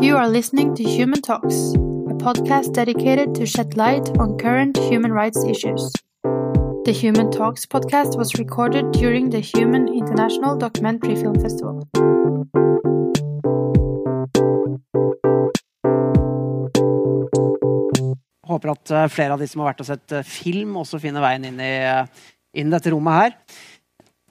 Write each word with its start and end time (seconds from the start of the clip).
You 0.00 0.16
are 0.16 0.28
listening 0.28 0.76
to 0.76 0.84
Human 0.84 1.20
Talks, 1.20 1.74
a 2.06 2.14
podcast 2.22 2.72
dedicated 2.72 3.34
to 3.34 3.44
shed 3.44 3.76
light 3.76 4.08
on 4.20 4.38
current 4.38 4.76
human 4.76 5.12
rights 5.12 5.42
issues. 5.42 5.90
The 6.86 6.94
Human 6.94 7.32
Talks 7.32 7.66
podcast 7.66 8.16
was 8.16 8.38
recorded 8.38 8.92
during 8.92 9.30
the 9.30 9.40
Human 9.40 9.88
International 9.88 10.56
Documentary 10.56 11.16
Film 11.16 11.34
Festival. 11.42 11.82
Håper 18.46 18.70
at 18.70 18.90
eh, 18.90 19.08
flere 19.10 19.34
av 19.34 19.42
de 19.42 19.50
som 19.50 19.64
har 19.64 19.72
vært 19.72 19.82
og 19.82 19.90
sett 19.90 20.14
eh, 20.14 20.22
film, 20.22 20.78
også 20.78 21.02
finner 21.02 21.26
veien 21.26 21.50
inn 21.50 21.58
i, 21.58 21.74
eh, 21.82 22.30
inn 22.54 22.70
dette 22.70 22.94
rommet 22.94 23.18
her. 23.18 23.34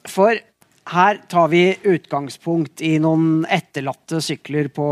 For 0.07 0.39
her 0.87 1.19
tar 1.27 1.47
vi 1.47 1.77
utgangspunkt 1.83 2.81
i 2.81 2.93
noen 3.03 3.45
etterlatte 3.51 4.21
sykler 4.23 4.69
på, 4.71 4.87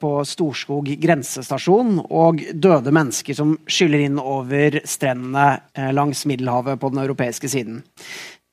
på 0.00 0.10
Storskog 0.26 0.88
grensestasjon 1.02 2.00
og 2.04 2.42
døde 2.54 2.92
mennesker 2.94 3.36
som 3.38 3.54
skyller 3.70 4.06
inn 4.08 4.18
over 4.18 4.80
strendene 4.88 5.46
eh, 5.76 5.92
langs 5.94 6.24
Middelhavet 6.26 6.80
på 6.82 6.90
den 6.90 7.02
europeiske 7.04 7.50
siden. 7.52 7.82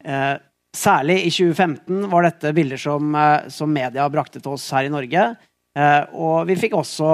Eh, 0.05 0.35
særlig 0.77 1.19
i 1.23 1.33
2015 1.33 2.09
var 2.13 2.27
dette 2.27 2.53
bilder 2.53 2.81
som, 2.85 3.15
eh, 3.17 3.49
som 3.49 3.73
media 3.73 4.05
brakte 4.13 4.43
til 4.43 4.53
oss 4.53 4.69
her 4.75 4.89
i 4.89 4.93
Norge. 4.93 5.27
Og 5.73 6.43
vi 6.45 6.53
fikk 6.61 6.75
også 6.77 7.07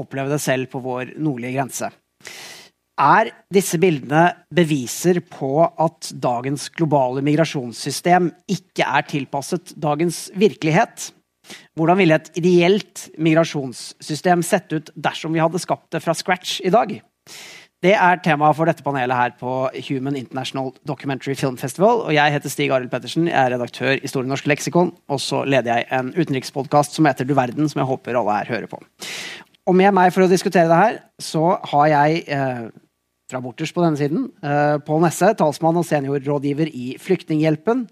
oppleve 0.00 0.32
det 0.32 0.40
selv 0.42 0.66
på 0.72 0.80
vår 0.82 1.12
nordlige 1.22 1.54
grense. 1.54 1.92
Er 3.00 3.30
disse 3.48 3.78
bildene 3.80 4.26
beviser 4.52 5.22
på 5.24 5.62
at 5.64 6.10
dagens 6.20 6.66
globale 6.76 7.22
migrasjonssystem 7.24 8.28
ikke 8.52 8.84
er 8.84 9.06
tilpasset 9.08 9.72
dagens 9.80 10.26
virkelighet? 10.36 11.06
Hvordan 11.78 11.96
ville 11.96 12.18
et 12.20 12.28
ideelt 12.36 13.06
migrasjonssystem 13.16 14.44
sett 14.44 14.74
ut 14.76 14.92
dersom 15.00 15.32
vi 15.32 15.40
hadde 15.40 15.62
skapt 15.62 15.88
det 15.96 16.02
fra 16.04 16.12
scratch 16.12 16.58
i 16.60 16.74
dag? 16.74 16.92
Det 17.80 17.94
er 17.96 18.20
temaet 18.20 18.58
for 18.58 18.68
dette 18.68 18.84
panelet 18.84 19.16
her 19.16 19.32
på 19.40 19.54
Human 19.86 20.18
International 20.20 20.68
Documentary 20.84 21.32
Film 21.40 21.56
Festival. 21.56 22.04
og 22.04 22.12
Jeg 22.12 22.36
heter 22.36 22.52
Stig 22.52 22.68
Arild 22.68 22.92
Pettersen, 22.92 23.30
jeg 23.32 23.40
er 23.40 23.54
redaktør 23.54 23.96
i 23.96 24.12
Store 24.12 24.28
norske 24.28 24.52
leksikon. 24.52 24.92
Og 25.08 25.24
så 25.24 25.46
leder 25.48 25.78
jeg 25.78 25.88
en 25.96 26.12
utenrikspodkast 26.12 27.00
som 27.00 27.08
heter 27.08 27.24
Du 27.24 27.32
verden, 27.32 27.64
som 27.64 27.80
jeg 27.80 27.88
håper 27.88 28.20
alle 28.20 28.42
her 28.42 28.52
hører 28.52 28.68
på. 28.68 28.82
Og 29.64 29.76
med 29.78 29.96
meg 29.96 30.12
for 30.12 30.26
å 30.26 30.28
diskutere 30.28 30.68
det 30.68 30.76
her, 30.82 31.00
så 31.22 31.56
har 31.72 31.88
jeg 31.94 32.22
eh, 32.28 32.68
fra 33.30 33.40
borters 33.42 33.72
på 33.74 33.84
denne 33.84 34.00
siden. 34.00 34.28
Uh, 34.44 34.76
Pål 34.84 35.04
Nesse, 35.06 35.32
talsmann 35.38 35.78
og 35.80 35.86
seniorrådgiver 35.88 36.70
i 36.70 36.94
Flyktninghjelpen. 37.00 37.86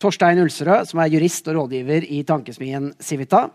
Torstein 0.00 0.40
Ulserød, 0.40 0.88
som 0.88 1.02
er 1.02 1.12
jurist 1.12 1.48
og 1.50 1.58
rådgiver 1.58 2.06
i 2.08 2.22
tankesmien 2.24 2.92
Civita. 3.04 3.48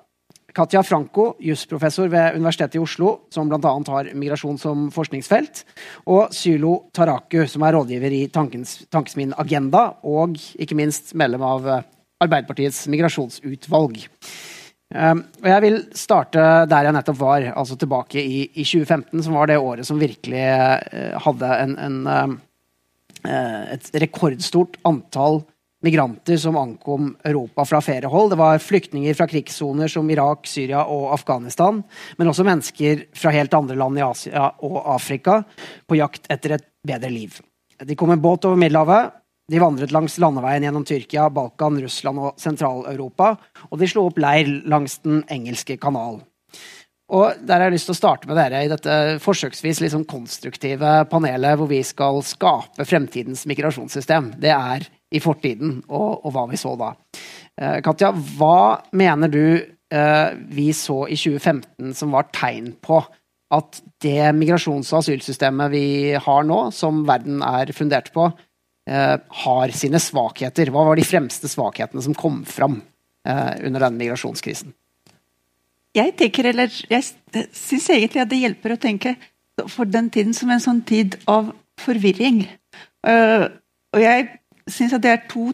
Katja 0.55 0.80
Franco, 0.88 1.33
jusprofessor 1.44 2.07
ved 2.07 2.38
Universitetet 2.38 2.77
i 2.77 2.80
Oslo, 2.80 3.09
som 3.33 3.49
bl.a. 3.52 3.72
har 3.91 4.11
migrasjon 4.16 4.59
som 4.61 4.85
forskningsfelt. 4.95 5.66
Og 6.07 6.31
Sylo 6.35 6.85
Taraku, 6.95 7.41
som 7.52 7.66
er 7.67 7.75
rådgiver 7.75 8.16
i 8.16 8.22
tankens, 8.31 8.77
tankesmien 8.94 9.35
Agenda, 9.41 9.89
og 10.07 10.38
ikke 10.55 10.77
minst 10.79 11.11
medlem 11.17 11.44
av 11.44 11.67
eh, 11.67 11.83
Arbeiderpartiets 12.23 12.85
migrasjonsutvalg. 12.94 14.05
Um, 14.94 15.23
og 15.41 15.47
jeg 15.50 15.64
vil 15.64 15.80
starte 15.97 16.41
der 16.69 16.86
jeg 16.86 16.94
nettopp 16.94 17.17
var, 17.17 17.47
altså 17.58 17.78
tilbake 17.80 18.22
i, 18.22 18.44
i 18.53 18.64
2015, 18.64 19.23
som 19.25 19.33
var 19.33 19.50
det 19.50 19.58
året 19.58 19.88
som 19.88 19.97
virkelig 20.00 20.44
uh, 20.45 21.16
hadde 21.25 21.50
en, 21.64 21.73
en, 21.81 21.97
uh, 22.05 23.66
et 23.73 23.89
rekordstort 24.06 24.78
antall 24.86 25.41
migranter 25.86 26.38
som 26.41 26.58
ankom 26.58 27.11
Europa 27.25 27.66
fra 27.66 27.81
flere 27.83 28.09
hold. 28.09 28.31
Det 28.33 28.39
var 28.39 28.61
flyktninger 28.61 29.17
fra 29.17 29.28
krigssoner 29.30 29.89
som 29.91 30.09
Irak, 30.09 30.47
Syria 30.50 30.86
og 30.89 31.11
Afghanistan, 31.17 31.81
men 32.17 32.31
også 32.31 32.45
mennesker 32.47 33.06
fra 33.17 33.33
helt 33.36 33.53
andre 33.58 33.78
land 33.81 34.00
i 34.00 34.06
Asia 34.06 34.47
og 34.66 34.80
Afrika 34.95 35.41
på 35.86 36.00
jakt 36.00 36.30
etter 36.33 36.58
et 36.58 36.69
bedre 36.85 37.12
liv. 37.13 37.38
De 37.81 37.97
kom 37.97 38.13
med 38.13 38.23
båt 38.23 38.46
over 38.47 38.57
Middelhavet, 38.59 39.12
de 39.51 39.61
vandret 39.61 39.94
langs 39.94 40.17
landeveien 40.22 40.66
gjennom 40.66 40.85
Tyrkia, 40.88 41.28
Balkan, 41.33 41.78
Russland 41.83 42.22
og 42.22 42.39
Sentral-Europa, 42.41 43.35
og 43.69 43.81
de 43.81 43.89
slo 43.89 44.07
opp 44.09 44.17
leir 44.22 44.50
langs 44.66 44.97
Den 45.06 45.23
engelske 45.31 45.78
kanal. 45.81 46.23
Og 47.13 47.38
Der 47.45 47.59
har 47.59 47.67
jeg 47.69 47.75
lyst 47.75 47.85
til 47.85 47.94
å 47.94 48.00
starte 48.00 48.28
med 48.28 48.38
dere 48.39 48.63
i 48.66 48.69
dette 48.72 48.94
forsøksvis 49.22 49.84
liksom 49.84 50.07
konstruktive 50.09 51.03
panelet 51.11 51.59
hvor 51.59 51.69
vi 51.69 51.84
skal 51.85 52.23
skape 52.25 52.88
fremtidens 52.89 53.45
migrasjonssystem. 53.45 54.34
Det 54.41 54.50
er 54.50 54.88
i 55.13 55.22
fortiden, 55.22 55.84
og, 55.85 56.25
og 56.25 56.34
hva 56.34 56.47
vi 56.50 56.57
så 56.57 56.73
da. 56.79 56.95
Eh, 57.61 57.78
Katja, 57.85 58.09
hva 58.39 58.81
mener 58.97 59.29
du 59.29 59.45
eh, 59.61 60.29
vi 60.50 60.72
så 60.73 61.03
i 61.05 61.19
2015 61.19 61.94
som 61.94 62.17
var 62.17 62.31
tegn 62.34 62.73
på 62.81 63.03
at 63.53 63.84
det 64.01 64.34
migrasjons- 64.34 64.89
og 64.95 65.03
asylsystemet 65.03 65.72
vi 65.72 65.88
har 66.17 66.47
nå, 66.50 66.59
som 66.73 67.03
verden 67.05 67.44
er 67.45 67.69
fundert 67.78 68.09
på, 68.16 68.31
har 68.85 69.72
sine 69.73 69.97
svakheter. 70.01 70.69
Hva 70.69 70.84
var 70.85 71.00
de 71.00 71.06
fremste 71.07 71.50
svakhetene 71.50 72.03
som 72.06 72.13
kom 72.18 72.44
fram 72.46 72.79
eh, 73.28 73.66
under 73.66 73.88
denne 73.88 73.97
migrasjonskrisen? 73.97 74.73
Jeg 75.96 76.13
tenker, 76.19 76.51
eller 76.51 76.69
jeg 76.91 77.06
syns 77.56 77.90
egentlig 77.90 78.22
at 78.22 78.29
det 78.29 78.41
hjelper 78.41 78.75
å 78.75 78.81
tenke 78.81 79.16
for 79.72 79.88
den 79.88 80.09
tiden 80.13 80.35
som 80.35 80.51
en 80.51 80.62
sånn 80.62 80.81
tid 80.85 81.16
av 81.31 81.53
forvirring. 81.79 82.41
Og 83.07 84.01
jeg 84.03 84.25
syns 84.68 84.96
at 84.97 85.03
det 85.06 85.13
er 85.13 85.22
to, 85.31 85.46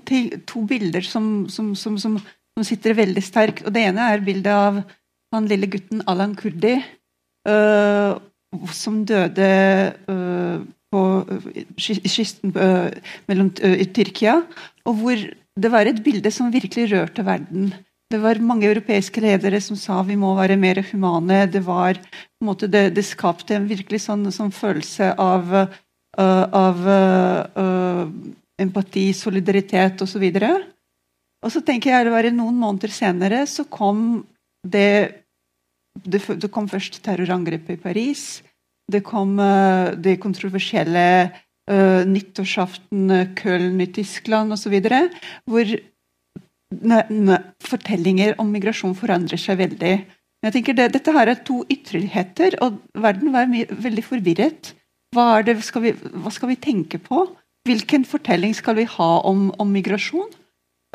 to 0.50 0.63
bilder 0.66 1.06
som, 1.06 1.46
som, 1.52 1.75
som, 1.78 2.00
som, 2.00 2.18
sitter 2.66 2.98
veldig 2.98 3.22
sterkt. 3.22 3.62
Og 3.68 3.75
det 3.75 3.86
ene 3.92 4.08
er 4.13 4.25
bildet 4.25 4.50
av 4.56 4.81
han 5.31 5.50
lille 5.52 5.69
gutten 5.72 6.02
Alan 6.09 6.34
Kurdi, 6.40 6.74
som 8.74 8.98
døde 9.08 9.52
på 10.91 11.02
kysten 11.79 12.52
mellom 13.29 13.52
Tyrkia, 13.56 14.41
og 14.85 15.00
hvor 15.00 15.22
det 15.59 15.72
var 15.72 15.88
et 15.88 16.02
bilde 16.03 16.31
som 16.31 16.52
virkelig 16.52 16.90
rørte 16.91 17.25
verden. 17.28 17.72
Det 18.12 18.19
var 18.19 18.41
mange 18.44 18.68
europeiske 18.68 19.22
ledere 19.24 19.62
som 19.63 19.78
sa 19.80 20.01
vi 20.03 20.18
må 20.19 20.34
være 20.35 20.59
mer 20.59 20.81
humane. 20.91 21.46
Det, 21.51 21.62
var, 21.63 22.00
måte, 22.44 22.68
det, 22.68 22.90
det 22.96 23.06
skapte 23.07 23.56
en 23.56 23.69
virkelig 23.69 24.03
sånn, 24.07 24.28
sånn 24.35 24.51
følelse 24.51 25.13
av, 25.19 25.51
uh, 25.56 26.46
av 26.59 26.84
uh, 26.88 28.03
empati, 28.59 29.12
solidaritet 29.16 30.03
osv. 30.03 30.28
Og, 30.28 30.68
og 31.46 31.56
så 31.56 31.63
tenker 31.68 31.94
jeg 31.94 32.07
det 32.07 32.16
var 32.16 32.30
noen 32.35 32.59
måneder 32.59 32.94
senere 32.96 33.46
så 33.47 33.68
kom 33.69 34.24
det 34.68 35.18
Det, 35.91 36.22
det 36.40 36.47
kom 36.47 36.69
først 36.72 37.01
terrorangrepet 37.03 37.75
i 37.75 37.81
Paris. 37.81 38.22
Det 38.91 39.03
kom 39.07 39.38
uh, 39.40 39.94
det 39.96 40.18
kontroversielle 40.24 41.06
uh, 41.72 42.02
nyttårsaften 42.07 43.35
Köln 43.40 43.81
i 43.84 43.90
Tyskland 43.96 44.53
osv. 44.53 44.78
Hvor 45.50 45.78
fortellinger 47.68 48.38
om 48.40 48.51
migrasjon 48.51 48.96
forandrer 48.96 49.40
seg 49.40 49.59
veldig. 49.59 49.96
Jeg 50.41 50.53
tenker 50.56 50.78
det, 50.78 50.91
Dette 50.96 51.13
her 51.13 51.30
er 51.30 51.41
to 51.46 51.62
ytterligheter, 51.69 52.56
og 52.66 52.80
verden 52.97 53.34
var 53.34 53.50
veldig 53.51 54.03
forvirret. 54.06 54.72
Hva, 55.13 55.44
skal 55.62 55.84
vi, 55.85 55.91
hva, 55.94 56.31
skal 56.34 56.53
vi, 56.53 56.57
tenke 56.57 56.97
på? 57.03 57.25
Hvilken 57.68 58.07
fortelling 58.07 58.56
skal 58.57 58.80
vi 58.80 58.88
ha 58.90 59.12
om, 59.28 59.50
om 59.59 59.69
migrasjon? 59.69 60.31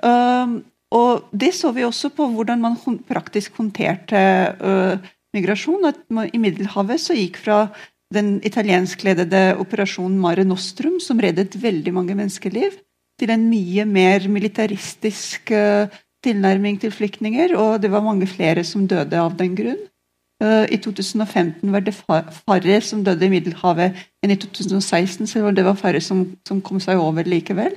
Um, 0.02 0.64
og 0.94 1.28
Det 1.30 1.52
så 1.54 1.70
vi 1.76 1.84
også 1.86 2.10
på 2.14 2.26
hvordan 2.32 2.62
man 2.62 2.78
praktisk 3.06 3.60
håndterte 3.60 4.22
uh, 4.58 5.12
migrasjon. 5.34 5.86
At 5.88 5.98
I 6.32 6.40
Middelhavet 6.42 7.02
så 7.02 7.16
gikk 7.16 7.40
fra 7.42 7.66
den 8.14 8.36
italienskledede 8.46 9.56
operasjonen 9.58 10.18
Mare 10.22 10.44
Nostrum, 10.46 11.00
som 11.02 11.20
reddet 11.20 11.58
veldig 11.58 11.94
mange 11.94 12.14
menneskeliv, 12.14 12.76
til 13.20 13.32
en 13.32 13.48
mye 13.48 13.86
mer 13.88 14.26
militaristisk 14.28 15.50
uh, 15.56 15.88
tilnærming 16.26 16.78
til 16.80 16.92
flyktninger. 16.92 17.56
Og 17.56 17.80
det 17.82 17.90
var 17.90 18.04
mange 18.04 18.28
flere 18.30 18.64
som 18.64 18.86
døde 18.88 19.18
av 19.18 19.36
den 19.38 19.56
grunn. 19.58 19.82
Uh, 20.42 20.68
I 20.68 20.76
2015 20.84 21.72
var 21.72 21.80
det 21.80 21.96
færre 21.96 22.80
som 22.84 23.02
døde 23.04 23.24
i 23.24 23.32
Middelhavet 23.32 23.96
enn 24.22 24.34
i 24.34 24.38
2016, 24.38 25.26
selv 25.26 25.48
om 25.48 25.56
det 25.56 25.64
var 25.64 25.78
færre 25.80 26.02
som, 26.04 26.26
som, 26.46 26.60
kom 26.60 26.80
seg 26.82 27.00
over 27.00 27.24
likevel. 27.24 27.74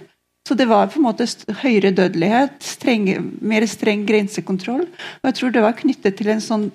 Så 0.48 0.58
det 0.60 0.68
var 0.68 0.90
på 0.90 1.00
en 1.00 1.06
måte 1.06 1.28
høyere 1.62 1.94
dødelighet, 1.96 2.58
streng, 2.66 3.08
mer 3.40 3.66
streng 3.70 4.06
grensekontroll. 4.08 4.86
Og 5.22 5.30
jeg 5.30 5.38
tror 5.38 5.52
det 5.54 5.64
var 5.64 5.78
knyttet 5.78 6.18
til 6.20 6.32
en 6.34 6.44
sånn 6.44 6.70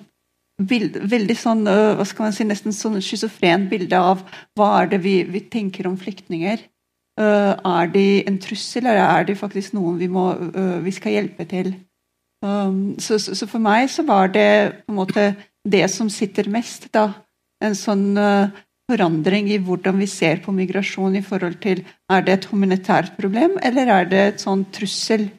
veldig 0.59 1.35
sånn, 1.35 1.65
hva 1.67 2.05
skal 2.07 2.27
man 2.27 2.35
si, 2.35 2.45
nesten 2.47 2.75
sånn 2.75 3.01
schizofrent 3.03 3.67
bilde 3.71 3.99
av 3.99 4.21
hva 4.55 4.69
er 4.81 4.93
det 4.93 5.01
vi, 5.03 5.17
vi 5.27 5.41
tenker 5.51 5.89
om 5.89 5.97
flyktninger. 5.99 6.63
Uh, 7.15 7.55
er 7.55 7.91
de 7.93 8.23
en 8.27 8.37
trussel, 8.43 8.83
eller 8.83 8.99
er 8.99 9.27
de 9.29 9.37
faktisk 9.39 9.71
noen 9.75 9.95
vi, 10.01 10.09
må, 10.11 10.33
uh, 10.35 10.79
vi 10.83 10.91
skal 10.91 11.13
hjelpe 11.15 11.45
til? 11.47 11.69
Um, 12.43 12.97
så, 12.99 13.15
så, 13.23 13.31
så, 13.39 13.47
for 13.47 13.63
meg 13.63 13.87
så 13.91 14.03
var 14.03 14.33
det 14.35 14.83
på 14.83 14.91
en 14.91 14.99
måte 14.99 15.29
det 15.63 15.85
som 15.93 16.11
sitter 16.11 16.49
mest, 16.51 16.89
da. 16.91 17.07
En 17.63 17.77
sånn 17.77 18.19
uh, 18.19 18.51
forandring 18.91 19.47
i 19.49 19.61
hvordan 19.63 19.97
vi 20.01 20.09
ser 20.11 20.43
på 20.43 20.53
migrasjon 20.53 21.15
i 21.15 21.23
forhold 21.25 21.57
til 21.63 21.85
er 22.11 22.25
det 22.25 22.35
et 22.35 22.49
humanitært 22.51 23.15
problem, 23.17 23.55
eller 23.63 23.93
er 23.95 24.11
det 24.11 24.23
et 24.25 24.43
sånn 24.43 24.67
trussel? 24.75 25.29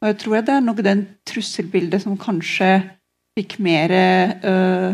Og 0.00 0.12
jeg 0.12 0.18
tror 0.22 0.46
det 0.46 0.54
er 0.54 0.64
nok 0.64 0.84
den 0.86 1.06
trusselbildet 1.26 2.04
som 2.04 2.14
kanskje 2.20 2.70
fikk 3.36 3.58
mer 3.62 3.92
øh, 3.92 4.92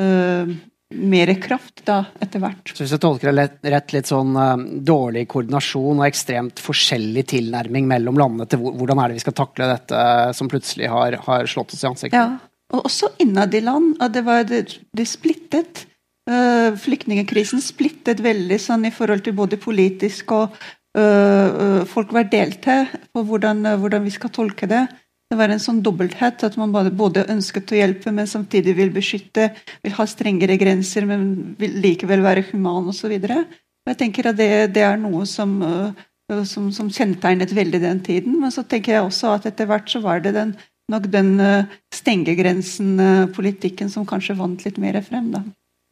øh, 0.00 0.52
mer 0.90 1.30
kraft 1.38 1.84
da, 1.86 2.00
etter 2.22 2.42
hvert. 2.42 2.72
Så 2.74 2.82
hvis 2.82 2.94
jeg 2.96 3.02
tolker 3.02 3.30
det 3.30 3.46
rett, 3.70 3.92
litt 3.94 4.10
sånn 4.10 4.34
uh, 4.34 4.58
dårlig 4.86 5.26
koordinasjon 5.30 6.00
og 6.00 6.06
ekstremt 6.08 6.62
forskjellig 6.62 7.28
tilnærming 7.30 7.86
mellom 7.90 8.18
landene 8.18 8.48
til 8.50 8.62
hvordan 8.64 8.98
er 8.98 9.10
det 9.10 9.20
vi 9.20 9.24
skal 9.24 9.36
takle 9.38 9.68
dette 9.70 10.00
som 10.36 10.50
plutselig 10.50 10.90
har, 10.90 11.18
har 11.28 11.46
slått 11.50 11.76
oss 11.76 11.84
i 11.84 11.90
ansiktet? 11.90 12.18
Ja, 12.18 12.74
og 12.74 12.90
også 12.90 13.12
innad 13.22 13.54
i 13.54 13.62
land. 13.62 14.02
det 14.10 14.24
var 14.26 14.42
det, 14.50 14.64
det 14.96 15.06
splittet. 15.06 15.86
Uh, 16.30 16.74
Flyktningkrisen 16.78 17.62
splittet 17.62 18.20
veldig 18.22 18.58
sånn 18.60 18.84
i 18.86 18.94
forhold 18.94 19.24
til 19.26 19.34
både 19.38 19.58
politisk 19.62 20.34
og 20.36 20.58
uh, 20.98 21.86
Folk 21.86 22.10
var 22.14 22.26
delte 22.30 22.82
på 23.14 23.22
hvordan, 23.26 23.62
hvordan 23.78 24.02
vi 24.04 24.12
skal 24.14 24.34
tolke 24.34 24.66
det. 24.70 24.88
Det 25.30 25.38
var 25.38 25.52
en 25.52 25.62
sånn 25.62 25.78
dobbelthet, 25.86 26.42
at 26.42 26.56
man 26.58 26.72
både 26.74 27.22
ønsket 27.30 27.70
å 27.70 27.76
hjelpe, 27.78 28.10
men 28.10 28.26
samtidig 28.26 28.74
vil 28.74 28.88
beskytte, 28.90 29.52
vil 29.84 29.94
ha 29.94 30.06
strengere 30.10 30.56
grenser, 30.58 31.06
men 31.06 31.54
vil 31.60 31.76
likevel 31.84 32.24
være 32.24 32.48
human 32.48 32.88
osv. 32.90 33.14
Jeg 33.14 33.98
tenker 34.00 34.26
at 34.32 34.38
det, 34.40 34.74
det, 34.74 34.82
er 34.82 34.98
noe 34.98 35.22
som, 35.30 35.54
øh, 35.62 36.42
som, 36.42 36.72
som, 36.74 36.90
kjennetegnet 36.90 37.54
veldig 37.54 37.80
den 37.82 38.02
tiden. 38.02 38.40
Men 38.42 38.50
så 38.50 38.66
tenker 38.66 38.96
jeg 38.96 39.06
også 39.06 39.36
at 39.36 39.46
etter 39.52 39.70
hvert 39.70 39.86
så 39.90 40.02
var 40.02 40.18
det 40.24 40.34
den, 40.34 40.56
nok 40.90 41.06
den 41.14 41.38
øh, 41.38 41.78
stengegrensen-politikken 41.94 43.86
øh, 43.86 43.94
som 43.94 44.06
kanskje 44.10 44.34
vant 44.38 44.66
litt 44.66 44.82
mer 44.82 44.98
frem. 45.06 45.30
da. 45.30 45.44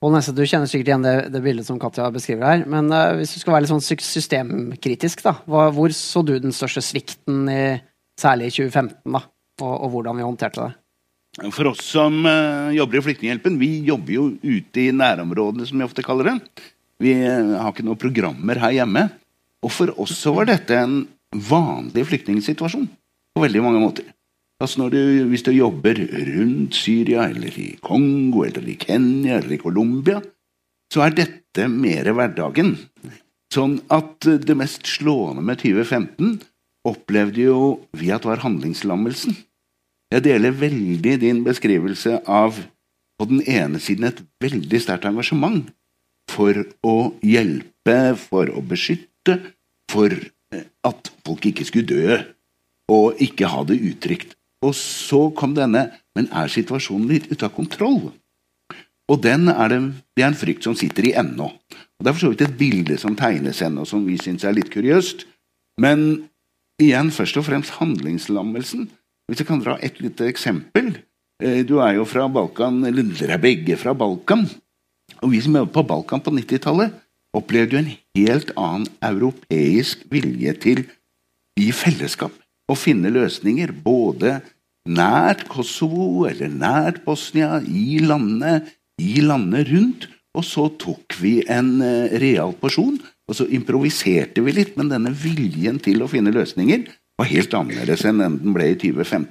Pål 0.03 0.19
Du 0.35 0.45
kjenner 0.47 0.67
sikkert 0.71 0.91
igjen 0.91 1.07
det, 1.07 1.15
det, 1.35 1.43
bildet 1.43 1.67
som 1.67 1.79
Katja 1.79 2.11
beskriver 2.15 2.47
her. 2.47 2.67
Men 2.71 2.91
uh, 2.91 3.15
hvis 3.19 3.35
du 3.35 3.41
skal 3.41 3.55
være 3.55 3.65
litt 3.65 3.73
sånn 3.73 3.83
systemkritisk, 3.83 5.23
da, 5.27 5.35
hva, 5.47 5.73
hvor 5.75 5.95
så 5.95 6.23
du 6.23 6.37
den 6.39 6.55
største 6.55 6.83
svikten 6.87 7.49
i 7.51 7.63
særlig 8.19 8.51
i 8.51 8.57
2015, 8.57 9.15
da, 9.15 9.23
og, 9.63 9.75
og, 9.75 9.89
hvordan 9.95 10.19
vi 10.19 10.27
håndterte 10.27 10.67
det? 10.67 10.75
For 11.55 11.71
oss 11.71 11.85
som 11.87 12.25
uh, 12.27 12.75
jobber 12.75 12.99
i 12.99 13.05
Flyktninghjelpen, 13.07 13.59
vi 13.61 13.71
jobber 13.87 14.15
jo 14.15 14.25
ute 14.43 14.83
i 14.83 14.91
nærområdene, 14.95 15.69
som 15.69 15.79
vi 15.79 15.87
ofte 15.87 16.03
kaller 16.07 16.33
det. 16.33 16.65
Vi 17.03 17.15
uh, 17.15 17.59
har 17.61 17.71
ikke 17.71 17.87
noen 17.87 18.01
programmer 18.01 18.59
her 18.59 18.75
hjemme. 18.81 19.07
Og 19.63 19.75
for 19.75 19.93
oss 20.03 20.17
så 20.19 20.33
var 20.35 20.49
dette 20.51 20.75
en 20.79 21.03
vanlig 21.35 22.07
flyktningsituasjon 22.09 22.89
på 22.89 23.43
veldig 23.45 23.63
mange 23.63 23.83
måter. 23.83 24.07
Altså 24.59 24.89
du, 24.91 24.99
hvis 25.31 25.45
du 25.47 25.53
jobber 25.55 26.01
rundt 26.27 26.75
Syria, 26.75 27.29
eller 27.31 27.55
i 27.55 27.69
Kongo, 27.83 28.43
eller 28.47 28.65
i 28.67 28.75
Kenya 28.81 29.39
eller 29.39 29.55
i 29.55 29.61
Colombia, 29.63 30.19
så 30.91 31.05
er 31.05 31.15
dette 31.15 31.69
mer 31.71 32.11
hverdagen. 32.11 32.75
Sånn 33.55 33.79
at 33.95 34.27
det 34.27 34.57
mest 34.59 34.89
slående 34.91 35.45
med 35.47 35.61
2015 35.63 36.41
opplevde 36.87 37.49
jo 37.49 37.61
vi 37.97 38.11
at 38.15 38.27
var 38.29 38.43
handlingslammelsen. 38.45 39.37
Jeg 40.13 40.25
deler 40.25 40.57
veldig 40.57 41.19
din 41.21 41.43
beskrivelse 41.45 42.23
av 42.25 42.57
på 43.19 43.27
den 43.29 43.43
ene 43.51 43.81
siden 43.83 44.09
et 44.09 44.23
veldig 44.41 44.81
sterkt 44.81 45.09
engasjement 45.09 45.67
for 46.31 46.63
å 46.87 46.97
hjelpe, 47.25 48.15
for 48.21 48.51
å 48.53 48.63
beskytte, 48.65 49.39
for 49.91 50.13
eh, 50.15 50.67
at 50.87 51.11
folk 51.27 51.49
ikke 51.51 51.67
skulle 51.67 51.89
dø 51.89 52.19
og 52.93 53.21
ikke 53.21 53.51
ha 53.51 53.65
det 53.69 53.81
utrygt. 53.91 54.37
Og 54.65 54.75
så 54.75 55.29
kom 55.39 55.55
denne 55.55 55.91
Men 56.19 56.27
er 56.35 56.51
situasjonen 56.51 57.07
litt 57.07 57.29
ute 57.31 57.47
av 57.47 57.53
kontroll? 57.55 58.09
Og 59.07 59.21
den 59.23 59.47
er 59.53 59.69
det, 59.71 59.77
det 60.19 60.25
er 60.25 60.33
en 60.33 60.39
frykt 60.41 60.67
som 60.67 60.75
sitter 60.75 61.07
i 61.07 61.13
ennå. 61.15 61.47
Og 61.47 62.03
Det 62.03 62.11
er 62.11 62.17
for 62.17 62.25
så 62.25 62.31
vidt 62.33 62.43
et 62.43 62.57
bilde 62.59 62.97
som 62.99 63.15
tegnes 63.15 63.61
ennå, 63.63 63.85
som 63.87 64.03
vi 64.03 64.17
syns 64.19 64.43
er 64.43 64.57
litt 64.57 64.73
kuriøst. 64.73 65.23
Men 65.79 66.27
igjen 66.83 67.11
først 67.15 67.39
og 67.41 67.47
fremst 67.49 67.77
handlingslammelsen. 67.79 68.89
Hvis 69.29 69.43
jeg 69.43 69.49
kan 69.51 69.63
dra 69.63 69.77
et 69.85 69.99
lite 70.01 70.29
eksempel. 70.31 70.95
Eh, 71.43 71.63
du 71.67 71.79
er 71.85 71.99
jo 71.99 72.07
fra 72.09 72.27
Balkan, 72.33 72.81
eller 72.89 73.07
dere 73.13 73.37
er 73.37 73.43
begge 73.43 73.77
fra 73.79 73.95
Balkan. 73.95 74.47
Og 75.23 75.33
vi 75.33 75.43
som 75.45 75.57
er 75.59 75.69
på 75.71 75.85
Balkan 75.87 76.23
på 76.25 76.33
90-tallet, 76.35 76.95
opplevde 77.37 77.77
jo 77.77 77.83
en 77.83 77.91
helt 78.17 78.53
annen 78.57 78.87
europeisk 79.05 80.07
vilje 80.11 80.55
til 80.63 80.85
i 81.61 81.69
fellesskap 81.75 82.33
å 82.71 82.77
finne 82.79 83.13
løsninger. 83.13 83.75
Både 83.85 84.39
nært 84.89 85.45
Kosovo 85.51 86.25
eller 86.29 86.49
nært 86.49 87.03
Bosnia, 87.05 87.59
i 87.61 88.01
landet, 88.01 88.73
i 89.03 89.21
landet 89.21 89.69
rundt. 89.73 90.09
Og 90.39 90.47
så 90.47 90.69
tok 90.81 91.19
vi 91.21 91.41
en 91.51 91.79
eh, 91.83 92.17
real 92.23 92.55
porsjon 92.57 92.99
og 93.29 93.37
så 93.37 93.47
improviserte 93.53 94.43
vi 94.45 94.55
litt, 94.57 94.77
men 94.81 94.91
denne 94.91 95.13
viljen 95.13 95.79
til 95.85 96.03
å 96.03 96.09
finne 96.11 96.33
løsninger 96.35 96.87
var 97.19 97.29
helt 97.29 97.55
annerledes 97.55 98.05
enn 98.09 98.23
den 98.23 98.55
ble 98.55 98.71
i 98.73 98.79
2015. 98.79 99.29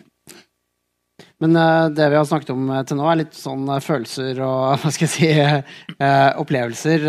Men 1.41 1.53
uh, 1.57 1.89
det 1.93 2.07
vi 2.09 2.17
har 2.17 2.25
snakket 2.25 2.51
om 2.53 2.69
uh, 2.69 2.81
til 2.85 2.97
nå, 2.97 3.05
er 3.09 3.19
litt 3.19 3.37
sånn 3.37 3.67
uh, 3.69 3.77
følelser 3.81 4.41
og 4.45 4.77
hva 4.81 4.91
skal 4.93 5.07
jeg 5.07 5.13
si, 5.13 5.29
opplevelser. 6.41 7.05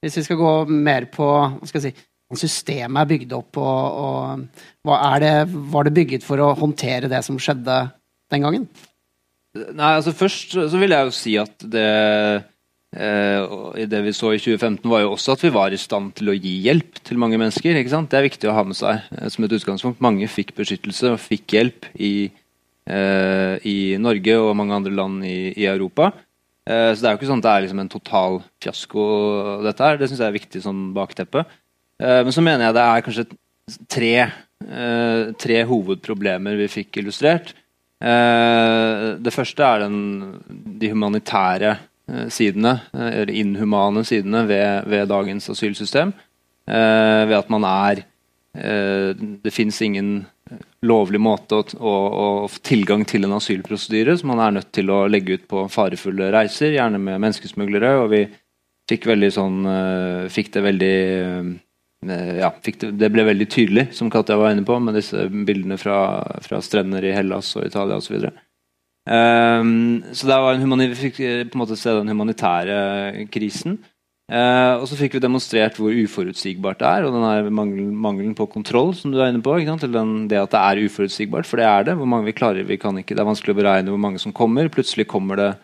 hvis 0.00 0.20
vi 0.20 0.24
skal 0.26 0.40
gå 0.40 0.52
mer 0.72 1.08
på 1.12 1.28
hva 1.28 1.68
skal 1.68 1.80
jeg 1.80 1.94
si, 1.94 2.06
systemet 2.40 3.02
er 3.02 3.10
bygd 3.10 3.32
opp, 3.34 3.58
og, 3.58 3.96
og 4.00 4.86
hva 4.86 5.00
er 5.14 5.24
det, 5.24 5.34
var 5.72 5.88
det 5.88 5.96
bygget 5.96 6.24
for 6.24 6.40
å 6.44 6.52
håndtere 6.56 7.10
det 7.10 7.24
som 7.26 7.40
skjedde 7.42 7.82
den 8.30 8.46
gangen? 8.46 8.68
Nei, 9.58 9.96
altså 9.96 10.14
Først 10.14 10.54
så 10.54 10.78
vil 10.78 10.94
jeg 10.94 11.08
jo 11.08 11.16
si 11.16 11.34
at 11.40 11.64
det 11.72 11.88
Eh, 12.30 12.42
det 12.90 14.00
vi 14.02 14.12
så 14.12 14.32
i 14.34 14.40
2015, 14.40 14.82
var 14.90 15.04
jo 15.04 15.12
også 15.14 15.36
at 15.36 15.44
vi 15.44 15.52
var 15.54 15.70
i 15.70 15.78
stand 15.78 16.12
til 16.18 16.32
å 16.32 16.34
gi 16.34 16.56
hjelp 16.66 16.98
til 17.06 17.20
mange 17.22 17.38
mennesker. 17.38 17.76
Det 17.78 18.18
er 18.18 18.26
viktig 18.26 18.50
å 18.50 18.56
ha 18.56 18.64
med 18.66 18.78
seg 18.78 19.04
eh, 19.14 19.28
som 19.30 19.44
et 19.46 19.54
utgangspunkt. 19.54 20.02
Mange 20.02 20.26
fikk 20.26 20.56
beskyttelse 20.58 21.14
og 21.14 21.22
fikk 21.22 21.54
hjelp 21.54 21.86
i, 21.94 22.30
eh, 22.90 23.54
i 23.62 23.96
Norge 24.02 24.36
og 24.40 24.56
mange 24.58 24.74
andre 24.74 24.94
land 24.94 25.24
i, 25.24 25.52
i 25.54 25.68
Europa. 25.70 26.10
Eh, 26.66 26.90
så 26.90 27.00
det 27.00 27.08
er 27.08 27.14
jo 27.14 27.20
ikke 27.20 27.30
sånn 27.30 27.44
at 27.44 27.46
det 27.46 27.54
er 27.54 27.66
liksom 27.66 27.84
en 27.84 27.92
total 27.94 28.40
fiasko, 28.62 29.06
dette 29.68 29.86
her. 29.86 30.00
Det 30.00 30.10
syns 30.10 30.24
jeg 30.24 30.32
er 30.32 30.38
viktig 30.40 30.64
sånn 30.66 30.84
bakteppe. 30.96 31.46
Eh, 32.02 32.20
men 32.26 32.34
så 32.34 32.42
mener 32.42 32.66
jeg 32.66 32.78
det 32.78 32.86
er 32.88 33.06
kanskje 33.06 33.26
tre, 33.86 34.14
eh, 34.66 35.22
tre 35.38 35.62
hovedproblemer 35.70 36.58
vi 36.58 36.70
fikk 36.80 37.04
illustrert. 37.04 37.54
det 38.00 39.32
første 39.34 39.60
er 39.60 39.82
den, 39.82 39.98
de 40.80 40.88
humanitære 40.88 41.74
Eh, 41.76 41.89
sidene, 42.32 42.76
eh, 42.94 43.08
eller 43.08 43.30
inhumane 43.30 44.04
sidene 44.06 44.44
ved, 44.48 44.88
ved 44.90 45.08
dagens 45.10 45.50
asylsystem. 45.52 46.12
Eh, 46.70 47.22
ved 47.30 47.38
at 47.38 47.52
man 47.52 47.68
er 47.68 48.06
Det 48.50 49.52
fins 49.54 49.76
ingen 49.86 50.26
lovlig 50.82 51.20
måte 51.22 51.60
å, 51.60 51.62
å, 51.78 51.92
å, 52.10 52.48
få 52.50 52.58
tilgang 52.66 53.04
til 53.06 53.22
en 53.22 53.36
asylprosedyre, 53.36 54.16
så 54.18 54.26
man 54.26 54.42
er 54.42 54.56
nødt 54.56 54.72
til 54.74 54.90
å 54.90 55.04
legge 55.06 55.36
ut 55.38 55.44
på 55.46 55.68
farefulle 55.70 56.32
reiser, 56.34 56.74
gjerne 56.74 56.98
med 56.98 57.20
menneskesmuglere. 57.22 57.92
og 58.00 58.10
vi 58.10 58.24
fikk 58.90 59.06
veldig 59.06 59.30
sånn 59.36 59.60
Fikk 60.34 60.50
det 60.56 60.64
veldig 60.66 60.98
ja, 62.40 62.50
det, 62.66 62.90
det, 62.90 63.12
ble 63.14 63.28
veldig 63.30 63.48
tydelig, 63.54 63.86
som 63.94 64.10
Katja 64.10 64.40
var 64.42 64.50
inne 64.50 64.66
på, 64.66 64.80
med 64.82 64.98
disse 64.98 65.28
bildene 65.30 65.78
fra, 65.78 66.00
fra 66.42 66.58
strender 66.58 67.06
i 67.06 67.14
Hellas 67.14 67.54
og 67.54 67.70
Italia 67.70 68.02
osv. 68.02 68.18
Og, 68.18 68.26
så 68.26 68.49
Um, 69.08 70.02
så 70.12 70.28
det 70.28 70.36
var 70.36 70.58
vi 70.60 70.98
fikk 70.98 71.20
eh, 71.24 71.46
på 71.48 71.56
en 71.56 71.62
måte 71.62 71.78
se 71.78 71.94
den 71.96 72.12
humanitære 72.12 73.26
krisen. 73.32 73.78
Uh, 74.30 74.78
og 74.78 74.84
så 74.86 74.94
fikk 74.94 75.16
vi 75.16 75.22
demonstrert 75.24 75.78
hvor 75.80 75.90
uforutsigbart 75.90 76.78
det 76.78 76.86
er, 76.86 77.06
og 77.06 77.16
den 77.16 77.54
mangelen, 77.56 77.88
mangelen 77.98 78.36
på 78.38 78.46
kontroll. 78.46 78.94
som 78.94 79.10
du 79.10 79.18
er 79.18 79.32
inne 79.32 79.42
på, 79.42 79.56
til 79.58 79.90
den, 79.92 80.28
Det 80.28 80.38
at 80.38 80.52
det 80.52 80.60
er 80.60 80.84
uforutsigbart, 80.86 81.46
for 81.46 81.56
det 81.56 81.66
er 81.66 81.82
det. 81.84 81.96
Hvor 81.96 82.06
mange 82.06 82.26
vi 82.26 82.36
klarer, 82.36 82.62
vi 82.62 82.76
kan 82.76 82.96
ikke, 82.98 83.14
Det 83.14 83.20
er 83.20 83.32
vanskelig 83.32 83.56
å 83.56 83.62
beregne 83.62 83.90
hvor 83.90 83.98
mange 83.98 84.18
som 84.18 84.32
kommer. 84.32 84.68
Plutselig 84.68 85.08
kommer 85.08 85.36
det, 85.36 85.54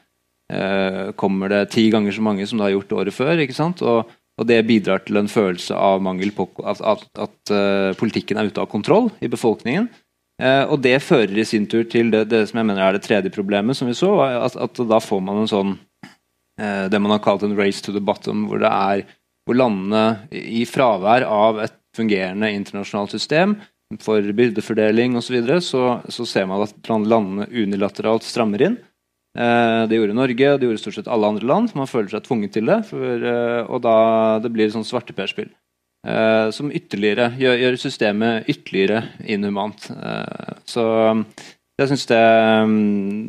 uh, 0.53 1.13
kommer 1.13 1.49
det 1.49 1.71
ti 1.71 1.91
ganger 1.91 2.11
så 2.11 2.23
mange 2.23 2.47
som 2.47 2.59
det 2.59 2.65
har 2.65 2.75
gjort 2.75 2.93
året 2.93 3.15
før. 3.15 3.39
ikke 3.39 3.55
sant? 3.55 3.83
Og, 3.83 4.11
og 4.37 4.47
det 4.47 4.67
bidrar 4.67 5.05
til 5.05 5.17
en 5.17 5.29
følelse 5.29 5.75
av 5.75 6.03
mangel 6.03 6.33
på 6.33 6.51
at, 6.65 6.81
at, 6.83 7.07
at 7.15 7.55
uh, 7.55 7.95
politikken 7.95 8.37
er 8.37 8.51
ute 8.51 8.61
av 8.61 8.67
kontroll 8.67 9.13
i 9.21 9.29
befolkningen. 9.29 9.89
Uh, 10.37 10.69
og 10.69 10.83
det 10.85 10.99
fører 11.01 11.39
i 11.41 11.47
sin 11.49 11.65
tur 11.65 11.87
til 11.89 12.11
det, 12.13 12.27
det, 12.29 12.43
som 12.51 12.61
jeg 12.61 12.69
mener 12.69 12.83
er 12.85 12.97
det 12.97 13.07
tredje 13.07 13.33
problemet, 13.33 13.77
som 13.77 13.89
vi 13.89 13.97
så. 13.97 14.11
At, 14.21 14.57
at 14.61 14.81
da 14.89 14.99
får 15.01 15.23
man 15.25 15.41
en 15.43 15.49
sånn 15.49 15.71
uh, 16.05 16.85
Det 16.93 17.01
man 17.01 17.15
har 17.15 17.23
kalt 17.25 17.47
en 17.47 17.57
race 17.57 17.81
to 17.85 17.95
the 17.95 18.03
bottom, 18.05 18.45
hvor 18.51 18.61
det 18.61 18.73
er 18.73 19.07
hvor 19.47 19.57
landene 19.57 20.27
i 20.35 20.65
fravær 20.67 21.23
av 21.31 21.61
et 21.63 21.77
fungerende 21.95 22.51
internasjonalt 22.51 23.15
system 23.15 23.55
for 24.03 24.19
byrdefordeling 24.35 25.15
osv., 25.15 25.29
så, 25.29 25.35
videre, 25.37 25.61
så 25.63 25.83
så 26.11 26.27
ser 26.27 26.49
man 26.51 26.65
at 26.65 26.91
landene 26.91 27.47
unilateralt 27.47 28.27
strammer 28.27 28.65
inn. 28.67 28.81
Uh, 29.39 29.87
det 29.89 30.01
gjorde 30.01 30.19
Norge, 30.19 30.51
og 30.51 30.59
det 30.59 30.69
gjorde 30.69 30.83
stort 30.83 30.99
sett 30.99 31.13
alle 31.13 31.31
andre 31.31 31.49
land. 31.49 31.73
Man 31.79 31.89
føler 31.89 32.11
seg 32.13 32.27
tvunget 32.27 32.57
til 32.59 32.69
det. 32.69 32.83
For, 32.91 33.29
og 33.71 33.81
da 33.87 33.97
det 34.43 34.53
blir 34.53 34.73
sånn 34.75 34.85
svarteperspill. 34.85 35.55
Uh, 36.07 36.53
som 36.55 36.69
ytterligere 36.71 37.33
gjør, 37.35 37.57
gjør, 37.59 37.77
systemet 37.83 38.47
ytterligere 38.53 39.01
inhumant. 39.27 39.89
Uh, 39.91 40.53
så 40.63 40.85
jeg 41.77 41.91
syns 41.91 42.07
det, 42.09 42.21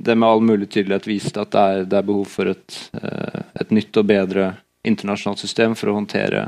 det, 0.05 0.13
med 0.13 0.27
all 0.27 0.43
mulig 0.45 0.69
tydelighet 0.69 1.09
viste 1.09 1.41
at 1.41 1.51
det 1.55 1.63
er, 1.63 1.87
det 1.89 1.97
er 1.97 2.05
behov 2.05 2.29
for 2.29 2.51
et, 2.51 2.77
uh, 2.95 3.41
et, 3.57 3.73
nytt 3.73 3.97
og 3.97 4.07
bedre 4.07 4.51
internasjonalt 4.87 5.41
system 5.41 5.73
for 5.79 5.91
å 5.91 5.97
håndtere 5.97 6.45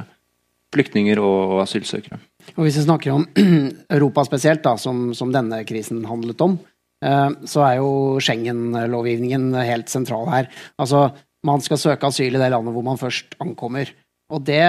flyktninger 0.73 1.19
og, 1.19 1.55
og 1.55 1.63
asylsøkere. 1.65 2.19
Og 2.55 2.65
Hvis 2.65 2.79
vi 2.79 2.85
snakker 2.85 3.15
om 3.15 3.25
Europa 3.97 4.25
spesielt, 4.27 4.61
da, 4.65 4.75
som, 4.79 5.09
som, 5.17 5.33
denne 5.33 5.63
krisen 5.67 6.05
handlet 6.07 6.41
om, 6.45 6.59
eh, 7.05 7.29
så 7.49 7.65
er 7.65 7.79
jo 7.81 7.89
Schengen-lovgivningen 8.23 9.51
helt 9.57 9.89
sentral 9.91 10.29
her. 10.31 10.49
Altså, 10.79 11.07
man 11.47 11.63
skal 11.65 11.81
søke 11.81 12.09
asyl 12.09 12.37
i 12.37 12.41
det 12.41 12.51
landet 12.53 12.75
hvor 12.75 12.85
man 12.85 13.01
først 13.01 13.35
ankommer. 13.43 13.91
Og 14.29 14.43
det 14.45 14.61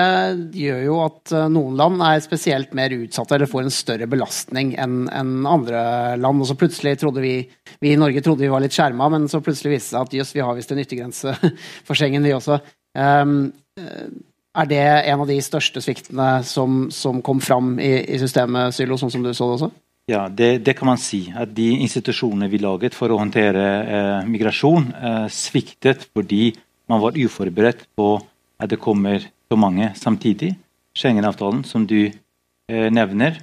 gjør 0.57 0.81
jo 0.87 0.95
at 1.05 1.33
eh, 1.37 1.51
noen 1.53 1.77
land 1.77 2.01
er 2.05 2.23
spesielt 2.25 2.73
mer 2.77 2.95
utsatte 2.97 3.37
eller 3.37 3.51
får 3.51 3.67
en 3.67 3.75
større 3.75 4.09
belastning 4.09 4.73
enn 4.81 5.03
en 5.13 5.35
andre 5.49 5.83
land. 6.17 6.41
Og 6.41 6.49
så 6.49 6.57
plutselig 6.57 6.97
trodde 7.03 7.25
vi 7.25 7.35
vi 7.81 7.93
i 7.95 7.99
Norge 8.01 8.23
trodde 8.25 8.45
vi 8.45 8.53
var 8.53 8.65
litt 8.65 8.77
skjerma, 8.77 9.09
men 9.13 9.29
så 9.29 9.43
plutselig 9.45 9.77
viste 9.77 9.93
det 9.93 9.97
seg 9.97 10.09
at 10.09 10.17
jøss, 10.19 10.33
vi 10.37 10.43
har 10.45 10.57
visst 10.57 10.73
en 10.73 10.81
yttergrense 10.83 11.37
for 11.87 11.97
Schengen, 11.97 12.25
vi 12.25 12.35
også. 12.37 12.59
Um, 12.93 13.53
er 14.51 14.67
det 14.69 14.83
en 14.83 15.23
av 15.23 15.29
de 15.31 15.39
største 15.45 15.81
sviktene 15.85 16.41
som, 16.45 16.89
som 16.93 17.23
kom 17.25 17.41
fram 17.41 17.77
i, 17.81 17.93
i, 18.03 18.19
systemet, 18.21 18.75
Sylo, 18.77 18.99
sånn 19.01 19.13
som 19.15 19.25
du 19.25 19.31
så 19.33 19.49
det 19.49 19.57
også? 19.61 19.71
Ja, 20.11 20.25
det, 20.29 20.51
det, 20.67 20.75
kan 20.77 20.91
man 20.91 21.01
si. 21.01 21.23
At 21.31 21.53
de 21.55 21.69
institusjonene 21.85 22.51
vi 22.51 22.59
laget 22.61 22.97
for 22.99 23.13
å 23.13 23.21
håndtere 23.21 23.67
eh, 23.81 24.29
migrasjon, 24.29 24.91
eh, 24.91 25.27
sviktet 25.31 26.09
fordi 26.11 26.51
man 26.91 27.03
var 27.05 27.17
uforberedt 27.17 27.87
på 27.95 28.17
at 28.61 28.73
det 28.73 28.81
kommer 28.83 29.23
så 29.51 29.59
mange 29.59 29.91
samtidig. 29.99 30.55
Schengen-avtalen, 30.95 31.65
som 31.67 31.87
du 31.87 32.07
eh, 32.07 32.89
nevner, 32.91 33.41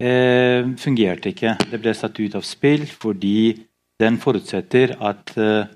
eh, 0.00 0.68
fungerte 0.80 1.32
ikke. 1.32 1.56
Det 1.70 1.80
ble 1.80 1.94
satt 1.96 2.20
ut 2.20 2.36
av 2.36 2.44
spill 2.44 2.86
fordi 2.88 3.54
den 4.00 4.16
forutsetter 4.20 4.96
at 5.00 5.32
eh, 5.40 5.68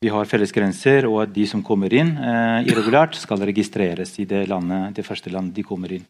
vi 0.00 0.08
har 0.08 0.28
felles 0.28 0.52
grenser, 0.52 1.04
og 1.08 1.26
at 1.26 1.32
de 1.34 1.44
som 1.48 1.60
kommer 1.64 1.92
inn 1.92 2.14
eh, 2.16 2.68
irregulært, 2.68 3.18
skal 3.20 3.42
registreres 3.44 4.14
i 4.20 4.24
det, 4.28 4.46
landet, 4.48 4.94
det 4.96 5.04
første 5.04 5.32
landet 5.32 5.58
de 5.58 5.64
kommer 5.66 5.92
inn. 5.92 6.06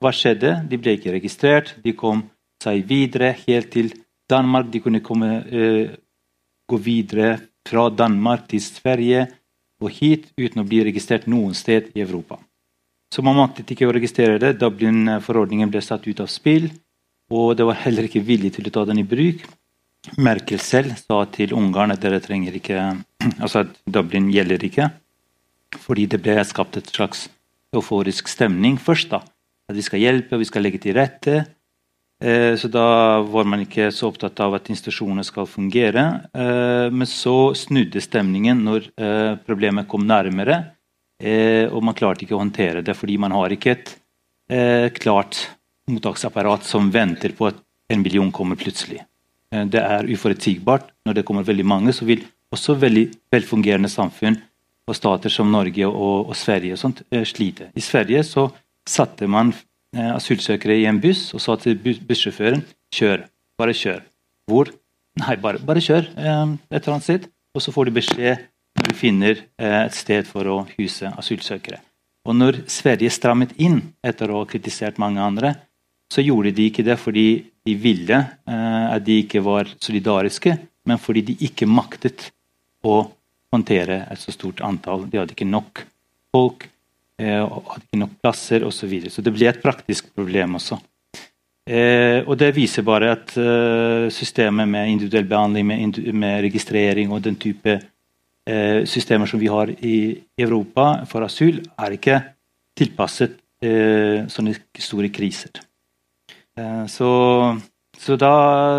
Hva 0.00 0.12
skjedde? 0.16 0.56
De 0.68 0.80
ble 0.80 0.96
ikke 0.96 1.12
registrert. 1.12 1.74
De 1.84 1.92
kom 1.96 2.24
seg 2.64 2.84
videre 2.88 3.34
helt 3.44 3.70
til 3.72 3.92
Danmark. 4.30 4.70
De 4.72 4.80
kunne 4.84 5.02
komme, 5.04 5.30
eh, 5.44 5.92
gå 6.64 6.80
videre 6.80 7.36
fra 7.68 7.90
Danmark 7.92 8.48
til 8.48 8.64
Sverige 8.64 9.26
og 9.84 9.92
hit 9.92 10.30
uten 10.40 10.62
å 10.62 10.66
bli 10.68 10.80
registrert 10.86 11.28
noen 11.30 11.54
sted 11.56 11.92
i 11.94 12.02
Europa. 12.04 12.40
Så 13.14 13.22
man 13.22 13.36
maktet 13.38 13.70
ikke 13.70 13.86
å 13.86 13.94
registrere 13.94 14.40
det. 14.42 14.56
Dublin-forordningen 14.58 15.70
ble 15.70 15.82
satt 15.84 16.06
ut 16.08 16.22
av 16.24 16.30
spill. 16.32 16.70
Og 17.30 17.54
det 17.58 17.66
var 17.68 17.78
heller 17.84 18.08
ikke 18.08 18.24
vilje 18.24 18.56
til 18.56 18.68
å 18.68 18.74
ta 18.74 18.84
den 18.88 19.02
i 19.04 19.06
bruk. 19.06 19.44
Merkel 20.20 20.60
selv 20.60 20.98
sa 20.98 21.22
til 21.32 21.54
Ungarn 21.56 21.94
at 21.94 22.02
dere 22.02 22.20
trenger 22.20 22.56
ikke 22.58 22.80
altså 23.42 23.64
at 23.64 23.76
Dublin 23.86 24.28
gjelder 24.34 24.66
ikke. 24.66 24.90
Fordi 25.84 26.08
det 26.10 26.20
ble 26.24 26.36
skapt 26.46 26.78
et 26.80 26.90
slags 26.90 27.28
euforisk 27.74 28.28
stemning 28.30 28.76
først. 28.80 29.10
da, 29.14 29.22
At 29.70 29.78
vi 29.78 29.86
skal 29.86 30.02
hjelpe, 30.02 30.38
vi 30.38 30.48
skal 30.50 30.66
legge 30.66 30.82
til 30.82 30.98
rette. 30.98 31.44
Eh, 32.24 32.56
så 32.56 32.68
da 32.68 33.20
var 33.20 33.44
man 33.44 33.60
ikke 33.66 33.90
så 33.92 34.08
opptatt 34.08 34.40
av 34.40 34.54
at 34.56 34.70
institusjonene 34.72 35.24
skal 35.26 35.48
fungere. 35.50 36.04
Eh, 36.32 36.86
men 36.88 37.08
så 37.10 37.52
snudde 37.58 38.00
stemningen 38.00 38.62
når 38.64 38.86
eh, 38.96 39.32
problemet 39.44 39.88
kom 39.90 40.06
nærmere, 40.08 40.62
og 41.24 41.78
man 41.86 41.94
klarte 41.96 42.24
ikke 42.26 42.34
å 42.34 42.40
håndtere 42.40 42.80
det 42.84 42.92
fordi 42.98 43.14
man 43.22 43.32
har 43.32 43.52
ikke 43.54 43.70
et 43.72 43.92
klart 44.98 45.38
mottaksapparat 45.88 46.66
som 46.66 46.90
venter 46.92 47.32
på 47.38 47.46
at 47.48 47.60
en 47.94 48.02
million 48.02 48.32
kommer 48.34 48.58
plutselig. 48.60 48.98
Det 49.48 49.80
er 49.80 50.10
uforutsigbart. 50.10 50.90
Når 51.06 51.16
det 51.16 51.24
kommer 51.24 51.46
veldig 51.46 51.64
mange, 51.70 51.94
så 51.96 52.04
vil 52.04 52.26
også 52.52 52.74
veldig 52.82 53.06
velfungerende 53.32 53.88
samfunn 53.88 54.36
og 54.90 54.98
stater 54.98 55.32
som 55.32 55.54
Norge 55.54 55.86
og, 55.86 56.34
og 56.34 56.36
Sverige 56.36 56.76
og 56.76 56.82
sånt, 56.82 57.04
slite. 57.30 57.70
I 57.72 57.86
Sverige 57.86 58.26
så 58.26 58.48
satte 58.84 59.30
man 59.30 59.54
asylsøkere 59.94 60.78
i 60.80 60.88
en 60.90 61.00
buss 61.02 61.28
og 61.36 61.42
sa 61.42 61.56
til 61.60 61.76
bussjåføren 61.78 62.64
kjør. 62.94 63.24
Bare 63.58 63.74
kjør. 63.76 64.02
Hvor? 64.50 64.70
Nei, 65.20 65.36
bare, 65.40 65.60
bare 65.62 65.82
kjør 65.84 66.08
eh, 66.18 66.54
et 66.70 66.80
eller 66.80 66.96
annet 66.96 67.06
sted. 67.06 67.28
Og 67.54 67.62
så 67.62 67.74
får 67.74 67.88
du 67.88 67.96
beskjed 67.98 68.46
når 68.74 68.90
du 68.90 68.98
finner 68.98 69.38
eh, 69.38 69.80
et 69.84 69.94
sted 69.94 70.26
for 70.26 70.50
å 70.50 70.56
huse 70.74 71.10
asylsøkere. 71.14 71.80
Og 72.24 72.36
når 72.36 72.62
Sverige 72.72 73.12
strammet 73.12 73.52
inn 73.60 73.80
etter 74.04 74.32
å 74.32 74.42
ha 74.42 74.48
kritisert 74.48 74.98
mange 75.02 75.22
andre, 75.22 75.54
så 76.10 76.24
gjorde 76.24 76.54
de 76.56 76.68
ikke 76.70 76.84
det 76.86 76.96
fordi 77.00 77.28
de 77.64 77.74
ville 77.80 78.16
at 78.44 79.04
de 79.04 79.18
ikke 79.22 79.40
var 79.44 79.68
solidariske, 79.80 80.52
men 80.84 81.00
fordi 81.00 81.22
de 81.30 81.36
ikke 81.46 81.68
maktet 81.68 82.28
å 82.84 82.98
håndtere 83.52 84.02
et 84.12 84.20
så 84.20 84.32
stort 84.32 84.60
antall. 84.64 85.06
De 85.08 85.20
hadde 85.20 85.32
ikke 85.36 85.48
nok 85.48 85.80
folk 86.32 86.66
Eh, 86.66 86.73
og 87.22 87.68
hadde 87.70 87.84
ikke 87.84 87.98
nok 88.00 88.14
plasser 88.22 88.64
osv. 88.66 88.78
Så, 88.78 88.88
videre. 88.90 89.10
så 89.14 89.22
det 89.22 89.32
ble 89.36 89.46
et 89.46 89.62
praktisk 89.62 90.08
problem 90.16 90.56
også. 90.58 90.80
Eh, 91.64 92.20
og 92.28 92.36
Det 92.36 92.50
viser 92.52 92.84
bare 92.84 93.10
at 93.14 93.32
eh, 93.40 94.10
systemet 94.12 94.68
med 94.68 94.90
individuell 94.90 95.24
behandling, 95.24 95.66
med, 95.66 95.98
med, 96.12 96.42
registrering 96.44 97.12
og 97.12 97.22
den 97.24 97.36
type 97.40 97.78
eh, 98.46 98.84
systemer 98.84 99.26
som 99.26 99.40
vi 99.40 99.48
har 99.48 99.72
i 99.72 100.20
Europa 100.38 101.06
for 101.08 101.24
asyl, 101.24 101.62
er 101.78 101.96
ikke 101.96 102.20
tilpasset 102.76 103.38
eh, 103.64 104.26
sånne 104.28 104.52
store 104.76 105.08
kriser. 105.08 105.56
Eh, 106.58 106.84
så, 106.84 107.08
så 107.96 108.16
da, 108.20 108.34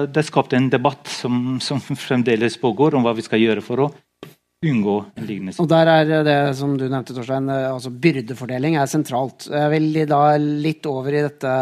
det 0.06 0.28
skapte 0.28 0.60
en 0.60 0.70
debatt 0.70 1.10
som, 1.10 1.58
som 1.58 1.82
fremdeles 1.82 2.60
pågår, 2.62 2.94
om 2.94 3.08
hva 3.08 3.16
vi 3.18 3.26
skal 3.26 3.42
gjøre 3.42 3.66
for 3.66 3.88
å 3.88 3.92
unngå 4.70 4.96
en 5.16 5.28
lignende 5.28 5.56
Og 5.62 5.68
Der 5.70 5.92
er 5.92 6.24
det 6.26 6.38
som 6.60 6.76
du 6.80 6.86
nevnte, 6.88 7.16
Torstein, 7.16 7.50
eh, 7.50 7.68
altså 7.72 7.92
byrdefordeling 7.92 8.78
er 8.80 8.90
sentralt. 8.90 9.48
Jeg 9.52 9.72
vil 9.74 10.02
da 10.10 10.22
litt 10.40 10.86
over 10.90 11.14
i 11.14 11.24
dette 11.26 11.54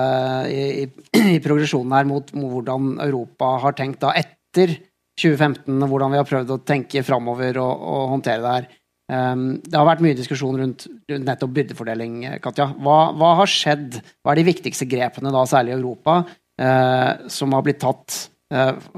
i, 0.49 0.63
i, 0.83 0.87
i 1.37 1.41
progresjonen 1.43 1.95
her 1.97 2.09
mot, 2.09 2.33
mot, 2.37 2.51
hvordan 2.53 2.95
Europa 3.03 3.57
har 3.65 3.77
tenkt 3.77 4.01
da 4.03 4.13
etter 4.17 4.77
2015, 5.19 5.77
og 5.77 5.91
hvordan 5.91 6.13
vi 6.13 6.21
har 6.21 6.29
prøvd 6.29 6.55
å 6.55 6.61
tenke 6.65 7.03
framover 7.05 7.59
og, 7.61 7.85
og, 7.93 8.07
håndtere 8.15 8.41
det 8.41 8.53
her. 8.55 8.71
Um, 9.13 9.47
det 9.61 9.77
har 9.77 9.85
vært 9.85 10.01
mye 10.01 10.17
diskusjon 10.17 10.57
rundt, 10.57 10.87
rundt 11.11 11.27
nettopp 11.27 11.51
byrdefordeling, 11.53 12.15
Katja. 12.41 12.71
Hva, 12.81 12.97
hva, 13.19 13.33
har 13.43 13.51
skjedd? 13.51 13.99
Hva 14.23 14.33
er 14.33 14.41
de 14.41 14.47
viktigste 14.47 14.87
grepene, 14.89 15.33
da, 15.33 15.43
særlig 15.49 15.75
i 15.75 15.77
Europa, 15.77 16.21
uh, 16.63 17.27
som 17.29 17.53
har 17.53 17.65
blitt 17.67 17.83
tatt 17.83 18.23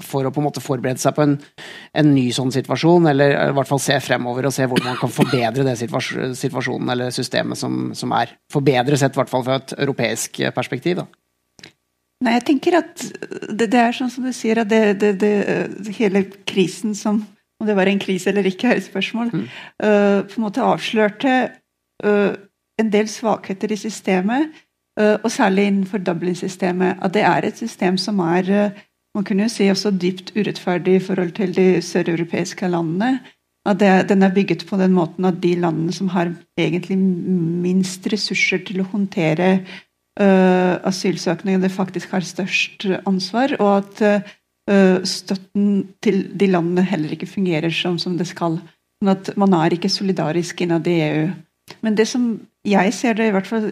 for 0.04 0.28
å 0.28 0.32
på 0.34 0.42
en 0.42 0.48
måte 0.48 0.64
forberede 0.64 1.00
seg 1.02 1.16
på 1.16 1.24
en, 1.24 1.36
en, 1.96 2.10
ny 2.12 2.28
sånn 2.36 2.52
situasjon, 2.52 3.10
eller 3.12 3.36
i 3.38 3.56
hvert 3.56 3.70
fall 3.70 3.82
se 3.84 4.00
fremover 4.04 4.50
og 4.50 4.56
se 4.56 4.68
hvordan 4.68 4.94
man 4.94 5.00
kan 5.00 5.14
forbedre 5.14 5.66
det 5.68 5.78
situasjonen 5.80 6.92
eller 6.96 7.14
systemet 7.16 7.60
som, 7.60 7.94
som 7.96 8.16
er. 8.18 8.36
Forbedre 8.52 9.00
sett 9.00 9.16
i 9.16 9.22
hvert 9.22 9.32
fall 9.32 9.46
fra 9.48 9.60
et 9.62 9.76
europeisk 9.80 10.44
perspektiv. 10.56 11.04
Da. 11.04 11.08
Nei, 12.24 12.38
jeg 12.38 12.46
tenker 12.48 12.80
at 12.80 13.04
det, 13.52 13.68
det, 13.68 13.80
er 13.80 13.96
sånn 13.96 14.12
som 14.12 14.26
du 14.26 14.32
sier, 14.34 14.62
at 14.64 14.72
det, 14.72 15.12
det, 15.22 15.34
hele 16.00 16.26
krisen 16.48 16.96
som 16.98 17.24
Om 17.56 17.70
det 17.70 17.76
var 17.78 17.88
en 17.88 18.00
krise 18.04 18.28
eller 18.34 18.44
ikke, 18.50 18.68
er 18.68 18.80
et 18.82 18.84
spørsmål. 18.84 19.30
Mm. 19.32 19.44
Uh, 19.80 20.18
på 20.28 20.36
en 20.36 20.44
måte 20.44 20.60
avslørte 20.60 21.36
uh, 22.04 22.34
en 22.82 22.90
del 22.92 23.08
svakheter 23.08 23.72
i 23.72 23.78
systemet, 23.80 24.50
uh, 25.00 25.16
og 25.22 25.30
særlig 25.32 25.70
innenfor 25.70 26.04
Dublin-systemet. 26.04 27.00
At 27.00 27.14
det 27.16 27.24
er 27.24 27.48
et 27.48 27.56
system 27.56 27.96
som 27.96 28.20
er 28.26 28.74
man 29.16 29.24
kunne 29.24 29.48
jo 29.48 29.54
si 29.54 29.70
også 29.72 29.94
dypt 29.96 30.34
urettferdig 30.36 30.98
i 30.98 31.04
forhold 31.04 31.32
til 31.38 31.56
de 31.56 31.82
søreuropeiske 31.84 32.68
landene. 32.68 33.20
At 33.66 33.80
det, 33.82 33.92
den 34.12 34.22
er 34.22 34.34
bygget 34.34 34.66
på 34.70 34.78
den 34.78 34.94
måten 34.94 35.26
at 35.26 35.40
de 35.42 35.56
landene 35.58 35.94
som 35.96 36.12
har 36.14 36.34
egentlig 36.60 36.98
minst 37.00 38.06
ressurser 38.12 38.62
til 38.68 38.84
å 38.84 38.90
håndtere 38.92 39.48
uh, 40.20 40.76
asylsøkningene, 40.86 41.72
faktisk 41.74 42.14
har 42.14 42.28
størst 42.28 42.86
ansvar, 43.08 43.56
og 43.58 43.72
at 43.80 44.04
uh, 44.70 45.00
støtten 45.02 45.88
til 46.04 46.28
de 46.38 46.52
landene 46.52 46.86
heller 46.86 47.16
ikke 47.16 47.32
fungerer 47.32 47.74
som, 47.74 47.98
som 47.98 48.20
det 48.20 48.30
skal. 48.30 48.60
Sånn 49.02 49.16
at 49.16 49.34
man 49.40 49.56
er 49.58 49.74
ikke 49.74 49.92
solidarisk 49.92 50.62
innad 50.62 50.86
i 50.92 51.00
EU. 51.08 51.26
Men 51.82 51.98
det 51.98 52.06
som 52.12 52.36
jeg 52.68 52.94
ser 52.94 53.18
det, 53.18 53.32
i 53.32 53.34
hvert 53.34 53.50
fall 53.50 53.72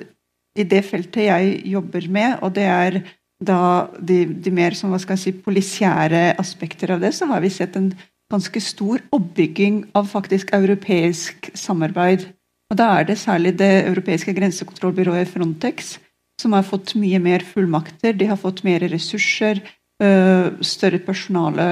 i 0.58 0.66
det 0.70 0.84
feltet 0.86 1.28
jeg 1.28 1.62
jobber 1.70 2.10
med, 2.14 2.40
og 2.42 2.56
det 2.58 2.66
er 2.70 3.00
da 3.46 3.90
de, 4.00 4.24
de, 4.26 4.52
mer 4.54 4.76
som, 4.78 4.94
si, 5.20 5.34
polisiære 5.46 6.34
aspekter 6.42 6.96
av 6.96 7.04
det, 7.04 7.14
så 7.16 7.28
har 7.32 7.44
vi 7.44 7.52
sett 7.54 7.76
en 7.80 7.92
ganske 8.34 8.62
stor 8.64 9.04
oppbygging 9.14 9.84
av 9.98 10.08
faktisk 10.10 10.54
europeisk 10.56 11.52
samarbeid. 11.58 12.26
Og 12.72 12.80
Da 12.80 12.90
er 13.00 13.06
det 13.06 13.20
særlig 13.22 13.58
det 13.60 13.86
europeiske 13.86 14.34
grensekontrollbyrået 14.34 15.30
Frontex 15.30 15.98
som 16.42 16.56
har 16.58 16.66
fått 16.66 16.96
mye 16.98 17.20
mer 17.22 17.46
fullmakter. 17.46 18.16
De 18.18 18.26
har 18.32 18.40
fått 18.42 18.64
mer 18.66 18.82
ressurser, 18.90 19.62
større 20.02 21.00
personale, 21.06 21.68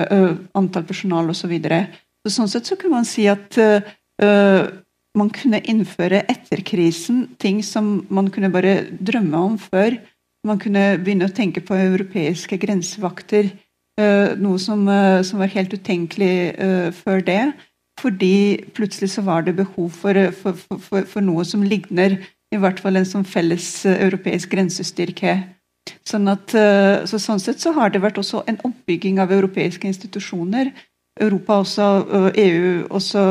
antall 0.55 0.85
personal 0.87 1.31
osv. 1.33 1.41
Så 1.41 1.49
videre. 1.49 1.87
så 2.27 2.35
sånn 2.35 2.51
sett 2.53 2.69
så 2.69 2.77
kunne 2.77 3.01
man 3.01 3.09
si 3.09 3.25
at 3.27 3.57
man 5.17 5.31
kunne 5.33 5.59
innføre 5.67 6.21
etter 6.29 6.61
krisen 6.63 7.25
ting 7.41 7.63
som 7.65 8.05
man 8.09 8.29
kunne 8.31 8.51
bare 8.53 8.85
drømme 8.91 9.37
om 9.37 9.57
før 9.59 9.97
man 10.47 10.59
kunne 10.61 10.97
begynne 11.01 11.27
å 11.29 11.35
tenke 11.35 11.63
på 11.65 11.77
europeiske 11.77 12.57
grensevakter. 12.61 13.51
Eh, 13.99 14.33
noe 14.41 14.59
som, 14.59 14.87
eh, 14.89 15.21
som 15.27 15.39
var 15.39 15.51
helt 15.53 15.73
utenkelig 15.73 16.35
eh, 16.57 16.91
før 16.91 17.21
det. 17.25 17.53
Fordi 17.99 18.63
plutselig 18.73 19.11
så 19.13 19.21
var 19.21 19.43
det 19.45 19.55
behov 19.59 19.91
for, 19.93 20.17
for, 20.31 20.57
for, 20.79 21.03
for 21.05 21.21
noe 21.21 21.45
som 21.45 21.61
ligner 21.61 22.17
i 22.51 22.59
hvert 22.59 22.79
fall 22.81 22.97
en 22.97 23.05
sånn 23.05 23.27
felles 23.27 23.85
europeisk 23.85 24.49
grensestyrke. 24.55 25.35
Sånn, 26.07 26.25
at, 26.31 26.53
så 27.07 27.19
sånn 27.21 27.39
sett 27.39 27.61
så 27.61 27.71
har 27.75 27.91
det 27.93 28.01
vært 28.01 28.17
også 28.17 28.41
en 28.49 28.57
oppbygging 28.65 29.19
av 29.21 29.31
europeiske 29.31 29.87
institusjoner. 29.87 30.71
Europa 31.19 31.59
også, 31.61 31.83
og 31.83 32.37
EU 32.39 32.87
også 32.89 33.23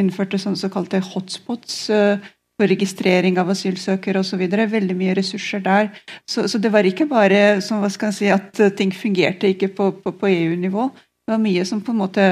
innførte 0.00 0.38
sånne 0.40 0.58
såkalte 0.58 1.02
hotspots 1.04 1.90
eh, 1.92 2.22
for 2.56 2.70
registrering 2.70 3.36
av 3.40 3.50
asylsøkere 3.52 4.22
osv. 4.22 4.46
Veldig 4.72 4.96
mye 4.96 5.16
ressurser 5.18 5.60
der. 5.64 5.90
Så, 6.28 6.46
så, 6.48 6.58
det 6.58 6.72
var 6.72 6.88
ikke 6.88 7.08
bare 7.10 7.60
som, 7.64 7.82
hva 7.82 7.90
skal 7.92 8.12
jeg 8.12 8.18
si, 8.18 8.30
at 8.32 8.62
eh, 8.62 8.72
ting 8.76 8.94
fungerte 8.94 9.52
ikke 9.52 9.70
på, 9.76 9.90
på, 10.02 10.14
på 10.16 10.32
EU-nivå. 10.32 10.88
Det 11.26 11.34
var 11.34 11.42
mye 11.42 11.64
som 11.66 11.80
på 11.82 11.90
en 11.90 11.98
måte 11.98 12.24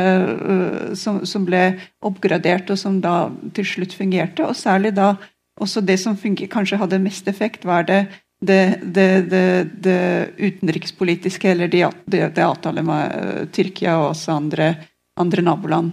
som, 0.94 1.24
som, 1.26 1.42
ble 1.42 1.62
oppgradert, 2.06 2.68
og 2.70 2.78
som 2.78 3.00
da 3.02 3.26
til 3.56 3.66
slutt 3.66 3.96
fungerte. 3.98 4.46
Og 4.46 4.54
særlig 4.54 4.92
da 4.94 5.16
også 5.60 5.82
det 5.82 5.96
som 6.02 6.14
funger, 6.18 6.46
kanskje 6.50 6.78
hadde 6.78 7.02
mest 7.02 7.26
effekt, 7.30 7.66
var 7.66 7.86
det 7.88 8.04
det, 8.44 8.78
det, 8.82 9.22
det, 9.30 9.68
det, 9.80 10.28
utenrikspolitiske, 10.38 11.50
eller 11.50 11.68
det, 11.68 12.42
avtalet 12.42 12.84
med 12.84 13.14
uh, 13.14 13.44
Tyrkia 13.52 13.96
og 14.00 14.10
også 14.10 14.34
andre, 14.36 14.74
andre, 15.20 15.42
naboland. 15.42 15.92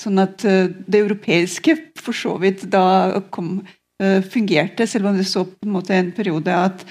Sånn 0.00 0.20
at 0.22 0.44
uh, 0.48 0.70
det 0.70 1.02
europeiske 1.04 1.76
for 2.00 2.16
så 2.16 2.36
vidt 2.40 2.64
da 2.72 3.20
kom, 3.34 3.58
uh, 4.02 4.20
fungerte, 4.24 4.88
selv 4.88 5.10
om 5.10 5.20
det 5.20 5.28
så 5.28 5.44
på 5.48 5.68
en 5.68 5.76
måte 5.76 5.96
en 5.96 6.14
periode 6.16 6.56
at 6.56 6.86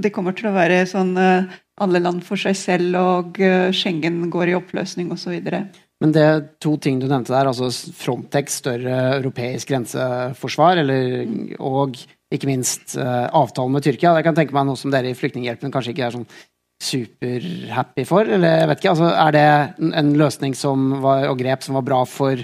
det 0.00 0.08
kommer 0.10 0.32
til 0.34 0.48
å 0.48 0.54
være 0.54 0.80
sånn 0.88 1.12
alle 1.14 2.00
land 2.00 2.24
for 2.26 2.40
seg 2.40 2.56
selv, 2.58 2.96
og 2.96 3.36
Schengen 3.76 4.16
går 4.32 4.50
i 4.50 4.54
oppløsning 4.56 5.12
osv. 5.14 5.36
Men 6.00 6.14
det 6.16 6.22
er 6.24 6.40
to 6.64 6.72
ting 6.82 6.96
du 6.98 7.04
nevnte 7.04 7.30
der, 7.36 7.46
altså 7.46 7.68
Frontex, 7.94 8.56
større 8.64 8.96
europeisk 9.20 9.70
grenseforsvar, 9.70 10.80
eller, 10.80 11.28
og 11.60 12.00
ikke 12.32 12.50
minst 12.50 12.96
avtalen 12.96 13.76
med 13.76 13.84
Tyrkia. 13.84 14.16
Jeg 14.16 14.26
kan 14.26 14.40
tenke 14.40 14.56
meg 14.56 14.66
noe 14.66 14.80
som 14.80 14.90
dere 14.90 15.12
i 15.12 15.18
Flyktninghjelpen 15.20 15.76
kanskje 15.76 15.92
ikke 15.92 16.08
er 16.08 16.16
sånn 16.16 16.26
superhappy 16.80 18.06
for? 18.08 18.24
eller 18.24 18.62
jeg 18.62 18.70
vet 18.70 18.80
ikke, 18.80 18.94
altså, 18.94 19.10
Er 19.12 19.36
det 19.36 19.92
en 20.00 20.14
løsning 20.18 20.56
var, 21.02 21.28
og 21.28 21.38
grep 21.38 21.62
som 21.62 21.76
var 21.76 21.84
bra 21.86 22.00
for, 22.08 22.40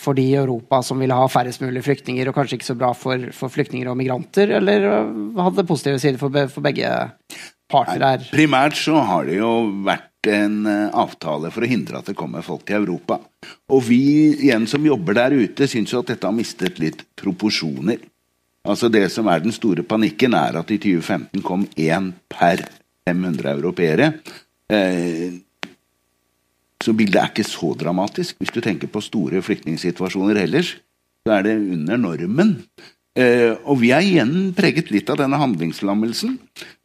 for 0.00 0.18
de 0.18 0.24
i 0.32 0.38
Europa 0.38 0.82
som 0.82 0.98
ville 0.98 1.14
ha 1.14 1.28
færrest 1.30 1.62
mulig 1.62 1.84
flyktninger, 1.86 2.28
og 2.28 2.34
kanskje 2.34 2.58
ikke 2.58 2.72
så 2.72 2.78
bra 2.78 2.92
for, 2.92 3.30
for 3.32 3.52
flyktninger 3.52 3.88
og 3.88 3.96
migranter, 3.96 4.56
eller 4.58 4.88
hadde 5.38 5.56
det 5.60 5.68
positive 5.68 6.02
sider 6.02 6.18
for, 6.18 6.34
for, 6.50 6.64
begge 6.66 6.90
parter 7.70 8.02
her? 8.02 8.26
Primært 8.34 8.78
så 8.78 8.98
har 9.06 9.30
det 9.30 9.38
jo 9.38 9.52
vært 9.86 10.10
en 10.26 10.66
eh, 10.66 10.90
avtale 10.90 11.52
for 11.54 11.62
å 11.62 11.70
hindre 11.70 12.00
at 12.00 12.10
det 12.10 12.16
kommer 12.18 12.42
folk 12.42 12.64
til 12.66 12.80
Europa. 12.80 13.20
Og 13.70 13.84
vi 13.86 14.02
igjen 14.48 14.66
som 14.66 14.82
jobber 14.86 15.14
der 15.14 15.36
ute, 15.38 15.68
syns 15.70 15.94
jo 15.94 16.02
at 16.02 16.10
dette 16.10 16.26
har 16.26 16.34
mistet 16.34 16.80
litt 16.82 17.04
proporsjoner. 17.18 18.02
Altså 18.66 18.90
Det 18.90 19.04
som 19.14 19.28
er 19.30 19.44
den 19.44 19.54
store 19.54 19.84
panikken, 19.86 20.34
er 20.34 20.58
at 20.58 20.72
i 20.74 20.80
2015 20.82 21.44
kom 21.46 21.68
én 21.78 22.10
per 22.26 22.64
500 23.06 23.52
europeere. 23.54 24.12
Eh, 24.72 25.38
så 26.82 26.92
bildet 26.92 27.20
er 27.20 27.30
ikke 27.30 27.46
så 27.46 27.72
dramatisk. 27.78 28.36
Hvis 28.40 28.52
du 28.54 28.60
tenker 28.60 28.90
på 28.90 29.02
store 29.04 29.42
flyktningsituasjoner 29.42 30.42
ellers, 30.42 30.76
så 31.26 31.38
er 31.38 31.46
det 31.46 31.56
under 31.58 31.96
normen. 31.98 32.56
Eh, 33.16 33.54
og 33.64 33.80
vi 33.80 33.92
er 33.96 34.04
igjen 34.04 34.52
preget 34.56 34.92
litt 34.92 35.08
av 35.10 35.18
denne 35.22 35.38
handlingslammelsen. 35.40 36.36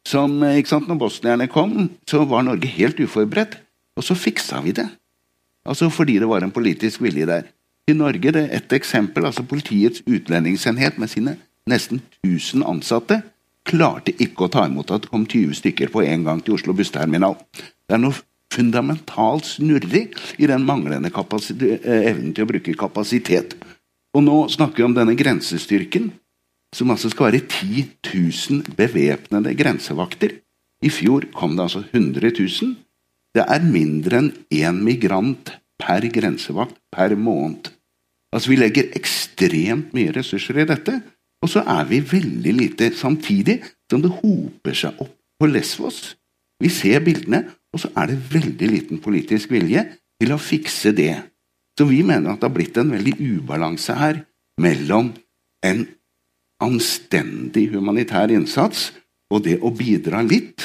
Som, 0.08 0.42
eh, 0.42 0.58
ikke 0.58 0.72
sant, 0.72 0.88
når 0.88 0.98
bosnierne 0.98 1.48
kom, 1.48 1.90
så 2.08 2.24
var 2.26 2.42
Norge 2.42 2.66
helt 2.66 2.98
uforberedt. 2.98 3.58
Og 3.96 4.04
så 4.04 4.16
fiksa 4.16 4.62
vi 4.62 4.72
det. 4.72 4.88
Altså 5.66 5.90
fordi 5.90 6.18
det 6.18 6.28
var 6.28 6.42
en 6.42 6.50
politisk 6.50 7.02
vilje 7.02 7.26
der. 7.26 7.42
I 7.88 7.92
Norge 7.92 8.32
det 8.32 8.50
er 8.50 8.56
ett 8.56 8.72
eksempel. 8.72 9.24
altså 9.26 9.42
Politiets 9.42 10.02
utlendingsenhet 10.06 10.98
med 10.98 11.08
sine 11.08 11.36
nesten 11.68 12.00
1000 12.24 12.64
ansatte 12.66 13.22
klarte 13.68 14.14
ikke 14.22 14.46
å 14.46 14.52
ta 14.52 14.66
imot 14.68 14.90
at 14.90 15.04
det 15.04 15.12
kom 15.12 15.24
20 15.26 15.56
stykker 15.60 15.92
på 15.92 16.04
en 16.04 16.26
gang 16.26 16.42
til 16.44 16.56
Oslo 16.56 16.74
bussterminal. 16.76 17.36
Det 17.86 17.96
er 17.96 18.02
noe 18.02 18.18
fundamentalt 18.52 19.48
snurrig 19.54 20.08
i 20.38 20.48
den 20.50 20.66
manglende 20.68 21.08
eh, 21.08 22.10
evnen 22.10 22.34
til 22.34 22.44
å 22.44 22.50
bruke 22.50 22.76
kapasitet. 22.78 23.56
Og 24.12 24.24
nå 24.26 24.38
snakker 24.52 24.82
vi 24.82 24.88
om 24.88 24.96
denne 24.96 25.16
grensestyrken, 25.16 26.10
som 26.72 26.92
altså 26.92 27.10
skal 27.12 27.30
være 27.30 27.44
10 27.46 27.86
000 28.12 28.76
bevæpnede 28.76 29.54
grensevakter. 29.56 30.38
I 30.82 30.90
fjor 30.92 31.28
kom 31.36 31.56
det 31.56 31.68
altså 31.68 31.84
100 31.84 32.32
000. 32.32 32.74
Det 33.32 33.44
er 33.48 33.64
mindre 33.64 34.20
enn 34.20 34.32
én 34.52 34.80
migrant 34.84 35.54
per 35.80 36.04
grensevakt 36.12 36.76
per 36.92 37.14
måned. 37.16 37.70
Altså 38.32 38.52
Vi 38.52 38.58
legger 38.60 38.92
ekstremt 38.96 39.92
mye 39.96 40.12
ressurser 40.16 40.62
i 40.62 40.68
dette. 40.68 41.00
Og 41.42 41.50
så 41.50 41.64
er 41.66 41.86
vi 41.90 42.00
veldig 42.00 42.52
lite 42.54 42.92
samtidig 42.94 43.58
som 43.90 44.02
det 44.02 44.12
hoper 44.20 44.76
seg 44.78 45.00
opp 45.02 45.16
på 45.40 45.48
Lesvos. 45.50 46.14
Vi 46.62 46.70
ser 46.70 47.02
bildene, 47.02 47.44
og 47.74 47.82
så 47.82 47.90
er 47.98 48.12
det 48.12 48.20
veldig 48.30 48.68
liten 48.70 49.00
politisk 49.02 49.50
vilje 49.50 49.82
til 50.22 50.34
å 50.34 50.38
fikse 50.38 50.92
det. 50.94 51.16
Så 51.78 51.88
vi 51.88 52.02
mener 52.06 52.30
at 52.30 52.42
det 52.42 52.46
har 52.46 52.54
blitt 52.54 52.78
en 52.78 52.92
veldig 52.92 53.16
ubalanse 53.18 53.96
her 53.98 54.22
mellom 54.60 55.10
en 55.66 55.86
anstendig 56.62 57.72
humanitær 57.72 58.30
innsats 58.30 58.92
og 59.32 59.42
det 59.46 59.56
å 59.64 59.72
bidra 59.74 60.20
litt, 60.22 60.62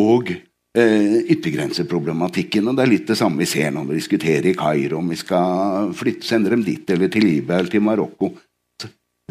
og 0.00 0.30
eh, 0.32 1.18
yttergrenseproblematikken. 1.34 2.70
Og 2.70 2.78
det 2.78 2.86
er 2.86 2.90
litt 2.90 3.10
det 3.12 3.18
samme 3.20 3.42
vi 3.42 3.50
ser 3.50 3.74
når 3.74 3.90
vi 3.90 3.98
diskuterer 4.00 4.48
i 4.50 4.56
Kairo 4.56 5.02
om 5.02 5.12
vi 5.12 5.18
skal 5.20 5.92
flytte, 5.96 6.26
sende 6.26 6.54
dem 6.54 6.64
dit 6.64 6.88
eller 6.90 7.12
til 7.12 7.28
Libya 7.28 7.60
eller 7.60 7.72
til 7.74 7.84
Marokko. 7.84 8.32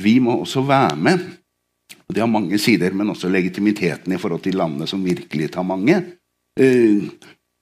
Vi 0.01 0.17
må 0.23 0.39
også 0.41 0.63
være 0.67 0.95
med. 0.97 1.25
og 2.07 2.15
Det 2.15 2.23
har 2.23 2.29
mange 2.29 2.57
sider, 2.59 2.93
men 2.93 3.09
også 3.13 3.29
legitimiteten 3.29 4.13
i 4.13 4.19
forhold 4.19 4.41
til 4.43 4.57
landene 4.59 4.87
som 4.87 5.03
virkelig 5.05 5.51
tar 5.53 5.63
mange. 5.67 6.01
Eh, 6.59 7.07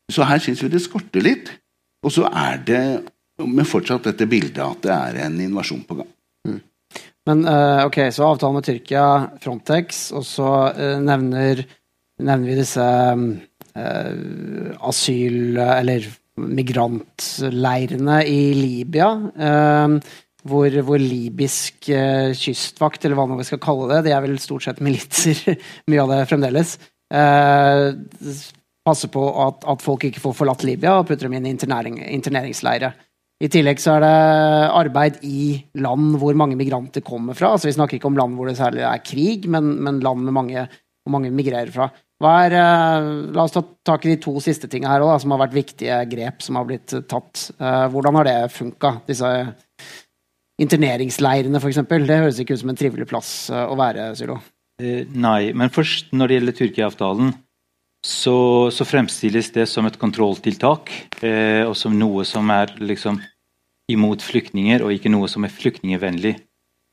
så 0.10 0.26
her 0.26 0.42
syns 0.42 0.64
vi 0.64 0.72
det 0.74 0.82
skorter 0.82 1.26
litt. 1.26 1.52
Og 2.06 2.14
så 2.16 2.30
er 2.32 2.62
det 2.66 2.84
med 3.40 3.68
fortsatt 3.68 4.08
dette 4.10 4.28
bildet 4.30 4.62
at 4.64 4.82
det 4.84 4.94
er 4.96 5.20
en 5.26 5.40
invasjon 5.44 5.84
på 5.88 6.00
gang. 6.00 6.10
Mm. 6.48 6.62
Men 7.30 7.44
uh, 7.48 7.86
ok, 7.86 8.00
så 8.16 8.32
avtalen 8.32 8.58
med 8.58 8.68
Tyrkia, 8.68 9.04
Frontex, 9.44 10.10
og 10.16 10.26
så 10.28 10.50
uh, 10.76 10.98
nevner, 11.04 11.62
nevner, 12.20 12.48
vi 12.48 12.58
disse 12.60 12.88
asyl- 14.90 15.60
eller 15.62 16.08
migrantleirene 16.40 18.18
i 18.28 18.42
Libya. 18.58 19.12
Uh, 19.36 20.00
hvor, 20.48 20.72
hvor 20.88 21.02
libysk 21.02 21.90
eh, 21.92 22.32
kystvakt, 22.38 23.04
eller 23.06 23.20
hva 23.20 23.28
vi 23.34 23.48
skal 23.48 23.62
kalle 23.64 23.90
det, 23.92 24.06
det 24.08 24.16
er 24.16 24.24
vel 24.24 24.40
stort 24.42 24.66
sett 24.66 24.80
militser, 24.84 25.60
mye 25.92 26.06
av 26.06 26.14
det 26.14 26.24
fremdeles, 26.30 26.78
eh, 27.12 27.84
passer 28.88 29.12
på 29.12 29.26
at, 29.44 29.68
at, 29.68 29.84
folk 29.84 30.08
ikke 30.08 30.24
får 30.24 30.38
forlatt 30.38 30.66
Libya 30.68 30.98
og 31.00 31.08
putter 31.10 31.28
dem 31.28 31.38
inn 31.38 31.50
i 31.50 31.54
internering, 31.56 32.00
interneringsleire. 32.16 32.94
I 33.40 33.48
tillegg 33.52 33.80
så 33.80 33.96
er 33.96 34.04
det 34.04 34.16
arbeid 34.76 35.22
i 35.24 35.54
land 35.80 36.18
hvor 36.20 36.36
mange 36.36 36.58
migranter 36.60 37.04
kommer 37.06 37.38
fra. 37.38 37.54
altså 37.54 37.70
Vi 37.70 37.76
snakker 37.78 37.96
ikke 37.96 38.10
om 38.10 38.18
land 38.20 38.36
hvor 38.36 38.50
det 38.50 38.58
særlig 38.60 38.84
er 38.84 39.04
krig, 39.04 39.48
men, 39.52 39.78
men 39.84 40.02
land 40.04 40.26
med 40.26 40.36
mange, 40.36 40.66
hvor 41.04 41.16
mange 41.16 41.32
migrerer 41.32 41.72
fra. 41.72 41.88
Er, 42.20 42.52
eh, 42.52 43.06
la 43.32 43.46
oss 43.46 43.56
ta 43.56 43.64
tak 43.88 44.04
i 44.04 44.12
de 44.12 44.20
to 44.20 44.34
siste 44.44 44.68
tingene 44.68 44.92
her 44.92 45.06
også, 45.06 45.24
som 45.24 45.36
har 45.36 45.46
vært 45.46 45.56
viktige 45.56 46.02
grep 46.12 46.44
som 46.44 46.60
har 46.60 46.68
blitt 46.68 46.92
tatt. 47.08 47.46
Eh, 47.56 47.86
hvordan 47.94 48.20
har 48.20 48.28
det 48.28 48.38
funka, 48.52 48.98
disse 49.08 49.32
interneringsleirene, 50.60 51.60
f.eks. 51.62 51.84
Det 51.88 52.22
høres 52.24 52.40
ikke 52.42 52.58
ut 52.58 52.64
som 52.64 52.74
en 52.74 52.80
trivelig 52.80 53.08
plass 53.10 53.34
eh, 53.54 53.66
å 53.66 53.78
være, 53.80 54.12
Sylo. 54.20 54.40
Eh, 54.82 55.06
nei, 55.12 55.52
men 55.58 55.72
først 55.74 56.14
når 56.16 56.28
det 56.28 56.40
gjelder 56.40 56.58
Tyrkia-avtalen, 56.60 57.34
så, 58.06 58.38
så, 58.72 58.86
fremstilles 58.88 59.50
det 59.52 59.66
som 59.68 59.88
et 59.90 59.98
kontrolltiltak 60.00 60.92
eh, 61.20 61.66
og 61.68 61.76
som 61.76 61.98
noe 62.00 62.24
som 62.28 62.48
er 62.56 62.72
liksom 62.80 63.20
imot 63.92 64.24
flyktninger, 64.24 64.86
og 64.86 64.94
ikke 64.94 65.12
noe 65.12 65.28
som 65.32 65.44
er 65.44 65.54
flyktningvennlig. 65.54 66.38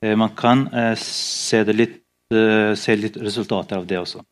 Eh, 0.04 0.16
man 0.18 0.32
kan 0.36 0.66
eh, 0.72 0.94
se, 1.00 1.62
litt, 1.72 2.00
eh, 2.34 2.72
se, 2.78 2.96
litt, 2.96 3.18
resultater 3.22 3.80
av 3.80 3.86
det 3.88 4.00
også. 4.02 4.24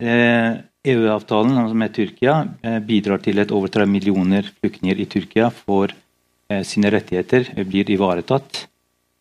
EU-avtalen 0.00 1.58
altså 1.60 1.76
med 1.76 1.92
Tyrkia 1.92 2.34
bidrar 2.88 3.20
til 3.20 3.36
at 3.42 3.50
over 3.52 3.68
3 3.68 3.84
millioner 3.84 4.46
flyktninger 4.48 4.96
i 4.96 5.04
Tyrkia 5.12 5.50
får 5.52 5.92
sine 6.66 6.90
rettigheter 6.90 7.52
blir 7.68 7.90
ivaretatt. 7.94 8.64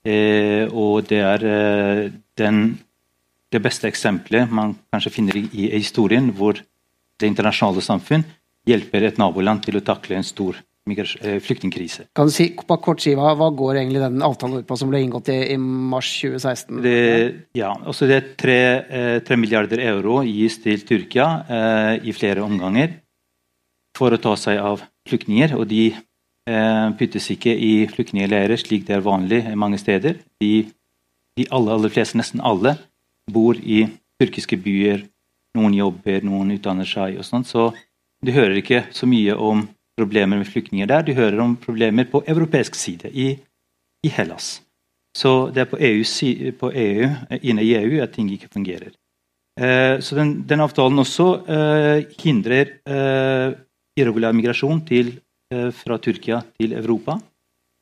Eh, 0.08 0.64
og 0.72 1.10
det 1.10 1.20
er 1.20 1.44
eh, 1.44 2.06
den, 2.40 2.64
det 3.52 3.62
beste 3.64 3.90
eksempelet 3.90 4.52
man 4.52 4.78
kanskje 4.94 5.12
finner 5.12 5.36
i, 5.36 5.44
i 5.52 5.70
historien, 5.76 6.32
hvor 6.36 6.60
det 7.20 7.28
internasjonale 7.28 7.84
samfunn 7.84 8.24
hjelper 8.70 9.10
et 9.10 9.20
naboland 9.20 9.66
til 9.66 9.80
å 9.80 9.86
takle 9.86 10.20
en 10.20 10.28
stor 10.28 10.62
flyktningkrise. 10.90 12.08
Kan 12.18 12.32
du 12.32 12.34
si, 12.34 12.48
på 12.56 12.76
kort 12.82 13.04
si, 13.04 13.12
hva, 13.14 13.36
hva, 13.38 13.52
går 13.54 13.78
egentlig 13.78 14.00
den 14.02 14.24
avtalen 14.26 14.64
ut 14.64 14.66
på 14.66 14.78
som 14.80 14.90
ble 14.90 15.04
inngått 15.04 15.28
i, 15.30 15.36
i 15.54 15.58
mars 15.60 16.10
2016? 16.24 16.80
Det, 16.82 16.96
ja, 17.60 17.70
også 17.92 18.08
det 18.10 18.16
er 18.16 18.32
tre, 18.40 18.58
tre 19.28 19.38
milliarder 19.38 19.84
euro 19.86 20.24
gis 20.26 20.58
til 20.64 20.82
Tyrkia 20.90 21.28
eh, 21.46 21.92
i 22.10 22.16
flere 22.16 22.42
omganger 22.42 22.96
for 24.00 24.16
å 24.16 24.22
ta 24.24 24.34
seg 24.40 24.58
av 24.64 24.82
flyktninger. 25.06 25.54
og 25.60 25.70
de 25.70 25.92
Eh, 25.92 26.09
puttes 27.00 27.28
ikke 27.34 27.52
i 27.54 27.86
flyktningleirer 27.92 28.58
slik 28.58 28.88
det 28.88 28.96
er 28.98 29.06
vanlig 29.06 29.44
mange 29.60 29.78
steder. 29.78 30.18
De, 30.42 30.66
de 31.38 31.46
aller, 31.52 31.76
aller 31.76 31.94
fleste, 31.94 32.18
nesten 32.18 32.42
alle, 32.42 32.74
bor 33.30 33.60
i 33.60 33.84
tyrkiske 34.20 34.58
byer 34.64 35.06
Noen 35.58 35.74
jobber, 35.74 36.22
noen 36.22 36.54
utdanner 36.54 36.86
seg. 36.86 37.18
og 37.18 37.26
sånn. 37.26 37.46
Så 37.48 37.72
du 38.22 38.32
hører 38.36 38.60
ikke 38.60 38.84
så 38.94 39.08
mye 39.10 39.34
om 39.36 39.66
problemer 40.00 40.40
med 40.40 40.48
flyktninger 40.48 40.90
der. 40.90 41.06
Du 41.08 41.14
hører 41.18 41.42
om 41.44 41.56
problemer 41.60 42.08
på 42.10 42.24
europeisk 42.28 42.78
side, 42.78 43.12
i, 43.12 43.32
i 44.06 44.12
Hellas. 44.14 44.60
Så 45.18 45.50
det 45.54 45.66
er 45.66 45.72
på 45.72 45.80
EU, 45.82 46.04
på 46.60 46.72
EU, 46.72 47.08
inne 47.42 47.66
i 47.66 47.74
EU 47.80 48.02
at 48.04 48.14
ting 48.16 48.30
ikke 48.32 48.52
fungerer. 48.54 48.94
Eh, 49.60 49.98
så 50.00 50.16
den, 50.16 50.36
den, 50.48 50.62
avtalen 50.64 51.02
også 51.02 51.28
eh, 51.50 52.06
hindrer 52.22 52.78
eh, 52.88 53.58
irregulær 54.00 54.38
migrasjon 54.38 54.86
til, 54.88 55.16
eh, 55.18 55.29
fra 55.50 55.98
Tyrkia 55.98 56.42
til 56.60 56.76
Europa. 56.78 57.18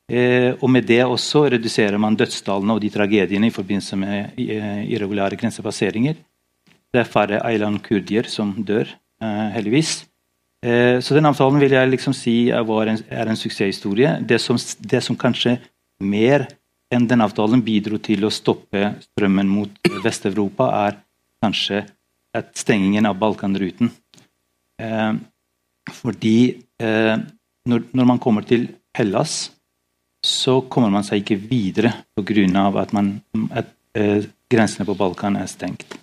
Eh, 0.08 0.54
og 0.56 0.70
med 0.72 0.86
det 0.88 1.02
også 1.04 1.44
reduserer 1.52 2.00
man 2.00 2.16
dødstallene 2.16 2.78
og 2.78 2.80
de 2.80 2.88
tragediene 2.88 3.50
i 3.50 3.52
forbindelse 3.52 3.96
med 4.00 4.38
eh, 4.40 4.84
irregulære 4.88 5.36
grensepasseringer. 5.36 6.16
Det 6.88 7.02
er 7.02 7.10
færre 7.10 7.42
Eiland 7.44 7.82
kurdier 7.84 8.24
som 8.32 8.54
dør, 8.64 8.88
heldigvis. 9.20 10.06
så 11.04 11.14
den 11.14 11.26
avtalen 11.26 11.60
vil 11.60 11.74
jeg 11.74 11.90
liksom 11.90 12.14
si 12.16 12.48
er 12.48 12.88
en, 12.88 13.00
er 13.10 13.28
en 13.28 13.36
suksesshistorie. 13.36 14.14
Det 14.24 14.40
som, 14.40 14.56
det 14.80 15.02
som 15.04 15.16
kanskje 15.16 15.58
mer 16.00 16.46
enn 16.88 17.06
den 17.08 17.20
avtalen 17.20 17.62
bidro 17.64 17.98
til 18.00 18.24
å 18.24 18.32
stoppe 18.32 18.94
strømmen 19.04 19.48
mot 19.48 19.90
Vest-Europa, 20.04 20.70
er 20.86 20.96
kanskje 21.42 21.84
stengingen 22.56 23.06
av 23.08 23.18
Balkanruten. 23.18 23.90
Eh, 24.80 25.12
fordi 26.00 26.38
eh, 26.80 27.16
når, 27.68 27.88
når, 27.92 28.08
man 28.12 28.20
kommer 28.22 28.46
til 28.48 28.68
Hellas, 28.96 29.50
så 30.24 30.60
kommer 30.70 30.90
man 30.92 31.06
seg 31.06 31.22
ikke 31.22 31.38
videre 31.48 31.92
pga. 32.16 32.64
at, 32.82 32.92
man, 32.96 33.20
at 33.54 33.70
eh, 33.94 34.24
grensene 34.50 34.86
på 34.88 34.96
Balkan 34.98 35.36
er 35.36 35.46
stengt. 35.46 35.98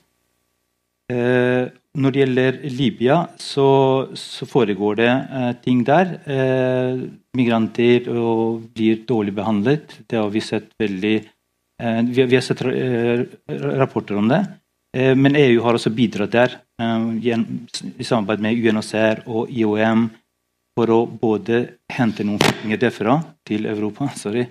Eh, 1.12 1.68
når 1.96 2.12
det 2.12 2.22
gjelder 2.22 2.60
Libya, 2.70 3.18
så, 3.38 3.68
så 4.16 4.46
foregår 4.46 4.96
det 5.02 5.12
eh, 5.12 5.52
ting 5.64 5.84
der. 5.86 6.20
Eh, 6.26 7.06
migranter 7.36 8.10
blir 8.74 9.06
dårlig 9.08 9.36
behandlet. 9.36 10.00
Det 10.08 10.20
har 10.20 10.30
vi 10.30 10.44
sett 10.44 10.72
veldig 10.80 11.18
vi, 11.76 12.24
vi, 12.24 12.36
har 12.38 12.44
sett 12.46 12.62
rapporter 13.76 14.16
om 14.16 14.30
det. 14.32 14.46
Eh, 14.96 15.16
men 15.16 15.36
EU 15.36 15.62
har 15.64 15.76
også 15.76 15.92
bidratt 15.92 16.32
der, 16.32 16.58
eh, 16.80 17.36
i 18.00 18.04
samarbeid 18.04 18.40
med 18.40 18.56
UNHCR 18.56 19.26
og 19.28 19.52
IOM, 19.52 20.10
for 20.76 20.92
å 20.92 21.00
både 21.08 21.62
hente 21.92 22.26
noen 22.28 22.42
flyktninger 22.42 22.80
derfra 22.82 23.20
til 23.48 23.68
Europa 23.72 24.10
sorry, 24.20 24.46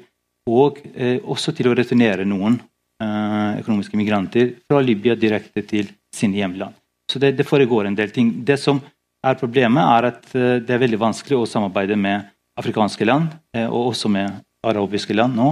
og 0.49 0.81
eh, 0.95 1.19
også 1.21 1.55
til 1.57 1.71
å 1.71 1.77
returnere 1.77 2.27
noen 2.29 2.61
økonomiske 3.05 3.99
migranter 3.99 4.53
fra 4.71 4.79
Libya 4.81 5.17
direkte 5.19 5.65
til 5.67 5.89
sine 6.15 6.39
hjemland. 6.39 6.77
Så 7.11 7.19
det, 7.21 7.33
det, 7.37 7.45
foregår 7.45 7.89
en 7.89 7.97
del 7.99 8.13
ting. 8.15 8.31
Det 8.47 8.55
som 8.63 8.79
er 9.27 9.37
problemet, 9.37 9.83
er 9.83 10.07
at 10.09 10.29
det 10.65 10.73
er 10.73 10.81
veldig 10.81 11.01
vanskelig 11.03 11.37
å 11.37 11.49
samarbeide 11.51 11.99
med 12.01 12.31
afrikanske 12.57 13.05
land, 13.05 13.35
og 13.67 13.91
også 13.91 14.09
med 14.15 14.39
arabiske 14.65 15.17
land 15.19 15.37
nå, 15.37 15.51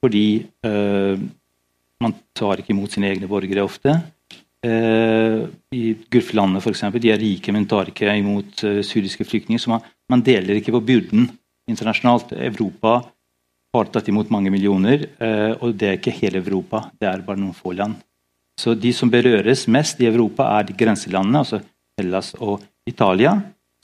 fordi 0.00 0.24
man 2.00 2.16
tar 2.38 2.62
ikke 2.62 2.72
imot 2.72 2.94
sine 2.94 3.10
egne 3.10 3.28
borgere 3.28 3.66
ofte. 3.66 3.98
Eh, 4.60 5.46
I 5.72 5.84
Gulflandene 6.12 6.60
f.eks. 6.60 6.82
De 7.00 7.12
er 7.12 7.20
rike, 7.20 7.52
men 7.54 7.68
tar 7.68 7.88
ikke 7.88 8.12
imot 8.18 8.60
uh, 8.66 8.80
syriske 8.84 9.24
flyktninger. 9.24 9.62
Så 9.62 9.72
man, 9.72 9.86
man, 10.12 10.24
deler 10.24 10.58
ikke 10.58 10.74
på 10.76 10.82
byrden 10.84 11.30
internasjonalt. 11.70 12.34
Europa 12.36 12.98
har 13.74 13.90
tatt 13.94 14.10
imot 14.10 14.32
mange 14.34 14.50
millioner, 14.52 15.06
eh, 15.22 15.52
og 15.62 15.76
det 15.78 15.88
er 15.88 15.98
ikke 16.00 16.16
hele 16.16 16.42
Europa. 16.42 16.88
Det 16.98 17.06
er 17.08 17.22
bare 17.24 17.38
noen 17.38 17.56
få 17.56 17.72
land. 17.78 17.94
Så 18.60 18.74
de 18.74 18.90
som 18.92 19.08
berøres 19.12 19.68
mest 19.70 20.02
i 20.02 20.08
Europa, 20.10 20.48
er 20.58 20.66
de 20.68 20.74
grenselandene, 20.76 21.44
altså 21.44 21.60
Hellas 21.96 22.34
og 22.42 22.64
Italia, 22.90 23.36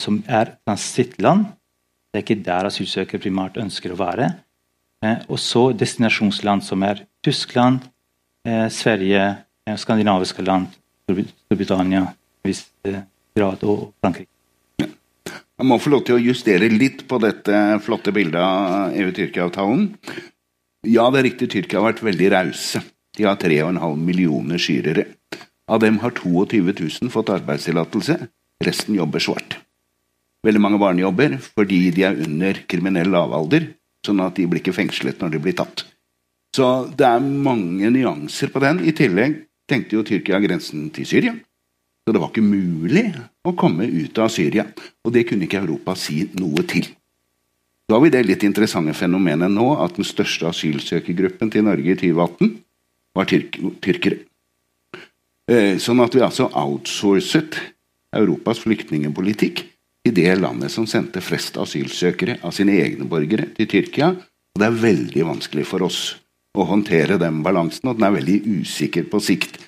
som 0.03 0.19
er 0.27 0.57
transittland. 0.67 1.47
Det 2.11 2.19
er 2.19 2.25
ikke 2.25 2.43
der 2.43 2.67
asylsøkere 2.67 3.23
primært 3.23 3.57
ønsker 3.63 3.95
å 3.95 4.01
være. 4.03 4.27
Eh, 5.05 5.23
og 5.31 5.39
så 5.41 5.69
destinasjonsland 5.71 6.67
som 6.67 6.83
er 6.85 7.05
Tyskland, 7.25 7.87
Eh, 8.47 8.69
Sverige, 8.69 9.21
eh, 9.21 9.35
skandinaviske 9.75 10.45
land, 10.47 10.71
Storbritannia 11.07 12.05
viss 12.47 12.65
eh, 12.87 13.03
grad 13.35 13.63
og 13.67 13.91
Frankrike. 14.01 14.31
Jeg 15.57 15.65
må 15.65 15.79
få 15.81 15.89
lov 15.89 16.03
til 16.05 16.17
å 16.17 16.21
justere 16.21 16.69
litt 16.69 17.07
på 17.09 17.17
dette 17.21 17.79
flotte 17.81 18.13
bildet 18.13 18.37
av 18.43 18.93
EU-Tyrkia-avtalen. 18.93 19.87
Ja, 20.85 21.07
det 21.09 21.19
er 21.19 21.25
riktig, 21.31 21.49
Tyrkia 21.49 21.81
har 21.81 21.89
vært 21.89 22.03
veldig 22.05 22.27
rause. 22.35 22.83
De 23.17 23.25
har 23.25 23.39
3,5 23.41 23.95
millioner 23.97 24.61
syrere. 24.61 25.07
Av 25.67 25.81
dem 25.81 25.97
har 26.03 26.13
22 26.13 26.61
000 26.61 27.09
fått 27.11 27.33
arbeidstillatelse. 27.33 28.19
Resten 28.63 28.99
jobber 28.99 29.23
svart. 29.23 29.57
Veldig 30.45 30.61
mange 30.61 30.79
barn 30.79 31.01
jobber 31.01 31.39
fordi 31.41 31.87
de 31.95 32.05
er 32.05 32.21
under 32.27 32.61
kriminell 32.69 33.09
lavalder, 33.11 33.71
sånn 34.05 34.21
at 34.23 34.37
de 34.37 34.45
blir 34.45 34.61
ikke 34.61 34.77
fengslet 34.77 35.19
når 35.23 35.33
de 35.33 35.41
blir 35.41 35.57
tatt. 35.57 35.87
Så 36.55 36.69
det 36.97 37.09
er 37.09 37.25
mange 37.25 37.89
nyanser 37.93 38.53
på 38.53 38.61
den. 38.61 38.85
I 38.85 38.93
tillegg 38.95 39.41
tenkte 39.67 39.97
jo 39.97 40.05
Tyrkia 40.07 40.39
grensen 40.43 40.87
til 40.95 41.07
Syria. 41.07 41.33
Så 42.07 42.13
det 42.15 42.21
var 42.23 42.31
ikke 42.31 42.45
mulig 42.45 43.09
å 43.43 43.51
komme 43.59 43.83
ut 43.83 44.19
av 44.23 44.31
Syria. 44.31 44.63
Og 45.03 45.11
det 45.11 45.25
kunne 45.27 45.47
ikke 45.47 45.59
Europa 45.59 45.95
si 45.99 46.21
noe 46.39 46.63
til. 46.63 46.87
Så 47.87 47.95
har 47.95 48.03
vi 48.03 48.11
det 48.11 48.25
litt 48.27 48.43
interessante 48.43 48.95
fenomenet 48.95 49.51
nå 49.51 49.73
at 49.83 49.95
den 49.99 50.07
største 50.07 50.49
asylsøkergruppen 50.49 51.51
til 51.51 51.63
Norge 51.67 51.93
i 51.93 51.99
2018 51.99 52.53
var 53.15 53.27
tyrk 53.27 53.59
tyrkere. 53.83 54.21
Eh, 55.47 55.79
sånn 55.79 56.03
at 56.03 56.15
vi 56.15 56.23
altså 56.23 56.49
outsourcet 56.51 57.55
Europas 58.15 58.59
flyktningepolitikk 58.63 59.63
til 60.03 60.15
det 60.15 60.33
landet 60.39 60.71
som 60.71 60.87
sendte 60.87 61.23
flest 61.23 61.59
asylsøkere 61.59 62.41
av 62.43 62.55
sine 62.55 62.75
egne 62.83 63.07
borgere 63.07 63.49
til 63.55 63.67
Tyrkia. 63.71 64.13
Og 64.15 64.59
det 64.59 64.67
er 64.67 64.81
veldig 64.83 65.27
vanskelig 65.27 65.67
for 65.67 65.87
oss 65.87 66.01
å 66.57 66.65
håndtere 66.67 67.19
den 67.21 67.41
balansen, 67.45 67.89
og 67.89 67.97
den 67.97 68.07
er 68.07 68.15
veldig 68.17 68.37
usikker 68.61 69.07
på 69.11 69.21
sikt. 69.23 69.59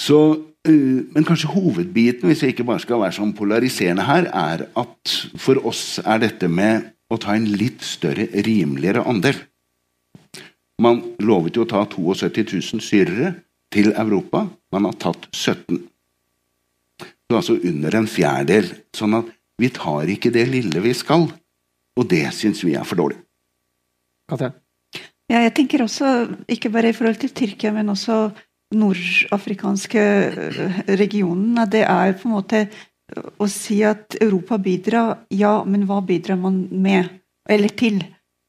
Så, 0.00 0.20
uh, 0.68 1.00
men 1.12 1.26
kanskje 1.26 1.52
hovedbiten, 1.52 2.28
hvis 2.28 2.44
jeg 2.44 2.54
ikke 2.54 2.68
bare 2.68 2.84
skal 2.84 3.02
være 3.02 3.16
sånn 3.18 3.34
polariserende 3.36 4.06
her, 4.08 4.30
er 4.32 4.66
at 4.76 5.16
for 5.40 5.60
oss 5.68 5.98
er 6.04 6.22
dette 6.24 6.48
med 6.48 6.92
å 7.12 7.18
ta 7.22 7.36
en 7.36 7.46
litt 7.48 7.84
større, 7.86 8.28
rimeligere 8.46 9.04
andel. 9.06 9.38
Man 10.82 11.00
lovet 11.24 11.56
jo 11.56 11.64
å 11.64 11.70
ta 11.70 11.84
72 11.88 12.58
000 12.60 12.84
syrere 12.84 13.32
til 13.72 13.92
Europa. 13.96 14.44
Man 14.74 14.88
har 14.88 14.98
tatt 15.00 15.28
17. 15.32 15.78
Så 17.26 17.38
altså 17.38 17.56
under 17.56 17.96
en 17.96 18.10
fjerdedel. 18.10 18.68
Sånn 18.96 19.16
at 19.18 19.30
vi 19.60 19.70
tar 19.72 20.10
ikke 20.12 20.34
det 20.34 20.44
lille 20.50 20.82
vi 20.84 20.92
skal. 20.96 21.30
Og 21.96 22.10
det 22.10 22.26
syns 22.36 22.60
vi 22.66 22.76
er 22.76 22.84
for 22.84 23.00
dårlig. 23.00 23.18
Katja? 24.28 24.52
Ja, 25.26 25.40
jeg 25.42 25.56
tenker 25.58 25.82
også, 25.82 26.28
ikke 26.48 26.70
bare 26.70 26.92
i 26.92 26.94
forhold 26.94 27.18
til 27.18 27.32
Tyrkia, 27.34 27.72
men 27.74 27.88
også 27.90 28.30
nordafrikanske 28.74 30.02
øh, 30.02 30.78
regionen, 31.00 31.58
det 31.70 31.82
er 31.82 32.14
på 32.14 32.28
en 32.28 32.34
måte 32.36 32.66
å 33.38 33.46
si 33.50 33.80
at 33.86 34.16
Europa 34.20 34.58
bidrar, 34.62 35.26
ja, 35.30 35.60
men 35.66 35.86
hva 35.86 36.00
bidrar 36.06 36.38
man 36.38 36.64
med? 36.70 37.10
Eller 37.48 37.74
til? 37.74 38.00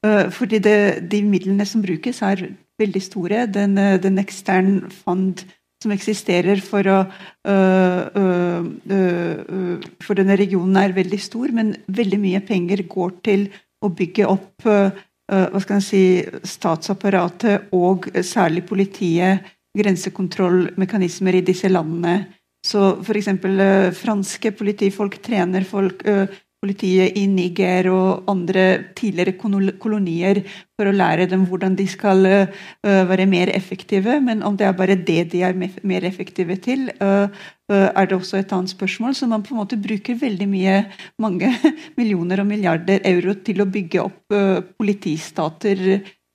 Øh, 0.06 0.30
fordi 0.34 0.58
det, 0.62 1.10
de 1.10 1.22
midlene 1.22 1.66
som 1.66 1.82
brukes, 1.82 2.22
er 2.22 2.46
veldig 2.78 3.02
store. 3.02 3.46
Den, 3.46 3.78
øh, 3.78 4.02
den 4.02 4.18
ekstern 4.18 4.90
fond 4.90 5.44
som 5.82 5.94
eksisterer 5.94 6.58
for, 6.62 6.82
å, 6.82 6.98
øh, 7.46 8.64
øh, 8.90 9.82
for 10.02 10.18
denne 10.18 10.38
regionen, 10.38 10.76
er 10.76 10.94
veldig 10.94 11.20
stor, 11.22 11.54
men 11.54 11.76
veldig 11.86 12.18
mye 12.22 12.40
penger 12.42 12.82
går 12.90 13.18
til 13.22 13.48
å 13.82 13.90
bygge 13.94 14.26
opp 14.26 14.66
Eh, 14.66 14.90
hva 15.28 15.60
skal 15.60 15.76
jeg 15.76 15.84
si, 15.84 16.02
statsapparatet 16.48 17.72
og 17.76 18.06
særlig 18.24 18.62
politiet 18.64 19.44
grensekontrollmekanismer 19.76 21.38
i 21.38 21.44
disse 21.46 21.68
landene. 21.68 22.16
Så 22.64 22.96
f.eks. 23.02 23.30
Uh, 23.44 23.90
franske 23.94 24.52
politifolk 24.56 25.20
trener 25.24 25.66
folk, 25.68 26.02
uh, 26.08 26.26
politiet 26.62 27.18
i 27.18 27.26
Niger 27.30 27.90
og 27.92 28.30
andre 28.30 28.64
tidligere 28.98 29.36
kolonier 29.78 30.42
for 30.74 30.90
å 30.90 30.96
lære 30.96 31.28
dem 31.30 31.46
hvordan 31.46 31.76
de 31.78 31.86
skal 31.90 32.26
uh, 32.26 32.64
være 32.82 33.28
mer 33.30 33.52
effektive. 33.54 34.18
Men 34.24 34.42
om 34.46 34.56
det 34.58 34.66
er 34.66 34.74
bare 34.78 34.98
det 34.98 35.30
de 35.34 35.44
er 35.46 35.54
mer 35.58 36.08
effektive 36.08 36.58
til, 36.64 36.90
uh, 37.02 37.30
Eh, 37.68 37.88
er 37.92 38.06
det 38.08 38.16
også 38.16 38.38
et 38.38 38.52
annet 38.56 38.72
spørsmål. 38.72 39.14
Så 39.14 39.28
man 39.28 39.42
på 39.44 39.52
en 39.52 39.60
måte 39.60 39.76
bruker 39.76 40.16
veldig 40.16 40.48
mye, 40.48 40.76
mange 41.20 41.52
millioner 42.00 42.40
og 42.40 42.48
milliarder 42.48 43.04
euro 43.10 43.34
til 43.44 43.60
å 43.60 43.68
bygge 43.68 44.04
opp 44.04 44.36
politistater 44.78 45.82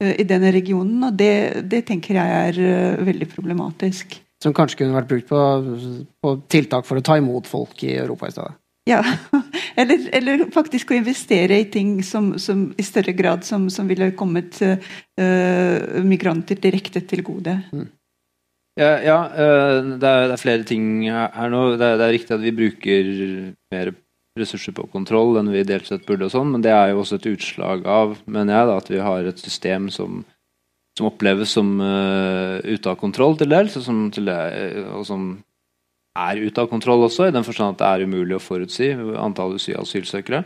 i 0.04 0.26
denne 0.30 0.52
regionen. 0.54 1.08
Og 1.10 1.18
det, 1.18 1.64
det 1.70 1.86
tenker 1.90 2.20
jeg 2.20 2.44
er 2.50 3.02
veldig 3.08 3.30
problematisk. 3.34 4.20
Som 4.44 4.54
kanskje 4.54 4.82
kunne 4.82 4.98
vært 4.98 5.10
brukt 5.10 5.30
på, 5.30 5.42
på, 6.22 6.36
tiltak 6.52 6.86
for 6.86 7.00
å 7.00 7.06
ta 7.06 7.18
imot 7.18 7.48
folk 7.48 7.86
i 7.88 7.96
Europa 7.96 8.28
i 8.28 8.36
stedet? 8.36 8.60
Ja, 8.90 9.00
eller, 9.80 10.10
eller 10.12 10.46
faktisk 10.52 10.92
å 10.92 10.98
investere 10.98 11.62
i 11.62 11.70
ting 11.72 12.02
som, 12.04 12.34
som 12.40 12.66
i 12.78 12.84
større 12.84 13.14
grad 13.16 13.46
som, 13.48 13.70
som 13.72 13.88
ville 13.88 14.12
kommet 14.20 14.60
migranter 16.04 16.60
direkte 16.60 17.00
til 17.08 17.22
gode. 17.24 17.54
Mm. 17.72 17.86
Ja, 18.80 18.94
ja 19.06 19.18
uh, 19.30 19.98
det, 20.00 20.08
er, 20.08 20.28
det, 20.28 20.34
er, 20.34 20.42
flere 20.42 20.66
ting 20.68 21.06
her 21.06 21.52
nå. 21.54 21.66
Det 21.78 21.86
er, 21.86 22.00
det 22.00 22.08
er, 22.08 22.16
riktig 22.16 22.36
at 22.36 22.44
vi 22.44 22.56
bruker 22.58 23.12
mer 23.74 23.94
ressurser 24.40 24.74
på 24.74 24.88
kontroll 24.90 25.38
enn 25.38 25.52
vi 25.54 25.66
delt 25.68 25.86
sett 25.86 26.08
burde, 26.08 26.26
og 26.26 26.34
sånn, 26.34 26.56
men 26.56 26.64
det 26.66 26.72
er 26.74 26.90
jo 26.90 27.04
også 27.04 27.20
et 27.20 27.28
utslag 27.36 27.84
av 27.86 28.16
mener 28.26 28.56
jeg 28.56 28.70
da, 28.70 28.78
at 28.82 28.90
vi 28.90 29.02
har 29.06 29.30
et 29.30 29.44
system 29.44 29.92
som, 29.94 30.24
som 30.98 31.10
oppleves 31.12 31.54
som 31.54 31.76
uh, 31.78 32.58
ute 32.66 32.90
av 32.90 32.98
kontroll 33.02 33.38
til 33.38 33.54
dels, 33.54 33.78
og 33.78 33.86
som, 33.86 34.08
til 34.14 34.32
og 34.34 35.06
som 35.06 35.36
er 36.14 36.42
ute 36.44 36.62
av 36.62 36.70
kontroll 36.70 37.06
også, 37.08 37.28
i 37.28 37.36
den 37.36 37.46
forstand 37.46 37.76
at 37.76 37.82
det 37.82 37.90
er 37.90 38.10
umulig 38.10 38.38
å 38.38 38.44
forutsi 38.44 38.92
antallet 39.18 39.64
asylsøkere. 39.80 40.44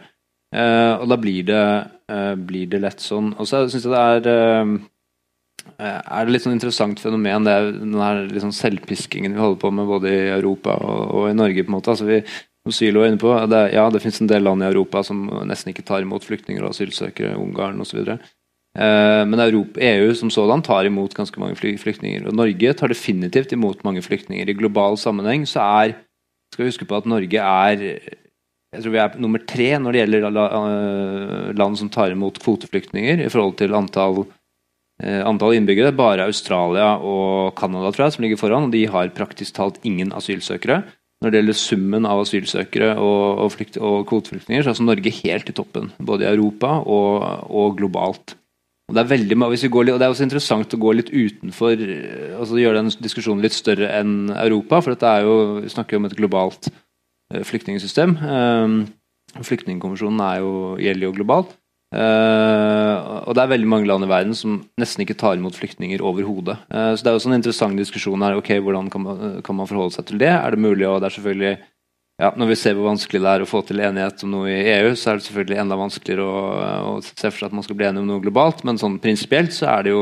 Uh, 0.56 1.02
og 1.02 1.10
da 1.12 1.18
blir 1.20 1.44
det, 1.48 1.64
uh, 2.08 2.36
blir 2.40 2.70
det, 2.72 2.80
lett 2.80 3.04
sånn. 3.04 3.34
Og 3.36 3.50
så 3.50 3.66
syns 3.68 3.84
jeg 3.84 3.92
det 4.24 4.32
er 4.32 4.64
uh, 4.64 4.78
er 5.84 6.28
det 6.28 6.32
litt 6.32 6.46
sånn 6.46 6.56
interessant 6.56 7.02
fenomen, 7.04 7.44
det 7.44 7.54
er 7.54 7.74
den 7.76 7.98
her 8.00 8.22
liksom 8.32 8.54
selvpiskingen 8.56 9.36
vi 9.36 9.44
holder 9.44 9.60
på 9.60 9.72
med 9.76 9.90
både 9.90 10.14
i 10.14 10.30
Europa 10.38 10.78
og, 10.80 11.02
og 11.20 11.26
i 11.28 11.36
Norge. 11.36 11.66
på 11.66 11.74
en 11.74 11.76
måte. 11.76 11.92
Altså 11.92 12.08
vi, 12.08 12.22
som 12.64 12.76
Sylo 12.76 13.04
er 13.04 13.12
inne 13.12 13.22
på, 13.22 13.34
det, 13.52 13.62
Ja, 13.76 13.90
det 13.92 14.02
finnes 14.04 14.22
en 14.24 14.32
del 14.32 14.48
land 14.48 14.64
i 14.64 14.70
Europa 14.70 15.04
som 15.04 15.28
nesten 15.50 15.74
ikke 15.74 15.86
tar 15.88 16.06
imot 16.06 16.24
flyktninger 16.24 16.64
og 16.64 16.72
asylsøkere, 16.72 17.36
Ungarn 17.36 17.84
osv. 17.84 18.16
Eh, 18.78 19.24
men 19.26 19.42
Europa, 19.42 19.82
EU 19.82 20.14
som 20.16 20.32
sådan 20.34 20.64
tar 20.66 20.86
imot 20.86 21.16
ganske 21.18 21.42
mange 21.42 21.58
flyktninger. 21.58 22.28
Og 22.28 22.38
Norge 22.38 22.74
tar 22.78 22.94
definitivt 22.94 23.52
imot 23.58 23.84
mange 23.88 24.04
flyktninger. 24.06 24.50
I 24.50 24.58
global 24.58 24.98
sammenheng 25.02 25.48
så 25.50 25.66
er 25.84 25.98
skal 26.54 26.64
vi 26.64 26.72
huske 26.72 26.88
på 26.88 26.96
at 26.96 27.10
Norge 27.10 27.42
er 27.44 27.84
jeg 28.76 28.84
tror 28.84 28.92
vi 28.94 29.00
er 29.00 29.14
nummer 29.20 29.40
tre 29.48 29.68
når 29.80 29.96
det 29.96 30.02
gjelder 30.02 30.38
eh, 30.38 31.54
land 31.58 31.78
som 31.80 31.90
tar 31.90 32.12
imot 32.14 32.40
kvoteflyktninger 32.44 33.24
i 33.24 33.30
forhold 33.32 33.56
til 33.60 33.76
antall 33.76 34.26
Eh, 34.98 35.22
antall 35.22 35.54
innbyggere. 35.54 35.94
Bare 35.94 36.26
Australia 36.26 36.96
og 36.98 37.54
Canada 37.58 37.92
tror 37.94 38.08
jeg, 38.08 38.16
som 38.16 38.26
ligger 38.26 38.42
foran. 38.42 38.70
og 38.70 38.74
De 38.74 38.86
har 38.90 39.14
praktisk 39.14 39.54
talt 39.58 39.78
ingen 39.86 40.14
asylsøkere. 40.14 40.84
Når 41.22 41.32
det 41.32 41.40
gjelder 41.40 41.58
summen 41.58 42.06
av 42.06 42.22
asylsøkere 42.22 42.92
og, 43.02 43.40
og, 43.46 43.78
og 43.82 44.04
kvoteflyktninger, 44.10 44.62
så 44.62 44.70
er 44.70 44.76
altså 44.76 44.86
Norge 44.86 45.14
helt 45.24 45.50
i 45.50 45.56
toppen. 45.58 45.92
Både 45.98 46.26
i 46.26 46.30
Europa 46.30 46.78
og, 46.82 47.24
og 47.50 47.78
globalt. 47.78 48.36
Og 48.88 48.96
det, 48.96 49.02
er 49.02 49.10
veldig, 49.10 49.36
hvis 49.52 49.66
vi 49.66 49.70
går, 49.74 49.90
og 49.92 50.00
det 50.00 50.06
er 50.06 50.14
også 50.14 50.24
interessant 50.24 50.74
å 50.74 50.80
gå 50.80 50.94
litt 50.96 51.10
utenfor 51.12 51.74
altså 51.76 52.60
Gjøre 52.62 52.80
den 52.80 52.92
diskusjonen 53.04 53.44
litt 53.44 53.56
større 53.56 53.90
enn 53.98 54.32
Europa. 54.32 54.80
For 54.80 54.96
dette 54.96 55.10
er 55.12 55.26
jo, 55.28 55.34
vi 55.66 55.72
snakker 55.74 55.98
jo 55.98 56.02
om 56.02 56.08
et 56.08 56.16
globalt 56.16 56.70
eh, 56.72 57.44
flyktningsystem. 57.44 58.16
Um, 58.24 58.78
Flyktningkonvensjonen 59.44 60.80
gjelder 60.80 61.04
jo 61.10 61.16
globalt. 61.18 61.52
Uh, 61.92 63.28
og 63.28 63.36
det 63.36 63.44
er 63.44 63.52
veldig 63.52 63.68
mange 63.70 63.88
land 63.88 64.04
i 64.04 64.10
verden 64.12 64.36
som 64.36 64.58
nesten 64.80 65.04
ikke 65.04 65.18
tar 65.20 65.36
imot 65.36 65.56
flyktninger 65.60 66.02
overhodet. 66.04 66.56
Så 66.72 67.04
det 67.04 67.12
er 67.12 67.20
jo 67.20 67.28
en 67.28 67.38
interessant 67.42 67.80
diskusjon 67.80 68.24
her. 68.24 68.40
ok, 68.40 68.56
Hvordan 68.64 68.88
kan 68.92 69.04
man, 69.04 69.26
kan 69.44 69.60
man, 69.60 69.68
forholde 69.68 70.00
seg 70.00 70.08
til 70.08 70.24
det? 70.24 70.32
Er 70.32 70.56
det 70.56 70.64
mulig? 70.64 70.88
Og 70.88 71.04
det 71.04 71.12
er 71.12 71.18
selvfølgelig 71.20 71.54
ja, 72.18 72.32
Når 72.34 72.48
vi 72.50 72.56
ser 72.58 72.74
hvor 72.74 72.90
vanskelig 72.90 73.22
det 73.22 73.32
er 73.32 73.44
å 73.44 73.50
få 73.50 73.62
til 73.66 73.82
enighet 73.86 74.24
om 74.26 74.32
noe 74.34 74.50
i 74.50 74.72
EU, 74.74 74.94
så 74.98 75.12
er 75.12 75.20
det 75.20 75.28
selvfølgelig 75.28 75.60
enda 75.62 75.78
vanskeligere 75.78 76.24
å, 76.26 76.40
å 76.90 76.94
se 77.06 77.28
for 77.30 77.38
seg 77.38 77.52
at 77.52 77.58
man 77.60 77.66
skal 77.66 77.78
bli 77.78 77.86
enig 77.92 78.02
om 78.02 78.10
noe 78.10 78.24
globalt. 78.24 78.64
Men 78.66 78.82
sånn 78.82 78.98
prinsipielt 79.04 79.54
så 79.54 79.68
er 79.76 79.86
det 79.86 79.94
jo 79.94 80.02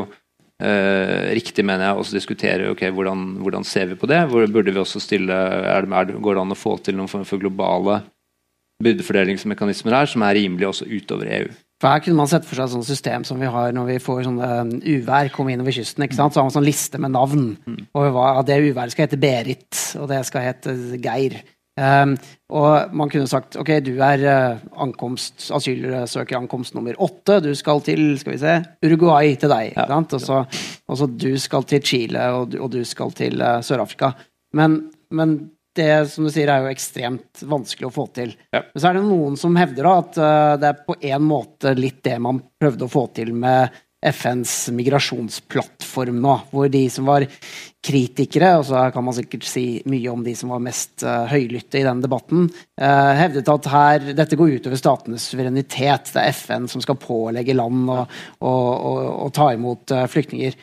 eh, 0.63 1.33
riktig, 1.35 1.65
mener 1.67 1.89
jeg, 1.89 1.99
å 1.99 2.15
diskutere 2.15 2.71
ok, 2.71 2.85
hvordan, 2.95 3.25
hvordan, 3.43 3.67
ser 3.67 3.91
vi 3.91 3.99
på 3.99 4.07
det? 4.07 4.21
Hvor 4.31 4.47
burde 4.47 4.71
vi 4.71 4.79
også 4.79 5.03
stille, 5.03 5.35
er 5.35 5.83
det, 5.83 5.91
er 5.91 6.07
det, 6.11 6.19
Går 6.23 6.37
det 6.37 6.45
an 6.45 6.55
å 6.55 6.59
få 6.59 6.77
til 6.85 6.95
noen 6.95 7.11
form 7.11 7.27
for 7.27 7.41
globale 7.41 7.99
byrdefordelingsmekanismer 8.83 9.95
her 9.95 10.09
som 10.11 10.23
er 10.27 10.35
rimelige 10.39 10.71
også 10.71 10.87
utover 10.87 11.29
EU? 11.41 11.51
For 11.83 11.91
Her 11.91 11.99
kunne 12.03 12.19
man 12.21 12.29
sett 12.31 12.45
for 12.47 12.55
seg 12.55 12.69
et 12.69 12.73
sånt 12.77 12.87
system 12.87 13.25
som 13.27 13.39
vi 13.39 13.49
har 13.51 13.73
når 13.75 13.89
vi 13.89 13.97
får 14.03 14.21
sånne 14.29 14.51
um, 14.63 14.71
uvær 14.79 15.27
komme 15.33 15.51
innover 15.51 15.75
kysten. 15.75 16.05
ikke 16.05 16.15
sant? 16.15 16.31
Så 16.31 16.39
har 16.39 16.47
man 16.47 16.55
sånn 16.55 16.67
liste 16.67 16.99
med 17.03 17.11
navn. 17.11 17.49
Mm. 17.67 17.81
Og 17.91 18.07
hva, 18.15 18.29
Det 18.47 18.61
uværet 18.63 18.95
skal 18.95 19.09
hete 19.09 19.19
Berit, 19.19 19.81
og 19.99 20.07
det 20.11 20.21
skal 20.27 20.47
hete 20.47 20.75
Geir. 21.03 21.41
Um, 21.75 22.13
og 22.55 22.93
man 22.95 23.09
kunne 23.11 23.27
sagt 23.27 23.57
ok, 23.59 23.69
du 23.83 23.97
er 23.99 24.21
uh, 24.23 24.61
ankomst, 24.79 25.49
asylsøker 25.51 26.37
ankomst 26.37 26.75
nummer 26.77 26.95
åtte. 27.03 27.41
Du 27.43 27.51
skal 27.57 27.83
til 27.83 28.13
skal 28.21 28.35
vi 28.35 28.39
se, 28.39 28.53
Uruguay 28.85 29.35
til 29.39 29.51
deg. 29.51 29.73
Ja. 29.75 29.99
Og 29.99 30.99
så 31.01 31.09
du 31.11 31.33
skal 31.41 31.67
til 31.67 31.83
Chile, 31.83 32.29
og, 32.37 32.55
og 32.55 32.71
du 32.71 32.79
skal 32.87 33.11
til 33.17 33.43
uh, 33.43 33.59
Sør-Afrika. 33.65 34.13
Men, 34.55 34.85
men 35.11 35.35
det 35.75 35.91
som 36.13 36.23
du 36.23 36.31
sier, 36.31 36.47
er 36.47 36.63
jo 36.63 36.71
ekstremt 36.71 37.43
vanskelig 37.43 37.89
å 37.89 37.95
få 37.97 38.07
til. 38.15 38.31
Ja. 38.55 38.63
Men 38.71 38.79
så 38.79 38.89
er 38.89 38.97
det 38.97 39.07
noen 39.09 39.35
som 39.39 39.59
hevder 39.59 39.89
da, 39.89 39.95
at 39.99 40.19
uh, 40.21 40.53
det 40.61 40.71
er 40.71 40.83
på 40.87 40.95
en 41.11 41.27
måte 41.27 41.75
litt 41.75 41.99
det 42.07 42.15
man 42.23 42.39
prøvde 42.61 42.87
å 42.87 42.93
få 42.93 43.09
til 43.19 43.35
med 43.35 43.81
FNs 44.05 44.53
migrasjonsplattform 44.75 46.19
nå, 46.21 46.35
hvor 46.51 46.69
de 46.71 46.83
som 46.93 47.07
var 47.09 47.25
kritikere, 47.85 48.51
og 48.59 48.65
så 48.69 48.85
kan 48.93 49.05
man 49.05 49.15
sikkert 49.17 49.45
si 49.47 49.65
mye 49.89 50.11
om 50.11 50.23
de 50.25 50.33
som 50.37 50.53
var 50.53 50.63
mest 50.63 51.05
uh, 51.05 51.25
høylytte 51.29 51.79
i 51.81 51.85
den 51.85 52.03
debatten, 52.03 52.47
uh, 52.81 53.11
hevdet 53.17 53.49
at 53.51 53.71
her, 53.71 54.07
dette 54.17 54.39
går 54.39 54.57
utover 54.59 54.79
statenes 54.81 55.27
suverenitet. 55.31 56.13
Det 56.13 56.21
er 56.21 56.35
FN 56.35 56.69
som 56.71 56.83
skal 56.83 56.99
pålegge 57.01 57.57
land 57.57 57.89
å, 57.91 58.55
ta 59.35 59.51
imot 59.53 59.93
uh, 59.95 60.05
flyktninger. 60.11 60.57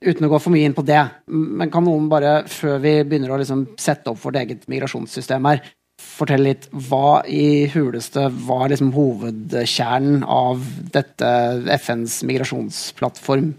Uten 0.00 0.24
å 0.24 0.30
gå 0.32 0.38
for 0.40 0.52
mye 0.52 0.64
inn 0.68 0.76
på 0.76 0.84
det, 0.88 1.00
men 1.28 1.72
kan 1.72 1.84
noen 1.84 2.06
bare, 2.08 2.40
før 2.48 2.78
vi 2.80 2.94
begynner 3.04 3.34
å 3.34 3.40
liksom 3.40 3.66
sette 3.80 4.12
opp 4.12 4.22
vårt 4.22 4.38
eget 4.40 4.64
migrasjonssystem 4.72 5.48
her, 5.50 5.60
fortelle 6.00 6.50
litt 6.50 6.66
hva 6.88 7.20
i 7.28 7.68
huleste 7.72 8.26
var 8.46 8.68
liksom 8.72 8.92
hovedkjernen 8.96 10.24
av 10.24 10.64
dette 10.94 11.30
FNs 11.76 12.20
migrasjonsplattform? 12.28 13.54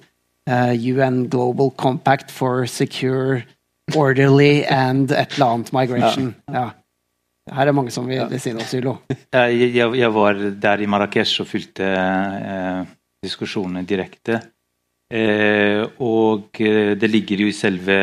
Uh, 0.49 0.71
eh, 0.73 0.87
UN 0.91 1.27
Global 1.29 1.71
Compact 1.77 2.31
for 2.33 2.65
Secure, 2.65 3.43
Orderly 3.95 4.63
and 4.65 5.11
et 5.11 5.35
eller 5.35 5.57
annet 5.57 5.73
migration. 5.75 6.31
Ja. 6.47 6.53
ja. 6.53 6.69
Her 7.51 7.67
er 7.67 7.75
mange 7.75 7.91
som 7.91 8.07
vil, 8.07 8.21
vil 8.29 8.41
si 8.41 8.53
noe, 8.55 8.65
Sylo. 8.69 8.97
Jeg, 9.33 9.71
jeg, 9.73 9.93
jeg, 9.97 10.13
var 10.13 10.39
der 10.61 10.81
i 10.83 10.87
Marrakech 10.89 11.39
og 11.41 11.47
fulgte 11.49 11.87
eh, 11.87 12.81
diskusjonene 13.25 13.83
direkte. 13.87 14.41
Eh, 15.11 15.81
og 15.99 16.55
eh, 16.63 16.93
det 16.95 17.09
ligger 17.11 17.43
jo 17.43 17.49
i 17.51 17.55
selve 17.55 17.95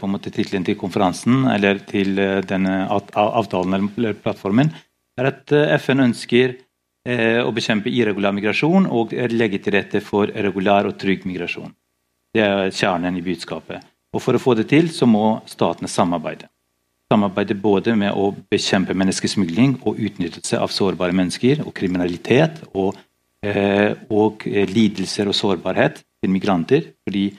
på 0.00 0.08
en 0.08 0.12
måte 0.16 0.32
tittelen 0.34 0.64
til 0.66 0.74
konferansen, 0.78 1.44
eller 1.52 1.78
til 1.86 2.18
eh, 2.18 2.40
denne 2.42 2.88
avtalen 2.90 3.76
eller 3.86 4.16
plattformen, 4.18 4.72
er 5.14 5.28
at 5.30 5.54
eh, 5.54 5.76
FN 5.78 6.02
ønsker 6.08 6.56
eh, 7.06 7.38
å 7.38 7.52
bekjempe 7.54 7.92
irregulær 7.92 8.34
migrasjon 8.34 8.88
og 8.90 9.14
legge 9.30 9.60
til 9.62 9.76
rette 9.76 10.02
for 10.02 10.32
regulær 10.34 10.90
og 10.90 10.98
trygg 10.98 11.28
migrasjon. 11.30 11.70
Det 12.34 12.42
er 12.42 12.74
kjernen 12.74 13.14
i 13.14 13.22
budskapet. 13.22 13.86
Og 14.16 14.24
For 14.24 14.34
å 14.34 14.42
få 14.42 14.56
det 14.58 14.66
til, 14.72 14.90
så 14.90 15.06
må 15.06 15.38
statene 15.46 15.90
samarbeide. 15.92 16.48
Samarbeide 17.12 17.54
både 17.54 17.94
med 17.94 18.16
å 18.18 18.32
bekjempe 18.50 18.96
menneskesmugling 18.98 19.76
og 19.86 20.00
utnyttelse 20.02 20.58
av 20.58 20.74
sårbare 20.74 21.14
mennesker 21.14 21.62
og 21.62 21.70
kriminalitet 21.78 22.64
og, 22.72 22.98
eh, 23.46 23.94
og 24.10 24.42
lidelser 24.50 25.30
og 25.30 25.38
sårbarhet 25.38 26.02
til 26.26 26.34
migranter, 26.34 26.92
fordi 27.06 27.30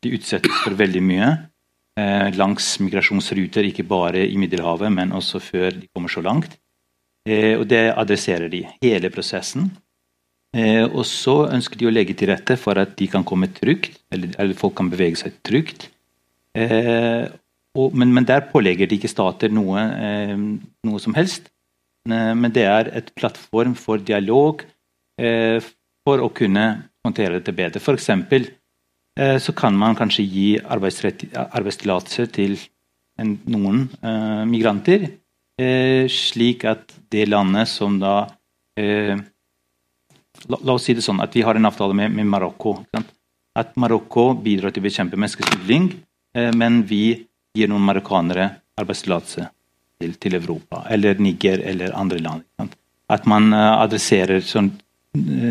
de 0.00 0.14
utsettes 0.16 0.62
for 0.62 0.78
veldig 0.78 1.02
mye 1.04 1.28
eh, 1.98 2.30
langs 2.38 2.72
migrasjonsruter, 2.80 3.66
ikke 3.68 3.86
bare 3.88 4.24
i 4.24 4.38
Middelhavet, 4.40 4.92
men 4.94 5.12
også 5.16 5.42
før 5.42 5.74
de 5.74 5.88
kommer 5.92 6.12
så 6.12 6.22
langt. 6.24 6.56
Eh, 7.28 7.58
og 7.58 7.66
Det 7.68 7.90
adresserer 7.92 8.48
de, 8.48 8.64
hele 8.80 9.10
prosessen. 9.12 9.70
Eh, 10.56 10.86
og 10.86 11.04
så 11.06 11.50
ønsker 11.50 11.78
de 11.78 11.86
å 11.86 11.92
legge 11.92 12.16
til 12.16 12.32
rette 12.32 12.56
for 12.58 12.78
at 12.80 12.96
de 12.98 13.06
kan 13.10 13.26
komme 13.26 13.50
trygt, 13.54 14.00
eller, 14.10 14.32
eller 14.38 14.58
folk 14.58 14.78
kan 14.78 14.90
bevege 14.90 15.20
seg 15.20 15.36
trygt. 15.46 15.90
Eh, 16.56 17.28
og, 17.78 17.94
men, 17.94 18.10
men, 18.14 18.26
der 18.26 18.48
pålegger 18.50 18.88
de 18.90 18.98
ikke 18.98 19.12
stater 19.12 19.52
noe, 19.52 19.84
eh, 20.00 20.34
noe 20.34 21.02
som 21.02 21.14
helst. 21.14 21.52
Eh, 22.08 22.32
men 22.34 22.50
det 22.56 22.66
er 22.66 22.90
et 22.96 23.12
plattform 23.14 23.76
for 23.78 24.02
dialog 24.02 24.66
for 25.20 26.22
å 26.24 26.30
kunne 26.32 26.62
håndtere 27.06 27.38
dette 27.38 27.54
bedre. 27.56 27.80
F.eks. 27.80 28.10
Eh, 29.18 29.38
så 29.38 29.52
kan 29.52 29.76
man 29.76 29.96
kanskje 29.98 30.24
gi 30.24 30.48
arbeidstillatelse 30.60 32.26
til 32.34 32.56
en, 33.20 33.34
noen 33.50 33.88
eh, 34.00 34.44
migranter, 34.48 35.08
eh, 35.60 36.06
slik 36.08 36.64
at 36.68 36.94
det 37.12 37.26
landet 37.28 37.68
som 37.68 37.98
da 38.00 38.14
la, 38.80 39.16
la, 40.56 40.72
oss 40.72 40.86
si 40.86 40.94
det 40.96 41.02
sånn 41.04 41.20
at 41.20 41.34
vi 41.36 41.42
har 41.44 41.58
en 41.58 41.68
avtale 41.68 41.92
med, 41.98 42.14
med 42.16 42.28
Marokko. 42.32 42.78
At 43.58 43.74
Marokko 43.76 44.30
bidrar 44.40 44.72
til 44.72 44.80
å 44.80 44.86
bekjempe 44.86 45.18
menneskesmugling, 45.18 45.90
men 46.56 46.78
vi 46.88 47.26
gir 47.58 47.68
noen 47.68 47.84
marokkanere 47.84 48.46
arbeidstillatelse 48.80 49.44
til, 50.00 50.14
til, 50.22 50.38
Europa, 50.38 50.86
eller 50.88 51.20
Niger 51.20 51.60
eller 51.66 51.92
andre 51.98 52.22
land. 52.24 52.72
At 53.12 53.28
man 53.28 53.52
adresserer 53.52 54.40
sånn 54.46 54.70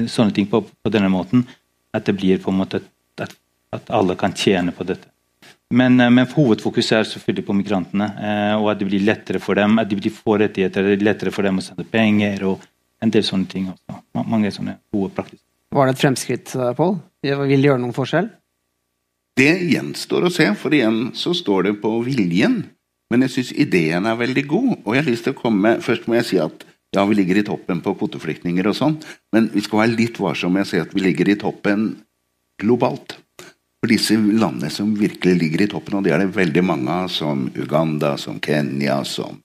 sånne 0.10 0.34
ting 0.36 0.48
på, 0.50 0.62
på, 0.64 0.92
denne 0.94 1.12
måten. 1.12 1.46
At 1.94 2.06
det 2.08 2.16
blir 2.20 2.42
på 2.42 2.52
en 2.54 2.60
måte 2.62 2.82
at, 3.20 3.34
at 3.76 3.90
alle 3.94 4.16
kan 4.20 4.36
tjene 4.38 4.74
på 4.76 4.86
dette. 4.88 5.10
Men, 5.70 6.00
eh, 6.00 6.10
men 6.10 6.28
hovedfokuset 6.28 6.98
er 6.98 7.10
selvfølgelig 7.10 7.46
på 7.46 7.58
migrantene. 7.58 8.10
Eh, 8.18 8.56
og 8.58 8.72
at 8.72 8.82
det 8.82 8.90
blir 8.90 9.06
lettere 9.06 9.42
for 9.44 9.60
dem 9.60 9.78
at 9.82 9.90
de 9.90 10.14
får 10.14 10.44
rettigheter, 10.46 10.84
det 10.84 10.98
blir 10.98 11.12
lettere 11.12 11.34
for 11.34 11.46
dem 11.46 11.62
å 11.62 11.66
sende 11.66 11.86
penger 11.86 12.46
og 12.50 12.66
en 13.04 13.14
del 13.14 13.24
sånne 13.24 13.48
ting. 13.52 13.70
også. 13.70 14.26
Mange 14.26 14.52
sånne 14.52 14.80
gode 14.92 15.14
praktiske 15.16 15.46
Var 15.72 15.86
det 15.86 15.94
et 15.94 16.02
fremskritt, 16.02 16.56
Pål? 16.76 16.98
Vil 17.22 17.62
det 17.62 17.70
gjøre 17.70 17.82
noen 17.84 17.94
forskjell? 17.94 18.30
Det 19.38 19.54
gjenstår 19.70 20.26
å 20.26 20.32
se, 20.34 20.48
for 20.58 20.74
igjen 20.74 21.12
så 21.16 21.32
står 21.38 21.70
det 21.70 21.74
på 21.84 21.92
viljen. 22.04 22.64
Men 23.10 23.24
jeg 23.26 23.36
syns 23.36 23.52
ideen 23.54 24.08
er 24.10 24.18
veldig 24.18 24.46
god. 24.50 24.74
Og 24.84 24.96
jeg 24.96 25.04
har 25.04 25.12
lyst 25.12 25.28
til 25.28 25.36
å 25.36 25.40
komme 25.40 25.78
Først 25.82 26.10
må 26.10 26.18
jeg 26.18 26.28
si 26.28 26.42
at 26.42 26.66
ja, 26.96 27.06
vi 27.06 27.16
ligger 27.16 27.38
i 27.38 27.46
toppen 27.46 27.82
på 27.86 27.94
kvoteflyktninger 28.00 28.70
og 28.70 28.78
sånn, 28.78 29.00
men 29.36 29.50
vi 29.54 29.62
skal 29.66 29.84
være 29.84 29.98
litt 29.98 30.20
varsomme 30.22 30.60
med 30.60 30.68
å 30.68 30.70
si 30.72 30.80
at 30.82 30.94
vi 30.96 31.04
ligger 31.06 31.30
i 31.30 31.38
toppen 31.40 31.92
globalt. 32.60 33.20
For 33.80 33.92
disse 33.92 34.18
landene 34.18 34.72
som 34.74 34.90
virkelig 34.98 35.38
ligger 35.40 35.64
i 35.64 35.70
toppen, 35.72 36.00
og 36.00 36.08
det 36.08 36.12
er 36.12 36.26
det 36.26 36.34
veldig 36.36 36.64
mange 36.68 36.98
av, 37.06 37.14
som 37.14 37.46
Uganda, 37.56 38.16
som 38.20 38.42
Kenya, 38.44 38.98
som 39.08 39.38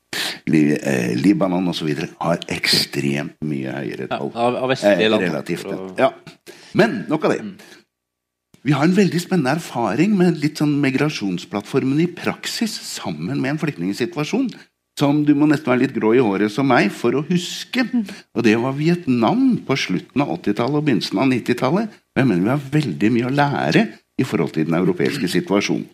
eh, 0.51 1.13
Libanon 1.15 1.71
osv., 1.71 1.93
har 2.19 2.43
ekstremt 2.51 3.37
mye 3.47 3.77
høyere 3.77 4.09
tall. 4.11 4.33
Ja, 4.35 4.49
av, 4.51 4.67
vestlige 4.73 5.13
land. 5.13 5.23
Eh, 5.23 5.31
relativt. 5.31 5.71
Ja. 6.01 6.11
Men 6.75 7.05
nok 7.13 7.29
av 7.29 7.37
det. 7.37 7.45
Vi 8.65 8.73
har 8.73 8.89
en 8.89 8.97
veldig 8.97 9.21
spennende 9.21 9.53
erfaring 9.61 10.17
med 10.19 10.41
litt 10.41 10.59
sånn 10.59 10.73
migrasjonsplattformen 10.83 12.01
i 12.01 12.09
praksis 12.11 12.75
sammen 12.97 13.37
med 13.37 13.53
en 13.53 13.61
flyktningsituasjon 13.61 14.49
som 14.99 15.25
du 15.27 15.33
må 15.35 15.49
nesten 15.51 15.73
være 15.73 15.85
litt 15.85 15.97
grå 15.97 16.13
i 16.15 16.23
håret 16.23 16.53
som 16.55 16.69
meg 16.71 16.93
for 16.95 17.19
å 17.19 17.25
huske. 17.27 17.83
Og 18.35 18.47
det 18.47 18.55
var 18.63 18.77
Vietnam 18.79 19.57
på 19.67 19.77
slutten 19.79 20.23
av 20.23 20.31
80-tallet 20.37 20.79
og 20.79 20.87
begynnelsen 20.87 21.21
av 21.23 21.31
90-tallet. 21.33 21.99
Og 22.15 22.23
jeg 22.23 22.31
mener 22.31 22.47
vi 22.47 22.53
har 22.53 22.71
veldig 22.79 23.11
mye 23.17 23.29
å 23.31 23.35
lære 23.35 23.85
i 24.21 24.27
forhold 24.27 24.55
til 24.55 24.69
den 24.69 24.79
europeiske 24.79 25.31
situasjonen. 25.33 25.89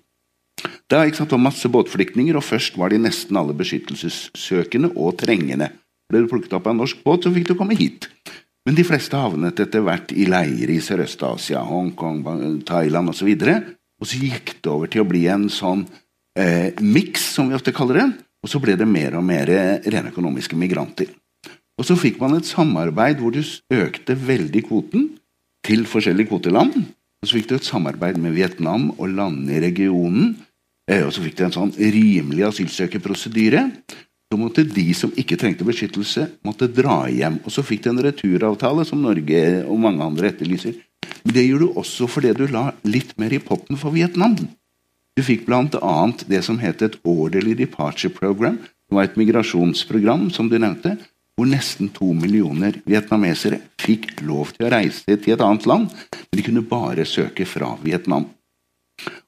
Det 0.60 0.98
er 0.98 1.08
ikke 1.08 1.22
sant, 1.22 1.32
masse 1.40 1.68
båtflyktninger, 1.72 2.36
og 2.36 2.44
først 2.44 2.76
var 2.76 2.92
de 2.92 2.98
nesten 3.00 3.38
alle 3.38 3.54
beskyttelsessøkende 3.56 4.90
og 4.98 5.16
trengende. 5.22 5.70
Ble 6.10 6.24
du 6.24 6.28
plukket 6.28 6.56
opp 6.58 6.66
av 6.66 6.74
en 6.74 6.82
norsk 6.82 7.00
båt, 7.06 7.24
så 7.24 7.32
fikk 7.32 7.48
du 7.48 7.54
komme 7.56 7.78
hit. 7.78 8.10
Men 8.66 8.76
de 8.76 8.84
fleste 8.84 9.16
havnet 9.16 9.62
etter 9.62 9.84
hvert 9.86 10.12
i 10.12 10.26
leirer 10.28 10.74
i 10.74 10.80
Sørøst-Asia, 10.84 11.62
Hongkong, 11.64 12.20
Thailand 12.68 13.14
osv. 13.14 13.30
Og, 13.30 13.46
så 13.46 13.56
og 14.02 14.10
så 14.10 14.20
gikk 14.20 14.56
det 14.58 14.72
over 14.72 14.90
til 14.90 15.04
å 15.04 15.08
bli 15.08 15.22
en 15.32 15.46
sånn 15.52 15.86
eh, 16.36 16.76
miks, 16.82 17.30
som 17.38 17.48
vi 17.48 17.56
ofte 17.56 17.72
kaller 17.76 18.02
det. 18.02 18.08
Og 18.40 18.52
så 18.52 18.60
ble 18.62 18.76
det 18.80 18.88
mer 18.88 19.18
og 19.18 19.24
mer 19.26 19.50
rene 19.84 20.12
økonomiske 20.12 20.56
migranter. 20.58 21.10
Og 21.80 21.86
så 21.88 21.96
fikk 21.96 22.20
man 22.20 22.36
et 22.36 22.48
samarbeid 22.48 23.20
hvor 23.20 23.32
du 23.34 23.40
økte 23.72 24.16
veldig 24.16 24.62
kvoten 24.68 25.08
til 25.64 25.86
forskjellige 25.88 26.32
kvoteland. 26.32 26.76
Og 27.20 27.28
så 27.28 27.36
fikk 27.36 27.50
du 27.50 27.56
et 27.56 27.68
samarbeid 27.68 28.20
med 28.20 28.36
Vietnam 28.36 28.90
og 28.96 29.12
landene 29.12 29.58
i 29.58 29.64
regionen. 29.64 30.34
Eh, 30.88 31.04
og 31.04 31.12
så 31.12 31.24
fikk 31.24 31.38
du 31.38 31.44
en 31.46 31.56
sånn 31.56 31.74
rimelig 31.76 32.48
asylsøkerprosedyre 32.48 33.66
så 34.30 34.38
måtte 34.38 34.62
de 34.62 34.84
som 34.94 35.10
ikke 35.18 35.34
trengte 35.34 35.66
beskyttelse, 35.66 36.28
måtte 36.46 36.68
dra 36.70 37.08
hjem. 37.10 37.40
Og 37.42 37.50
så 37.50 37.64
fikk 37.66 37.82
du 37.82 37.88
en 37.90 38.04
returavtale, 38.04 38.84
som 38.86 39.02
Norge 39.02 39.40
og 39.64 39.80
mange 39.82 40.06
andre 40.06 40.30
etterlyser. 40.30 40.76
Men 41.24 41.34
det 41.34 41.48
gjorde 41.48 41.66
du 41.66 41.80
også 41.80 42.06
fordi 42.06 42.30
du 42.38 42.44
la 42.46 42.68
litt 42.86 43.16
mer 43.18 43.34
i 43.34 43.40
potten 43.42 43.80
for 43.80 43.90
Vietnam. 43.90 44.36
Du 45.16 45.24
fikk 45.26 45.46
bl.a. 45.46 45.94
det 46.30 46.42
som 46.46 46.58
het 46.62 46.82
et 46.82 46.98
Orderly 47.04 47.54
Departure 47.58 48.12
Program. 48.14 48.58
Det 48.62 48.96
var 48.96 49.08
et 49.08 49.18
migrasjonsprogram, 49.18 50.30
som 50.34 50.48
du 50.50 50.58
nevnte, 50.58 50.96
hvor 51.38 51.48
nesten 51.48 51.88
to 51.94 52.10
millioner 52.16 52.80
vietnamesere 52.84 53.60
fikk 53.80 54.20
lov 54.26 54.52
til 54.56 54.66
å 54.66 54.72
reise 54.74 55.16
til 55.16 55.34
et 55.34 55.44
annet 55.44 55.66
land, 55.68 55.88
men 55.90 56.36
de 56.36 56.44
kunne 56.44 56.66
bare 56.68 57.06
søke 57.08 57.46
fra 57.48 57.72
Vietnam. 57.84 58.26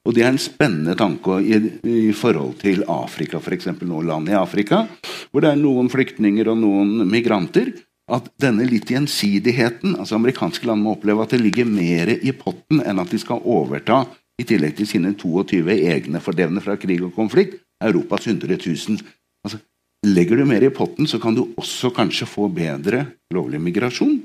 Og 0.05 0.13
Det 0.13 0.21
er 0.21 0.29
en 0.29 0.41
spennende 0.41 0.93
tanke 0.99 1.39
i, 1.41 1.57
i 1.89 2.11
forhold 2.13 2.59
til 2.61 2.83
Afrika, 2.91 3.39
f.eks. 3.39 3.71
noen 3.81 4.09
land 4.09 4.29
i 4.29 4.37
Afrika, 4.37 4.83
hvor 5.31 5.41
det 5.41 5.53
er 5.53 5.61
noen 5.61 5.89
flyktninger 5.89 6.51
og 6.51 6.59
noen 6.61 7.07
migranter. 7.09 7.71
At 8.13 8.27
denne 8.37 8.65
litt 8.67 8.91
gjensidigheten 8.91 9.95
altså 9.95 10.17
Amerikanske 10.19 10.67
land 10.67 10.83
må 10.83 10.97
oppleve 10.97 11.23
at 11.23 11.33
det 11.33 11.39
ligger 11.39 11.69
mer 11.69 12.11
i 12.13 12.33
potten 12.35 12.83
enn 12.83 12.99
at 12.99 13.13
de 13.13 13.19
skal 13.21 13.39
overta, 13.47 14.03
i 14.43 14.47
tillegg 14.47 14.75
til 14.77 14.89
sine 14.89 15.13
22 15.19 15.77
egne 15.93 16.21
fordrevne 16.23 16.63
fra 16.63 16.75
krig 16.79 17.03
og 17.05 17.13
konflikt, 17.15 17.61
Europas 17.83 18.27
100 18.27 18.59
000. 18.59 18.99
Altså, 19.43 19.59
legger 20.05 20.39
du 20.39 20.45
mer 20.47 20.65
i 20.67 20.73
potten, 20.73 21.07
så 21.07 21.19
kan 21.23 21.35
du 21.35 21.47
også 21.57 21.93
kanskje 21.95 22.29
få 22.29 22.49
bedre 22.53 23.05
lovlig 23.33 23.61
migrasjon 23.63 24.19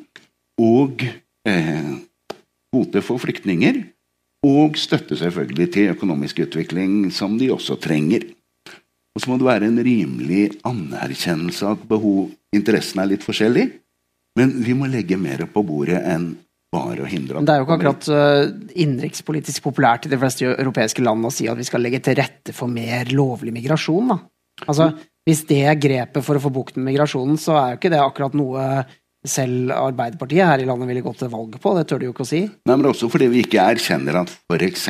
og 0.59 1.04
eh, 1.46 1.92
kvote 2.72 3.02
for 3.04 3.22
flyktninger 3.22 3.81
og 4.46 4.78
støtte 4.78 5.18
selvfølgelig 5.18 5.68
til 5.74 5.92
økonomisk 5.94 6.44
utvikling, 6.46 7.11
som 7.14 7.38
de 7.38 7.50
også 7.50 7.78
trenger. 7.83 8.28
Og 9.14 9.22
så 9.22 9.31
må 9.31 9.38
det 9.38 9.48
være 9.48 9.66
en 9.66 9.81
rimelig 9.83 10.61
anerkjennelse 10.66 11.66
av 11.66 11.78
at 11.78 11.88
behov, 11.90 12.28
interessen 12.54 13.02
er 13.02 13.11
litt 13.11 13.26
forskjellig. 13.26 13.66
Men 14.38 14.52
vi 14.62 14.76
må 14.78 14.87
legge 14.87 15.18
mer 15.18 15.42
på 15.50 15.64
bordet 15.66 15.98
enn 16.07 16.37
bare 16.74 17.04
å 17.04 17.09
hindre 17.09 17.40
at 17.40 17.48
Det 17.48 17.54
er 17.54 17.61
jo 17.61 17.66
ikke 17.66 17.76
akkurat 17.78 18.09
uh, 18.12 18.72
innenrikspolitisk 18.76 19.64
populært 19.64 20.07
i 20.07 20.12
de 20.12 20.20
fleste 20.20 20.48
europeiske 20.50 21.04
land 21.04 21.24
å 21.24 21.33
si 21.33 21.48
at 21.48 21.59
vi 21.59 21.66
skal 21.68 21.85
legge 21.85 22.02
til 22.04 22.18
rette 22.18 22.54
for 22.57 22.70
mer 22.72 23.09
lovlig 23.14 23.54
migrasjon. 23.57 24.12
Da. 24.12 24.18
Altså, 24.66 24.92
Hvis 25.28 25.44
det 25.48 25.62
er 25.70 25.81
grepet 25.81 26.24
for 26.24 26.38
å 26.38 26.42
få 26.42 26.52
bukt 26.52 26.76
med 26.76 26.90
migrasjonen, 26.90 27.38
så 27.40 27.57
er 27.57 27.74
jo 27.74 27.81
ikke 27.81 27.92
det 27.94 28.02
akkurat 28.04 28.37
noe 28.37 28.64
selv 29.26 29.72
Arbeiderpartiet 29.74 30.46
her 30.46 30.62
i 30.62 30.66
landet 30.68 30.88
ville 30.88 31.02
gått 31.02 31.18
til 31.24 31.31
valg 31.33 31.57
på. 31.61 31.72
Det 31.76 31.87
tør 31.90 32.00
de 32.00 32.09
jo 32.09 32.14
ikke 32.14 32.24
å 32.24 32.28
si. 32.28 32.44
Nei, 32.46 32.76
men 32.76 32.87
også 32.90 33.11
fordi 33.11 33.26
vi 33.33 33.42
ikke 33.42 33.64
erkjenner 33.74 34.20
at 34.22 34.31
f.eks. 34.46 34.87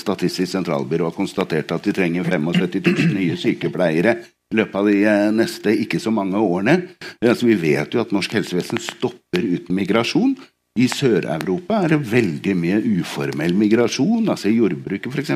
Statistisk 0.00 0.52
sentralbyrå 0.54 1.10
har 1.10 1.16
konstatert 1.16 1.74
at 1.74 1.84
de 1.84 1.94
trenger 1.96 2.24
75 2.26 2.80
000 2.86 3.12
nye 3.18 3.36
sykepleiere 3.40 4.16
i 4.52 4.58
løpet 4.60 4.78
av 4.78 4.88
de 4.88 4.98
eh, 5.02 5.28
neste 5.34 5.74
ikke 5.82 6.00
så 6.02 6.12
mange 6.14 6.40
årene. 6.40 6.78
Altså, 7.20 7.48
vi 7.50 7.58
vet 7.60 7.94
jo 7.94 8.02
at 8.02 8.14
norsk 8.14 8.38
helsevesen 8.38 8.80
stopper 8.82 9.44
uten 9.44 9.76
migrasjon. 9.76 10.36
I 10.76 10.86
Sør-Europa 10.92 11.78
er 11.86 11.94
det 11.94 11.98
veldig 12.10 12.54
mye 12.60 12.78
uformell 13.00 13.54
migrasjon. 13.56 14.28
altså 14.28 14.50
I 14.50 14.58
jordbruket 14.58 15.08
f.eks. 15.08 15.32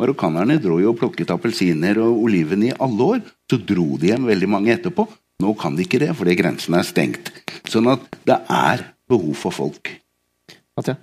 Marokkanerne 0.00 0.58
dro 0.60 0.76
jo 0.82 0.90
og 0.92 0.98
plukket 1.00 1.32
appelsiner 1.32 2.00
og 2.04 2.20
oliven 2.26 2.66
i 2.66 2.74
alle 2.76 3.06
år. 3.14 3.22
Så 3.48 3.56
dro 3.56 3.96
de 3.96 4.10
hjem 4.12 4.28
veldig 4.28 4.50
mange 4.52 4.74
etterpå. 4.74 5.06
Nå 5.42 5.54
kan 5.58 5.78
de 5.78 5.86
ikke 5.86 6.02
det, 6.02 6.10
fordi 6.18 6.36
grensen 6.36 6.76
er 6.76 6.84
stengt. 6.84 7.32
Sånn 7.64 7.88
at 7.88 8.04
det 8.28 8.36
er 8.52 8.84
behov 9.08 9.32
for 9.40 9.56
folk. 9.62 9.94
Katja? 10.76 10.98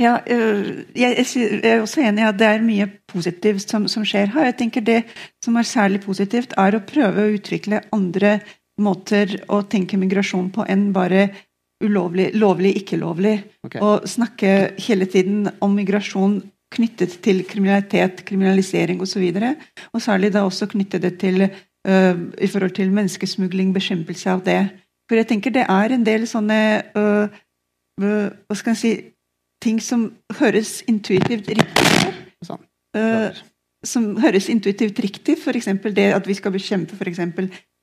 Ja, 0.00 0.14
øh, 0.24 0.86
jeg 0.96 1.26
er 1.60 1.82
også 1.82 2.00
enig 2.00 2.24
i 2.24 2.28
at 2.30 2.38
det 2.40 2.48
er 2.48 2.64
mye 2.64 2.86
positivt 3.10 3.68
som, 3.68 3.84
som, 3.84 4.06
skjer 4.08 4.32
her. 4.32 4.48
Jeg 4.48 4.56
tenker 4.62 4.80
Det 4.80 5.02
som 5.44 5.60
er 5.60 5.68
særlig 5.68 6.00
positivt, 6.00 6.56
er 6.56 6.72
å 6.72 6.80
prøve 6.88 7.26
å 7.26 7.36
utvikle 7.36 7.82
andre 7.92 8.38
måter 8.80 9.42
å 9.52 9.60
tenke 9.68 10.00
migrasjon 10.00 10.48
på 10.54 10.64
enn 10.64 10.88
bare 10.96 11.28
ulovlig, 11.84 12.30
lovlig, 12.34 12.74
ikke 12.82 12.98
lovlig. 13.00 13.36
Okay. 13.64 13.80
Og 13.80 14.08
snakke 14.08 14.72
hele 14.78 15.06
tiden 15.10 15.48
om 15.60 15.74
migrasjon 15.76 16.40
knyttet 16.70 17.18
til 17.24 17.42
kriminalitet, 17.48 18.24
kriminalisering 18.26 19.00
osv. 19.02 19.22
Og, 19.22 19.40
så 19.42 19.88
og 19.92 20.02
særlig 20.02 20.32
da 20.32 20.44
også 20.46 20.70
knyttet 20.70 21.02
det 21.02 21.18
til 21.18 21.42
uh, 21.42 22.14
i 22.38 22.46
forhold 22.46 22.74
til 22.76 22.92
menneskesmugling, 22.92 23.74
bekjempelse 23.74 24.30
av 24.30 24.44
det. 24.46 24.60
For 25.08 25.18
jeg 25.18 25.26
tenker 25.32 25.54
det 25.54 25.66
er 25.68 25.94
en 25.94 26.06
del 26.06 26.26
sånne 26.30 26.60
uh, 26.94 27.40
uh, 28.02 28.28
Hva 28.46 28.58
skal 28.58 28.76
jeg 28.76 28.82
si 28.82 28.92
Ting 29.60 29.76
som 29.84 30.06
høres 30.38 30.78
intuitivt 30.88 31.50
riktig 31.52 31.88
ut. 32.08 33.42
som 33.84 34.06
høres 34.16 34.48
intuitivt 34.48 34.98
riktig, 35.04 35.34
f.eks. 35.36 35.68
det 35.92 36.06
at 36.16 36.26
vi 36.26 36.34
skal 36.34 36.54
bekjempe 36.54 36.96
for 36.96 37.04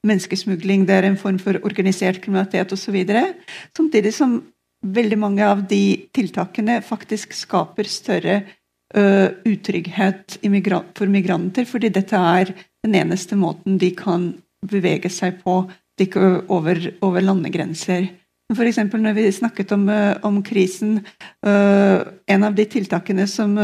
menneskesmugling, 0.06 0.86
det 0.88 1.00
er 1.00 1.08
en 1.08 1.20
form 1.20 1.40
for 1.42 1.58
organisert 1.66 2.22
kriminalitet 2.24 2.72
osv. 2.74 2.98
Samtidig 3.76 4.14
som 4.16 4.40
veldig 4.86 5.18
mange 5.20 5.46
av 5.46 5.64
de 5.70 6.10
tiltakene 6.16 6.80
faktisk 6.86 7.34
skaper 7.36 7.90
større 7.90 8.42
uh, 8.96 9.30
utrygghet 9.48 10.38
for 10.98 11.10
migranter, 11.12 11.66
fordi 11.66 11.92
dette 11.94 12.18
er 12.18 12.54
den 12.86 12.96
eneste 12.96 13.38
måten 13.40 13.80
de 13.82 13.92
kan 13.98 14.32
bevege 14.68 15.10
seg 15.12 15.42
på 15.44 15.64
over, 15.98 16.78
over 17.02 17.26
landegrenser. 17.26 18.12
F.eks. 18.54 18.78
når 18.94 19.16
vi 19.18 19.26
snakket 19.34 19.74
om, 19.76 19.90
eh, 19.90 20.14
om 20.24 20.38
krisen 20.46 21.02
uh, 21.44 22.06
En 22.32 22.46
av 22.48 22.54
de 22.56 22.64
tiltakene 22.64 23.26
som, 23.28 23.58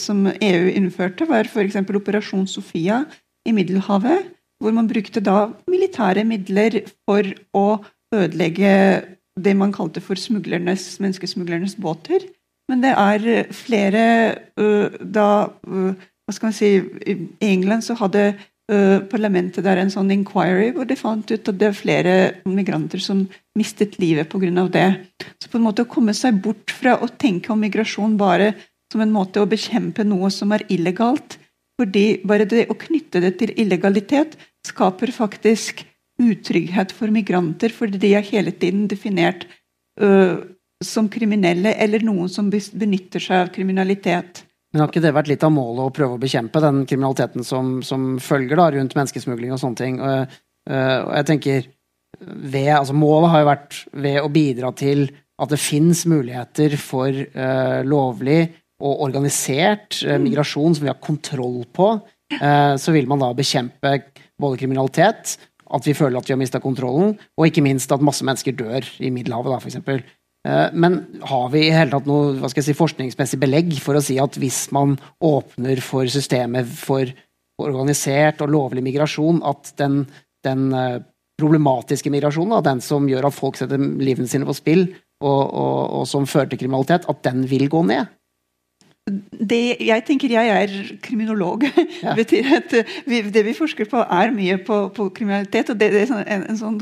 som 0.00 0.22
EU 0.32 0.70
innførte, 0.70 1.26
var 1.28 1.44
f.eks. 1.44 1.76
Operasjon 1.82 2.46
Sofia 2.48 3.02
i 3.44 3.52
Middelhavet. 3.52 4.33
Hvor 4.62 4.74
man 4.76 4.88
brukte 4.88 5.22
da 5.24 5.48
militære 5.70 6.24
midler 6.28 6.80
for 7.04 7.26
å 7.56 7.66
ødelegge 8.14 8.72
det 9.34 9.54
man 9.58 9.74
kalte 9.74 10.00
for 10.04 10.18
smuglernes, 10.20 11.00
menneskesmuglernes 11.02 11.74
båter. 11.82 12.22
Men 12.70 12.84
det 12.84 12.94
er 12.96 13.52
flere 13.52 14.04
da 15.00 15.28
Hva 16.24 16.32
skal 16.32 16.48
man 16.48 16.56
si 16.56 16.68
I 16.80 17.16
England 17.44 17.84
så 17.84 17.96
hadde 17.98 18.30
parlamentet 19.12 19.64
der 19.66 19.76
en 19.76 19.90
sånn 19.92 20.08
inquiry 20.14 20.70
hvor 20.72 20.86
de 20.88 20.96
fant 20.96 21.28
ut 21.28 21.48
at 21.50 21.58
det 21.60 21.66
er 21.68 21.76
flere 21.76 22.14
migranter 22.48 23.02
som 23.02 23.26
mistet 23.58 23.98
livet 24.00 24.30
pga. 24.32 24.68
det. 24.68 24.88
Så 25.42 25.50
på 25.50 25.58
en 25.58 25.66
måte 25.66 25.84
å 25.84 25.90
komme 25.90 26.14
seg 26.14 26.40
bort 26.40 26.70
fra 26.72 26.96
å 26.96 27.08
tenke 27.08 27.52
om 27.52 27.60
migrasjon 27.60 28.16
bare 28.16 28.54
som 28.90 29.02
en 29.02 29.12
måte 29.12 29.42
å 29.42 29.50
bekjempe 29.50 30.04
noe 30.04 30.30
som 30.30 30.52
er 30.52 30.64
illegalt. 30.68 31.38
Fordi 31.80 32.04
bare 32.26 32.46
det 32.46 32.68
å 32.70 32.78
knytte 32.78 33.22
det 33.24 33.34
til 33.40 33.52
illegalitet 33.58 34.36
skaper 34.66 35.10
faktisk 35.14 35.82
utrygghet 36.22 36.94
for 36.94 37.10
migranter, 37.10 37.72
fordi 37.74 37.98
de 37.98 38.12
er 38.14 38.26
hele 38.28 38.52
tiden 38.54 38.86
definert 38.90 39.48
uh, 40.00 40.38
som 40.84 41.08
kriminelle 41.10 41.74
eller 41.82 42.04
noen 42.06 42.30
som 42.30 42.50
benytter 42.50 43.22
seg 43.22 43.46
av 43.48 43.52
kriminalitet. 43.54 44.44
Men 44.72 44.84
har 44.84 44.90
ikke 44.90 45.02
det 45.02 45.14
vært 45.14 45.30
litt 45.30 45.46
av 45.46 45.52
målet 45.54 45.84
å 45.86 45.94
prøve 45.94 46.16
å 46.16 46.22
bekjempe 46.22 46.62
den 46.62 46.82
kriminaliteten 46.86 47.46
som, 47.46 47.76
som 47.86 48.14
følger 48.22 48.58
da, 48.58 48.70
rundt 48.74 48.94
menneskesmugling 48.98 49.54
og 49.54 49.62
sånne 49.62 49.80
ting? 49.80 49.98
Og, 50.02 50.38
uh, 50.70 50.98
jeg 51.18 51.28
tenker 51.30 51.68
ved, 52.24 52.70
altså 52.76 52.94
Målet 52.94 53.32
har 53.32 53.42
jo 53.42 53.50
vært 53.50 53.78
ved 54.06 54.20
å 54.22 54.30
bidra 54.32 54.70
til 54.78 55.08
at 55.42 55.50
det 55.50 55.58
fins 55.58 56.04
muligheter 56.06 56.76
for 56.78 57.10
uh, 57.10 57.80
lovlig 57.86 58.44
og 58.82 59.04
organisert 59.06 60.00
uh, 60.06 60.16
migrasjon 60.22 60.74
som 60.74 60.86
vi 60.86 60.92
har 60.92 61.00
kontroll 61.02 61.64
på. 61.72 61.96
så 62.34 62.90
vil 62.90 63.06
man 63.06 63.20
da 63.20 63.28
bekjempe 63.36 63.90
både 64.40 64.56
kriminalitet, 64.58 65.34
at 65.76 65.86
vi 65.86 65.94
føler 65.94 66.18
at 66.18 66.26
vi 66.26 66.32
har 66.34 66.40
mista 66.40 66.58
kontrollen, 66.58 67.12
og 67.36 67.46
ikke 67.46 67.62
minst 67.62 67.92
at 67.94 68.02
masse 68.02 68.24
mennesker 68.26 68.56
dør 68.56 68.86
i 68.98 69.10
Middelhavet, 69.12 69.52
da, 69.52 69.60
f.eks. 69.60 70.02
Eh, 70.44 70.66
men 70.76 70.98
har 71.24 71.46
vi 71.52 71.66
i 71.66 71.72
hele 71.72 71.94
tatt 71.94 72.08
noe 72.08 72.34
hva 72.36 72.50
skal 72.52 72.62
jeg 72.62 72.72
si, 72.72 72.80
forskningsmessig 72.80 73.40
belegg 73.40 73.72
for 73.82 73.96
å 73.96 74.04
si 74.04 74.18
at 74.20 74.36
hvis 74.40 74.66
man 74.76 74.98
åpner 75.24 75.80
for 75.84 76.08
systemet 76.12 76.68
for 76.68 77.08
organisert 77.62 78.42
og 78.44 78.52
lovlig 78.52 78.84
migrasjon, 78.84 79.40
at 79.46 79.72
den, 79.80 80.02
den 80.44 80.68
eh, 80.76 81.00
problematiske 81.40 82.12
migrasjonen, 82.12 82.60
den 82.66 82.82
som 82.84 83.08
gjør 83.10 83.30
at 83.30 83.36
folk 83.36 83.56
setter 83.58 83.80
livene 83.80 84.30
sine 84.30 84.46
på 84.48 84.56
spill, 84.56 84.86
og, 85.24 85.40
og, 85.48 85.80
og 86.00 86.04
som 86.10 86.28
fører 86.28 86.52
til 86.52 86.60
kriminalitet, 86.66 87.08
at 87.08 87.24
den 87.24 87.46
vil 87.48 87.70
gå 87.72 87.80
ned? 87.88 88.12
Det, 89.04 89.76
jeg 89.84 90.04
tenker 90.08 90.32
jeg 90.32 90.52
er 90.52 90.76
kriminolog. 91.04 91.66
Ja. 92.04 92.12
Det 92.12 92.24
betyr 92.24 92.48
at 92.58 92.72
eh, 92.76 92.94
vi, 93.08 93.20
det 93.32 93.42
vi 93.46 93.52
forsker 93.56 93.88
på, 93.88 94.00
er 94.02 94.32
mye 94.34 94.56
på, 94.64 94.76
på 94.96 95.08
kriminalitet. 95.14 95.70
og 95.72 95.78
det, 95.80 95.90
det 95.92 96.00
er 96.02 96.08
sånn, 96.10 96.24
en, 96.26 96.42
en 96.50 96.58
sånn, 96.58 96.78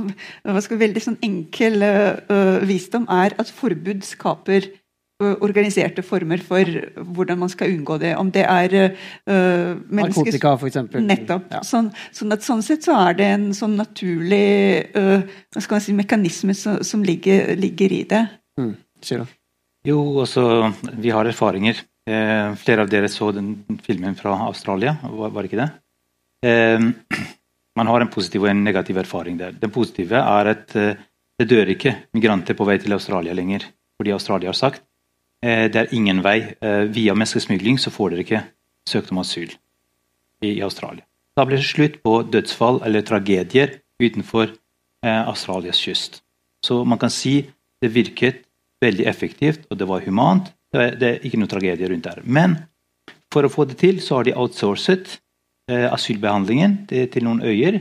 skal, 0.65 0.79
veldig 0.81 1.03
sånn 1.03 1.19
enkel 1.23 1.85
uh, 1.85 2.63
visdom 2.67 3.05
er 3.13 3.37
at 3.39 3.53
forbud 3.55 4.03
skaper 4.07 4.67
uh, 5.23 5.37
organiserte 5.45 6.03
former 6.07 6.43
for 6.43 6.67
hvordan 6.97 7.43
man 7.45 7.53
skal 7.53 7.71
unngå 7.75 8.01
det. 8.03 8.15
Om 8.19 8.33
det 8.35 8.47
er 8.49 8.77
uh, 8.81 9.77
Narkotika, 9.95 10.57
f.eks. 10.57 10.81
Nettopp. 10.97 11.47
Ja. 11.55 11.63
Sånn, 11.67 11.93
sånn, 12.11 12.35
at, 12.35 12.47
sånn, 12.47 12.65
sett 12.67 12.89
så 12.89 12.99
er 13.05 13.21
det 13.21 13.31
en 13.37 13.49
sånn 13.59 13.79
naturlig 13.79 14.43
hva 14.95 15.63
skal 15.63 15.79
man 15.79 15.87
si, 15.87 15.95
mekanisme 15.99 16.59
som, 16.59 16.83
som 16.87 17.07
ligger, 17.07 17.55
ligger, 17.59 17.95
i 17.95 18.03
det. 18.11 18.27
Mm. 18.59 18.75
Jo, 19.87 20.03
også 20.25 20.49
vi 20.99 21.15
har 21.15 21.31
erfaringer 21.31 21.83
Eh, 22.11 22.55
flere 22.59 22.83
av 22.83 22.91
dere 22.91 23.09
så 23.09 23.31
den 23.35 23.55
filmen 23.85 24.17
fra 24.19 24.35
Australia, 24.49 24.97
var, 25.03 25.31
var 25.31 25.47
ikke 25.47 25.61
det? 25.61 25.69
Eh, 26.47 26.83
man 27.79 27.91
har 27.91 28.03
en 28.03 28.11
positiv 28.11 28.43
og 28.43 28.51
en 28.51 28.65
negativ 28.65 28.99
erfaring 28.99 29.39
der. 29.39 29.55
Den 29.59 29.71
positive 29.75 30.19
er 30.19 30.51
at 30.51 30.75
eh, 30.77 30.99
det 31.39 31.49
dør 31.51 31.71
ikke 31.75 31.95
migranter 32.17 32.59
på 32.59 32.67
vei 32.69 32.79
til 32.83 32.95
Australia 32.97 33.35
lenger. 33.37 33.69
Fordi 33.99 34.15
Australia 34.15 34.51
har 34.51 34.59
sagt 34.59 34.83
eh, 35.45 35.69
det 35.71 35.79
er 35.79 35.95
ingen 35.95 36.23
vei. 36.25 36.39
Eh, 36.61 36.85
via 36.93 37.15
menneskesmugling 37.15 37.79
så 37.79 37.95
får 37.95 38.13
dere 38.13 38.27
ikke 38.27 38.43
søkt 38.89 39.13
om 39.15 39.23
asyl 39.23 39.53
i, 40.43 40.57
i 40.59 40.63
Australia. 40.63 41.07
Da 41.39 41.47
blir 41.49 41.63
det 41.63 41.69
slutt 41.71 42.01
på 42.05 42.19
dødsfall 42.29 42.83
eller 42.85 43.07
tragedier 43.07 43.79
utenfor 44.03 44.51
eh, 44.51 45.23
Australias 45.23 45.81
kyst. 45.81 46.21
Så 46.67 46.83
man 46.85 47.01
kan 47.01 47.11
si 47.11 47.41
det 47.83 47.91
virket 47.95 48.45
veldig 48.83 49.07
effektivt, 49.07 49.65
og 49.71 49.79
det 49.79 49.87
var 49.89 50.05
humant. 50.05 50.51
Det 50.73 51.05
er, 51.05 51.19
ikke 51.21 51.41
noe 51.41 51.51
tragedie 51.51 51.89
rundt 51.91 52.07
der. 52.07 52.23
Men 52.25 52.57
for 53.33 53.45
å 53.45 53.53
få 53.53 53.67
det 53.69 53.79
til, 53.83 54.01
så 54.05 54.21
har 54.21 54.29
de 54.29 54.37
outsourcet 54.37 55.19
eh, 55.71 55.89
asylbehandlingen 55.89 56.79
til, 56.89 57.09
til, 57.13 57.27
noen 57.27 57.43
øyer 57.45 57.81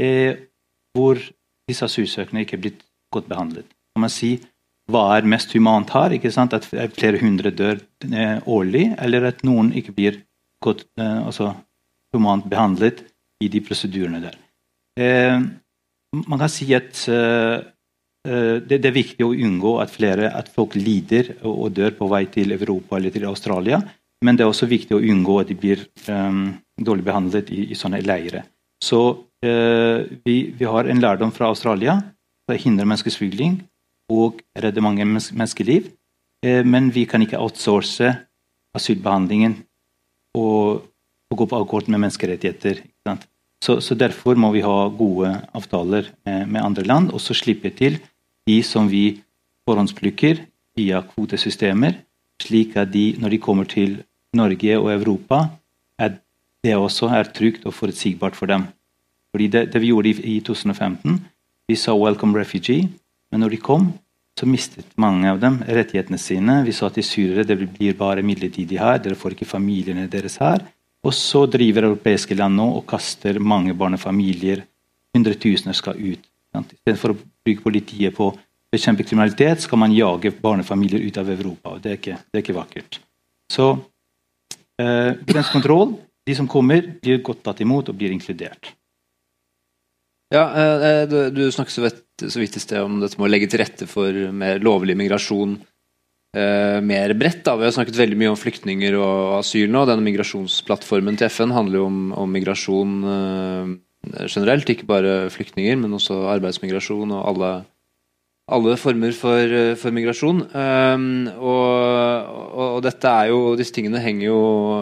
eh, 0.00 0.42
hvor 0.96 1.20
disse 1.68 1.88
asylsøkerne 1.88 2.44
ikke 2.44 2.58
er 2.58 2.64
blitt 2.66 2.84
godt 3.14 3.28
behandlet. 3.30 3.68
Kan 3.96 4.04
man 4.04 4.12
si 4.12 4.36
hva 4.92 5.08
er 5.16 5.26
mest 5.26 5.52
humant 5.56 5.90
her? 5.96 6.14
ikke 6.14 6.30
sant? 6.34 6.54
At 6.54 6.68
flere 6.68 7.20
hundre 7.22 7.50
dør 7.56 7.80
eh, 8.06 8.38
årlig, 8.44 8.90
eller 9.02 9.30
at 9.32 9.44
noen 9.46 9.72
ikke 9.76 9.96
blir 9.96 10.20
godt 10.64 10.84
eh, 11.00 11.22
altså, 11.26 11.54
humant 12.14 12.46
behandlet 12.48 13.02
i 13.42 13.48
de 13.52 13.62
prosedyrene 13.64 14.22
der. 14.22 14.36
Eh, 15.00 15.40
man 16.16 16.40
kan 16.40 16.52
si 16.52 16.68
at 16.76 17.02
Eh, 17.12 17.58
det, 18.26 18.80
det, 18.80 18.88
er 18.88 18.94
viktig 18.96 19.22
å 19.22 19.34
unngå 19.34 19.76
at, 19.82 19.92
flere, 19.94 20.32
at 20.34 20.48
folk 20.52 20.74
lider 20.74 21.34
og, 21.46 21.70
dør 21.76 21.94
på 21.98 22.08
vei 22.10 22.24
til 22.32 22.54
Europa 22.56 22.98
eller 22.98 23.14
til 23.14 23.26
Australia. 23.28 23.80
Men 24.24 24.36
det 24.36 24.44
er 24.44 24.50
også 24.50 24.68
viktig 24.70 24.96
å 24.96 25.02
unngå 25.02 25.40
at 25.42 25.50
de 25.50 25.56
blir 25.58 25.82
um, 26.08 26.56
dårlig 26.80 27.04
behandlet 27.06 27.52
i, 27.52 27.66
i, 27.72 27.76
sånne 27.76 28.00
leirer. 28.04 28.46
Så 28.82 29.00
uh, 29.12 29.98
vi, 30.24 30.36
vi, 30.56 30.64
har 30.64 30.88
en 30.88 31.02
lærdom 31.02 31.32
fra 31.34 31.50
Australia. 31.52 31.98
Det 32.48 32.60
hindrer 32.62 32.88
menneskesmugling 32.88 33.60
og 34.12 34.40
redder 34.56 34.84
mange 34.84 35.04
menneskeliv. 35.06 35.90
Uh, 36.46 36.62
men 36.64 36.90
vi 36.94 37.04
kan 37.08 37.24
ikke 37.24 37.40
outsource 37.42 38.14
asylbehandlingen 38.76 39.58
og, 40.36 40.84
og 41.32 41.40
gå 41.40 41.48
på 41.50 41.60
akkord 41.60 41.88
med 41.92 42.06
menneskerettigheter. 42.06 42.82
Så, 43.64 43.78
så, 43.80 43.96
Derfor 43.96 44.36
må 44.36 44.50
vi 44.52 44.64
ha 44.64 44.88
gode 44.92 45.32
avtaler 45.56 46.10
med, 46.26 46.48
med 46.52 46.64
andre 46.64 46.84
land, 46.84 47.12
og 47.12 47.22
så 47.24 47.36
slippe 47.36 47.72
til 47.76 47.96
de 48.46 48.62
som 48.62 48.88
vi 48.88 49.20
forhåndsplukker 49.66 50.44
via 50.76 51.02
kvotesystemer, 51.02 51.98
slik 52.42 52.76
at 52.76 52.92
de, 52.92 53.14
når 53.18 53.34
de 53.34 53.42
kommer 53.42 53.64
til 53.68 54.02
Norge 54.36 54.78
og 54.78 54.90
Europa, 54.92 55.46
at 55.98 56.20
det 56.64 56.76
også 56.76 57.08
er 57.14 57.30
trygt 57.34 57.66
og 57.66 57.74
forutsigbart 57.74 58.36
for 58.36 58.46
dem. 58.50 58.66
Fordi 59.32 59.46
det, 59.52 59.72
det 59.72 59.80
vi 59.80 59.92
gjorde 59.92 60.12
i, 60.12 60.36
i 60.36 60.40
2015, 60.40 61.20
vi 61.68 61.76
sa 61.76 61.92
'welcome 61.92 62.36
refugee', 62.38 62.88
men 63.32 63.40
når 63.40 63.48
de 63.48 63.56
kom, 63.56 63.92
så 64.38 64.46
mistet 64.46 64.86
mange 64.96 65.30
av 65.30 65.40
dem 65.40 65.62
rettighetene 65.64 66.18
sine. 66.18 66.64
Vi 66.64 66.72
sa 66.72 66.88
til 66.92 67.04
syrere 67.04 67.44
det 67.44 67.56
blir 67.56 67.96
bare 67.96 68.22
midlertidig 68.22 68.78
her, 68.78 68.98
dere 68.98 69.16
får 69.16 69.32
ikke 69.32 69.48
familiene 69.48 70.06
deres 70.12 70.36
her. 70.36 70.60
Og 71.04 71.14
så 71.14 71.46
driver 71.46 71.88
europeiske 71.88 72.34
land 72.34 72.56
nå 72.58 72.66
og 72.76 72.86
kaster 72.86 73.38
mange 73.40 73.74
barnefamilier. 73.74 74.62
Hundretusener 75.14 75.72
skal 75.72 75.96
ut. 75.96 76.20
Istedenfor 76.56 77.14
å 77.14 77.18
bruke 77.46 77.64
politiet 77.64 78.14
på 78.16 78.30
å 78.30 78.36
bekjempe 78.74 79.06
kriminalitet, 79.06 79.62
skal 79.64 79.80
man 79.80 79.94
jage 79.94 80.34
barnefamilier 80.42 81.04
ut 81.06 81.20
av 81.22 81.30
Europa. 81.32 81.76
og 81.76 81.84
Det 81.84 81.92
er 81.92 82.00
ikke, 82.00 82.18
det 82.26 82.40
er 82.40 82.44
ikke 82.44 82.58
vakkert. 82.58 82.98
Så 83.52 83.70
eh, 84.82 85.14
grensekontroll. 85.26 85.96
De 86.26 86.34
som 86.34 86.48
kommer, 86.50 86.82
blir 86.98 87.22
godt 87.22 87.44
tatt 87.46 87.62
imot 87.62 87.86
og 87.92 87.96
blir 87.98 88.10
inkludert. 88.10 88.72
Ja, 90.34 90.42
eh, 90.50 91.04
du, 91.06 91.18
du 91.30 91.44
snakket 91.54 91.76
så 91.76 91.84
vidt, 91.84 92.02
så 92.26 92.42
vidt 92.42 92.58
i 92.58 92.62
sted 92.62 92.82
om 92.82 92.98
dette 92.98 93.18
med 93.20 93.28
å 93.28 93.30
legge 93.30 93.48
til 93.52 93.62
rette 93.62 93.86
for 93.86 94.10
mer 94.34 94.58
lovlig 94.58 94.96
migrasjon 94.98 95.54
eh, 96.36 96.80
mer 96.82 97.14
bredt. 97.14 97.44
Da. 97.46 97.54
Vi 97.56 97.68
har 97.68 97.74
snakket 97.76 98.00
veldig 98.00 98.18
mye 98.18 98.32
om 98.32 98.40
flyktninger 98.40 98.98
og 98.98 99.38
asyl 99.40 99.70
nå. 99.72 99.84
Denne 99.88 100.06
migrasjonsplattformen 100.06 101.18
til 101.18 101.30
FN 101.30 101.54
handler 101.54 101.80
jo 101.80 101.86
om, 101.92 102.00
om 102.24 102.34
migrasjon 102.38 102.96
eh, 103.12 103.74
generelt. 104.26 104.68
Ikke 104.70 104.88
bare 104.88 105.30
flyktninger, 105.32 105.78
men 105.80 105.96
også 105.96 106.22
arbeidsmigrasjon 106.34 107.14
og 107.16 107.24
alle, 107.30 107.50
alle 108.52 108.76
former 108.80 109.14
for, 109.16 109.56
for 109.80 109.96
migrasjon. 109.96 110.44
Um, 110.52 111.26
og, 111.36 112.32
og, 112.54 112.78
dette 112.86 113.10
er 113.10 113.32
jo, 113.32 113.40
disse 113.58 113.74
tingene 113.76 114.02
henger 114.02 114.28
jo, 114.28 114.40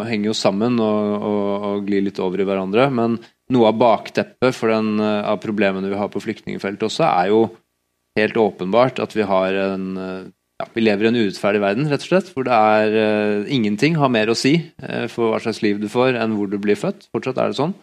henger 0.09 0.33
jo 0.33 0.37
sammen 0.39 0.79
og, 0.83 1.11
og, 1.19 1.51
og, 1.71 1.83
glir 1.89 2.07
litt 2.07 2.21
over 2.23 2.43
i 2.43 2.49
hverandre. 2.49 2.89
Men 2.95 3.19
noe 3.55 3.73
av 3.73 3.81
bakteppet 3.81 4.57
for 4.57 4.73
den, 4.73 4.97
av 5.01 5.43
problemene 5.43 5.91
vi 5.93 6.01
har 6.01 6.13
på 6.13 6.23
flyktningfeltet 6.25 6.89
også, 6.89 7.09
er 7.11 7.35
jo 7.35 7.45
helt 8.19 8.39
åpenbart 8.39 9.03
at 9.03 9.15
vi 9.17 9.27
har 9.27 9.57
en 9.65 10.33
ja, 10.61 10.69
vi 10.75 10.85
lever 10.85 11.07
i 11.07 11.11
en 11.11 11.19
urettferdig 11.19 11.63
verden, 11.63 11.89
rett 11.91 12.05
og 12.05 12.11
slett, 12.11 12.31
hvor 12.35 12.47
det 12.47 12.55
er 12.55 12.95
uh, 12.95 13.51
ingenting 13.53 13.99
har 13.99 14.13
mer 14.13 14.31
å 14.31 14.39
si 14.39 14.55
uh, 14.85 15.07
for 15.11 15.33
hva 15.33 15.41
slags 15.43 15.63
liv 15.65 15.81
du 15.83 15.89
får, 15.91 16.19
enn 16.21 16.37
hvor 16.39 16.51
du 16.51 16.61
blir 16.63 16.79
født. 16.79 17.09
Fortsatt 17.15 17.41
er 17.43 17.51
det 17.51 17.59
sånn. 17.59 17.75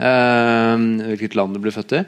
Eh, 0.00 0.84
hvilket 1.10 1.36
land 1.36 1.56
du 1.56 1.60
blir 1.62 1.74
født 1.74 1.98
i, 1.98 2.00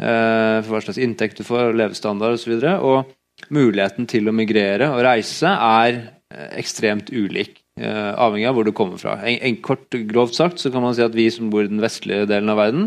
eh, 0.00 0.58
for 0.64 0.72
hva 0.72 0.80
slags 0.84 1.00
inntekt 1.02 1.40
du 1.40 1.44
får, 1.44 1.74
levestandard 1.76 2.38
osv. 2.38 2.56
Og, 2.56 3.04
og 3.04 3.52
muligheten 3.52 4.08
til 4.08 4.30
å 4.30 4.36
migrere 4.36 4.88
og 4.94 5.02
reise 5.04 5.50
er 5.50 5.98
eh, 6.32 6.50
ekstremt 6.62 7.12
ulik. 7.12 7.60
avhengig 7.74 8.46
av 8.46 8.54
hvor 8.54 8.62
du 8.62 8.70
kommer 8.70 9.00
fra. 9.02 9.16
En, 9.26 9.34
en, 9.48 9.56
kort, 9.58 9.88
Grovt 10.06 10.36
sagt 10.36 10.60
så 10.62 10.70
kan 10.70 10.84
man 10.84 10.92
si 10.94 11.02
at 11.02 11.14
vi 11.16 11.24
som 11.34 11.48
bor 11.50 11.64
i 11.64 11.70
den 11.72 11.82
vestlige 11.82 12.28
delen 12.30 12.52
av 12.52 12.60
verden, 12.60 12.84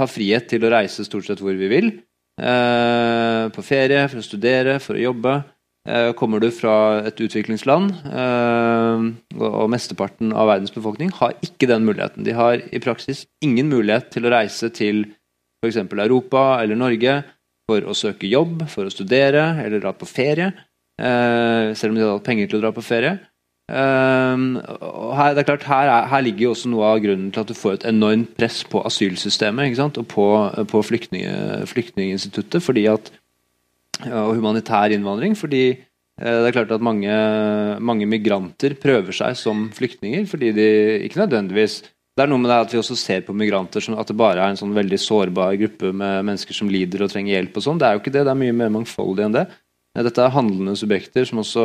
har 0.00 0.10
frihet 0.10 0.48
til 0.50 0.66
å 0.66 0.72
reise 0.72 1.04
stort 1.06 1.28
sett 1.28 1.38
hvor 1.38 1.54
vi 1.54 1.68
vil. 1.70 1.92
på 2.34 3.62
ferie, 3.62 4.08
for 4.10 4.18
å 4.18 4.26
studere, 4.26 4.80
for 4.82 4.98
å 4.98 5.04
jobbe. 5.04 5.36
Eh, 5.84 6.14
kommer 6.16 6.40
du 6.40 6.48
fra 6.48 7.04
et 7.04 7.18
utviklingsland, 7.20 7.90
eh, 8.08 9.02
og 9.36 9.68
mesteparten 9.68 10.30
av 10.32 10.48
verdens 10.48 10.72
befolkning 10.72 11.10
har 11.12 11.34
ikke 11.44 11.68
den 11.68 11.84
muligheten. 11.84 12.24
De 12.24 12.32
har 12.32 12.56
i 12.72 12.80
praksis 12.80 13.26
ingen 13.44 13.68
mulighet 13.68 14.08
til 14.14 14.24
å 14.24 14.32
reise 14.32 14.70
til 14.72 15.04
f.eks. 15.60 15.76
Europa 15.92 16.62
eller 16.62 16.80
Norge 16.80 17.18
for 17.68 17.84
å 17.84 17.92
søke 17.92 18.30
jobb, 18.30 18.64
for 18.72 18.88
å 18.88 18.92
studere 18.92 19.60
eller 19.60 19.82
dra 19.82 19.92
på 19.92 20.08
ferie. 20.08 20.54
Eh, 20.96 21.74
selv 21.76 21.92
om 21.92 21.98
de 21.98 22.04
hadde 22.04 22.16
hatt 22.16 22.28
penger 22.30 22.48
til 22.48 22.60
å 22.60 22.64
dra 22.64 22.72
på 22.72 22.84
ferie. 22.84 23.18
Her, 23.68 25.30
det 25.32 25.40
er 25.40 25.46
klart, 25.48 25.62
her, 25.64 25.88
er, 25.88 26.08
her, 26.08 26.24
ligger 26.24 26.44
jo 26.44 26.50
også 26.52 26.68
noe 26.68 26.88
av 26.92 26.98
grunnen 27.00 27.30
til 27.32 27.40
at 27.40 27.48
du 27.48 27.56
får 27.56 27.78
et 27.78 27.86
enormt 27.88 28.34
press 28.36 28.58
på 28.68 28.82
asylsystemet 28.84 29.80
og 29.80 30.04
på, 30.04 30.26
på 30.68 30.82
flyktning, 30.84 31.24
flyktninginstituttet. 31.68 32.60
fordi 32.60 32.84
at 32.92 33.08
og 34.10 34.34
humanitær 34.36 34.94
innvandring. 34.94 35.36
fordi 35.38 35.66
Eh, 36.14 36.36
det 36.44 36.50
er 36.50 36.54
klart 36.54 36.74
at 36.76 36.84
mange, 36.84 37.10
mange 37.82 38.06
migranter 38.06 38.76
prøver 38.78 39.14
seg 39.16 39.34
som 39.38 39.66
flyktninger 39.74 40.28
fordi 40.30 40.52
de 40.54 40.68
ikke 41.08 41.18
nødvendigvis 41.24 41.80
det 42.14 42.22
er 42.22 42.30
noe 42.30 42.38
med 42.38 42.52
det 42.52 42.58
at 42.62 42.70
vi 42.70 42.78
også 42.78 42.94
ser 42.94 43.24
på 43.26 43.34
migranter 43.34 43.82
som 43.82 43.96
at 43.98 44.06
det 44.06 44.14
bare 44.14 44.38
er 44.38 44.52
en 44.52 44.60
sånn 44.60 44.76
veldig 44.76 45.00
sårbar 45.02 45.56
gruppe 45.58 45.90
med 45.90 46.28
mennesker 46.28 46.54
som 46.54 46.70
lider 46.70 47.02
og 47.02 47.10
trenger 47.10 47.34
hjelp. 47.34 47.56
og 47.58 47.64
sånn. 47.64 47.80
Det 47.80 47.88
er 47.88 47.96
jo 47.96 48.02
ikke 48.04 48.12
det, 48.14 48.22
det 48.28 48.30
er 48.30 48.38
mye 48.38 48.54
mer 48.54 48.70
mangfoldig 48.70 49.24
enn 49.24 49.34
det. 49.34 49.42
Dette 49.98 50.22
er 50.22 50.30
handlende 50.30 50.76
subjekter 50.78 51.26
som 51.26 51.40
også 51.42 51.64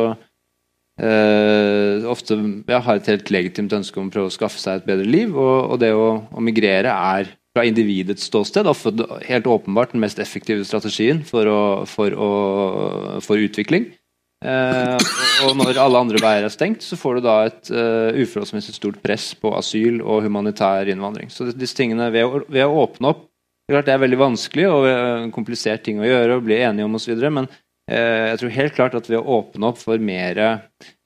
eh, 1.06 2.02
ofte 2.10 2.34
ja, 2.66 2.80
har 2.82 2.98
et 2.98 3.12
helt 3.12 3.30
legitimt 3.30 3.76
ønske 3.78 4.02
om 4.02 4.10
å 4.10 4.14
prøve 4.16 4.32
å 4.32 4.34
skaffe 4.34 4.58
seg 4.58 4.80
et 4.80 4.90
bedre 4.90 5.06
liv. 5.06 5.30
Og, 5.38 5.70
og 5.70 5.78
det 5.84 5.92
å, 5.94 6.08
å, 6.18 6.42
migrere 6.42 6.98
er 6.98 7.30
fra 7.56 7.64
individets 7.66 8.28
ståsted 8.30 8.68
helt 9.26 9.46
åpenbart 9.46 9.92
den 9.92 10.04
mest 10.04 10.20
effektive 10.22 10.64
strategien 10.64 11.24
for, 11.26 11.48
å, 11.50 11.62
for, 11.88 12.14
å, 12.14 12.28
for 13.24 13.42
utvikling. 13.42 13.88
Eh, 14.40 15.08
og 15.44 15.56
når 15.58 15.80
alle 15.82 16.00
andre 16.00 16.20
veier 16.22 16.46
er 16.46 16.52
stengt, 16.52 16.84
så 16.86 16.96
får 16.96 17.18
du 17.18 17.26
da 17.26 17.34
et 17.48 17.72
uh, 17.74 18.14
uforholdsmessig 18.16 18.72
stort 18.78 19.00
press 19.04 19.32
på 19.36 19.52
asyl 19.56 20.00
og 20.00 20.22
humanitær 20.24 20.88
innvandring. 20.88 21.28
Så 21.32 21.50
disse 21.50 21.76
tingene, 21.76 22.08
ved 22.14 22.24
å, 22.24 22.40
ved 22.48 22.64
å 22.64 22.86
åpne 22.86 23.12
opp 23.12 23.26
Det 23.26 23.74
er 23.74 23.76
klart 23.76 23.90
det 23.90 23.92
er 23.94 24.02
veldig 24.02 24.18
vanskelig 24.18 24.64
og 24.66 24.86
en 24.90 25.34
komplisert 25.34 25.84
ting 25.86 26.00
å 26.00 26.08
gjøre 26.08 26.38
og 26.38 26.46
bli 26.48 26.56
enige 26.58 26.88
om 26.88 26.96
osv., 26.98 27.20
men 27.30 27.46
eh, 27.90 28.32
jeg 28.32 28.40
tror 28.40 28.56
helt 28.56 28.78
klart 28.78 28.96
at 28.98 29.10
ved 29.10 29.20
å 29.20 29.36
åpne 29.36 29.68
opp 29.70 29.78
for 29.78 30.02
mer 30.02 30.40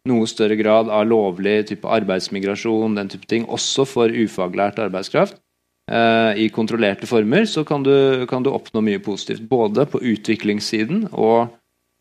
noe 0.08 0.28
større 0.28 0.56
grad 0.56 0.88
av 0.92 1.04
lovlig 1.08 1.58
type 1.68 1.88
arbeidsmigrasjon, 1.88 2.96
den 2.96 3.10
type 3.12 3.28
ting, 3.28 3.44
også 3.48 3.84
for 3.88 4.12
ufaglært 4.12 4.80
arbeidskraft, 4.80 5.36
i 5.84 6.46
kontrollerte 6.48 7.04
former, 7.04 7.44
så 7.44 7.60
kan 7.68 7.82
du, 7.84 8.24
kan 8.30 8.40
du 8.40 8.48
oppnå 8.48 8.80
mye 8.80 9.02
positivt. 9.04 9.42
Både 9.50 9.84
på 9.84 10.00
utviklingssiden 10.00 11.10
og 11.12 11.52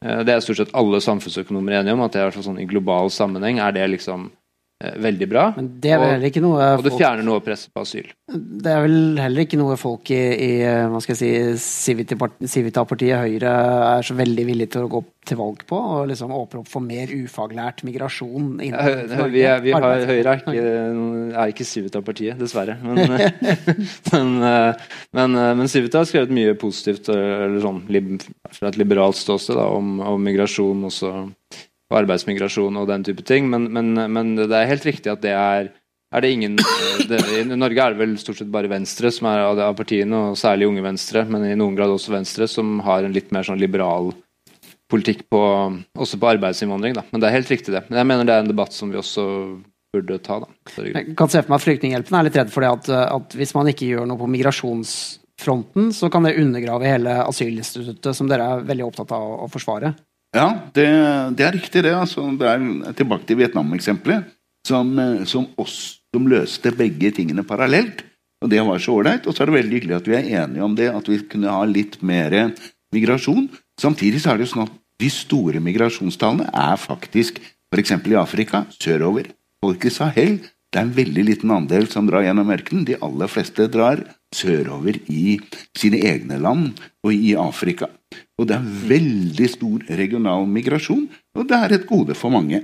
Eh, 0.03 0.21
det 0.27 0.35
er 0.35 0.43
stort 0.43 0.59
sett 0.59 0.75
alle 0.77 0.99
samfunnsøkonomer 1.03 1.79
enige 1.79 1.95
om, 1.95 2.03
at 2.05 2.15
det 2.15 2.23
er 2.23 2.35
sånn 2.43 2.61
i 2.61 2.69
global 2.69 3.11
sammenheng 3.13 3.61
er 3.63 3.75
det 3.75 3.87
liksom 3.95 4.27
eh, 4.27 4.33
veldig 5.03 5.27
bra. 5.31 5.45
Men 5.57 5.69
det 5.83 5.93
er 5.93 6.01
vel 6.01 6.13
heller 6.15 6.31
ikke 6.31 6.43
noe 6.43 6.67
og 6.77 6.85
det 6.85 6.93
fjerner 6.97 7.25
noe 7.25 7.39
av 7.39 7.45
presset 7.45 7.73
på 7.73 7.83
asyl. 7.85 8.11
Det 8.33 8.71
er 8.71 8.83
vel 8.85 9.19
heller 9.21 9.45
ikke 9.45 9.59
noe 9.59 9.77
folk 9.79 10.11
i, 10.13 10.21
i 10.33 10.51
hva 10.91 11.01
skal 11.03 11.15
jeg 11.15 11.57
si, 11.59 11.89
Civita-partiet 12.53 13.19
Høyre 13.23 13.51
er 13.97 14.07
så 14.07 14.15
veldig 14.17 14.47
villige 14.47 14.75
til 14.75 14.87
å 14.87 14.91
gå 14.91 15.03
til 15.27 15.39
valg 15.39 15.61
på, 15.67 15.77
og 15.77 16.07
liksom 16.09 16.33
åpne 16.35 16.63
opp 16.63 16.71
for 16.71 16.83
mer 16.83 17.11
ufaglært 17.13 17.83
migrasjon 17.87 18.57
ja, 18.67 18.81
vi 19.31 19.43
er, 19.47 19.61
vi 19.63 19.73
har, 19.75 19.85
Høyre 20.09 20.33
er 20.33 20.41
ikke, 20.41 20.55
er 21.31 21.53
ikke 21.53 21.67
Civita-partiet, 21.67 22.39
dessverre. 22.39 22.75
Men, 22.83 23.15
men, 24.13 24.33
eh, 24.49 24.87
men, 25.15 25.37
eh, 25.39 25.53
men, 25.59 25.71
Civita 25.71 26.01
har 26.01 26.09
skrevet 26.09 26.33
mye 26.35 26.55
positivt 26.59 27.07
sånn, 27.07 27.83
fra 28.53 28.71
et 28.71 28.79
liberalt 28.79 29.19
ståsted 29.19 29.59
om, 29.63 29.95
om, 30.03 30.19
migrasjon 30.23 30.89
også, 30.89 31.13
og 31.93 32.01
arbeidsmigrasjon 32.01 32.81
og 32.81 32.89
den 32.89 33.05
type 33.05 33.23
ting. 33.27 33.47
Men, 33.53 34.35
det 34.41 34.49
er 34.49 34.69
helt 34.69 34.89
riktig 34.89 35.13
at 35.13 35.23
det 35.23 35.37
er 35.37 35.71
er 36.13 36.21
det 36.21 36.29
ingen 36.35 36.59
eh, 36.61 37.05
det, 37.09 37.21
I 37.41 37.57
Norge 37.57 37.81
er 37.81 37.95
det 37.95 38.01
vel 38.03 38.11
stort 38.21 38.37
sett 38.37 38.51
bare 38.53 38.69
Venstre 38.69 39.09
som 39.13 39.27
er 39.31 39.47
av, 39.47 39.61
av 39.71 39.77
partiene, 39.77 40.19
og 40.29 40.37
særlig 40.37 40.67
Unge 40.69 40.83
Venstre, 40.85 41.23
men 41.25 41.47
i 41.47 41.55
noen 41.57 41.77
grad 41.77 41.89
også 41.93 42.13
Venstre, 42.13 42.45
som 42.49 42.77
har 42.85 43.05
en 43.05 43.15
litt 43.15 43.33
mer 43.33 43.47
sånn 43.47 43.61
liberal 43.61 44.11
politikk 44.93 45.25
på, 45.33 45.41
også 45.97 46.19
på 46.21 46.29
arbeidsinnvandring. 46.35 46.93
Da. 46.99 47.05
Men 47.09 47.23
det 47.23 47.29
er 47.29 47.37
helt 47.39 47.49
riktig, 47.49 47.73
det. 47.73 47.85
Men 47.89 48.03
jeg 48.03 48.09
mener 48.11 48.29
det 48.29 48.35
er 48.35 48.45
en 48.45 48.51
debatt 48.51 48.75
som 48.75 48.93
vi 48.93 48.99
også 49.01 49.25
burde 49.93 50.19
ta. 50.25 50.39
Da. 50.43 50.51
Jeg 50.85 51.17
kan 51.17 51.31
se 51.33 51.41
for 51.41 51.53
meg 51.53 51.59
at 51.59 51.65
Flyktninghjelpen 51.65 52.19
er 52.19 52.27
litt 52.27 52.37
redd 52.37 52.53
for 52.53 52.65
det 52.65 52.71
at, 52.77 52.93
at, 53.07 53.35
hvis 53.37 53.53
man 53.57 53.69
ikke 53.71 53.89
gjør 53.89 54.09
noe 54.09 54.21
på 54.21 54.29
migrasjonsfronten, 54.35 55.89
så 55.97 56.09
kan 56.13 56.27
det 56.27 56.37
undergrave 56.41 56.89
hele 56.89 57.19
asylinstituttet, 57.25 58.13
som 58.13 58.29
dere 58.29 58.51
er 58.53 58.67
veldig 58.69 58.89
opptatt 58.91 59.15
av 59.17 59.45
å 59.47 59.49
forsvare. 59.53 59.95
Ja, 60.33 60.47
det, 60.73 60.87
det 61.37 61.45
er 61.45 61.53
riktig, 61.53 61.83
det. 61.85 61.93
Altså, 61.93 62.25
det 62.39 62.47
er 62.49 62.95
tilbake 62.97 63.27
til 63.29 63.37
Vietnam-eksempelet, 63.37 64.31
som, 64.67 64.95
som, 65.29 65.45
som 65.61 66.29
løste 66.29 66.73
begge 66.77 67.13
tingene 67.13 67.45
parallelt. 67.45 68.01
Og 68.43 68.49
det 68.51 68.63
var 68.65 68.81
så 68.81 68.97
ålreit. 68.97 69.27
Og 69.27 69.35
så 69.35 69.43
er 69.43 69.51
det 69.51 69.59
veldig 69.59 69.77
hyggelig 69.77 69.99
at 69.99 70.09
vi 70.09 70.17
er 70.17 70.31
enige 70.43 70.65
om 70.65 70.73
det, 70.75 70.89
at 70.91 71.09
vi 71.09 71.21
kunne 71.29 71.53
ha 71.53 71.61
litt 71.69 71.99
mer 72.03 72.33
migrasjon. 72.93 73.45
Samtidig 73.79 74.23
så 74.23 74.33
er 74.33 74.41
det 74.41 74.47
jo 74.47 74.55
sånn 74.55 74.65
at 74.67 74.73
de 75.01 75.09
store 75.11 75.61
migrasjonstallene 75.63 76.49
er 76.49 76.81
faktisk 76.81 77.39
f.eks. 77.73 77.95
i 77.95 78.17
Afrika, 78.19 78.65
sørover. 78.77 79.31
Folk 79.63 79.85
i 79.87 79.93
Sahel. 79.93 80.41
Det 80.73 80.81
er 80.81 80.87
en 80.87 80.95
veldig 80.97 81.23
liten 81.29 81.53
andel 81.53 81.87
som 81.89 82.09
drar 82.09 82.25
gjennom 82.25 82.51
ørkenen. 82.53 82.85
De 82.89 82.97
aller 83.05 83.29
fleste 83.31 83.69
drar 83.71 84.01
sørover 84.35 84.99
i 85.11 85.39
sine 85.77 86.01
egne 86.09 86.39
land 86.41 86.79
og 87.03 87.13
i 87.13 87.33
Afrika. 87.39 87.89
Og 88.37 88.47
det 88.49 88.57
er 88.57 88.71
veldig 88.89 89.49
stor 89.49 89.83
regional 89.99 90.47
migrasjon, 90.49 91.07
og 91.37 91.49
det 91.49 91.59
er 91.59 91.75
et 91.77 91.87
gode 91.89 92.17
for 92.17 92.33
mange. 92.33 92.63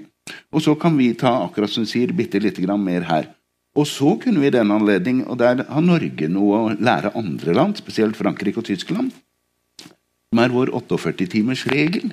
Og 0.54 0.64
så 0.66 0.76
kan 0.78 0.98
vi 0.98 1.14
ta 1.18 1.32
akkurat 1.46 1.72
som 1.74 1.88
sier, 1.90 2.14
bitte 2.14 2.42
lite 2.42 2.62
grann 2.66 2.84
mer 2.84 3.08
her. 3.10 3.30
Og 3.78 3.88
så 3.88 4.16
kunne 4.22 4.42
vi 4.42 4.50
i 4.50 4.54
den 4.54 4.72
anledning, 4.74 5.24
og 5.30 5.40
der 5.40 5.64
har 5.68 5.86
Norge 5.86 6.30
noe 6.32 6.60
å 6.60 6.72
lære 6.74 7.14
andre 7.18 7.56
land, 7.56 7.78
spesielt 7.78 8.18
Frankrike 8.18 8.62
og 8.62 8.68
Tyskland, 8.68 9.12
som 10.30 10.42
er 10.42 10.54
vår 10.54 10.74
48-timersregel. 10.82 12.12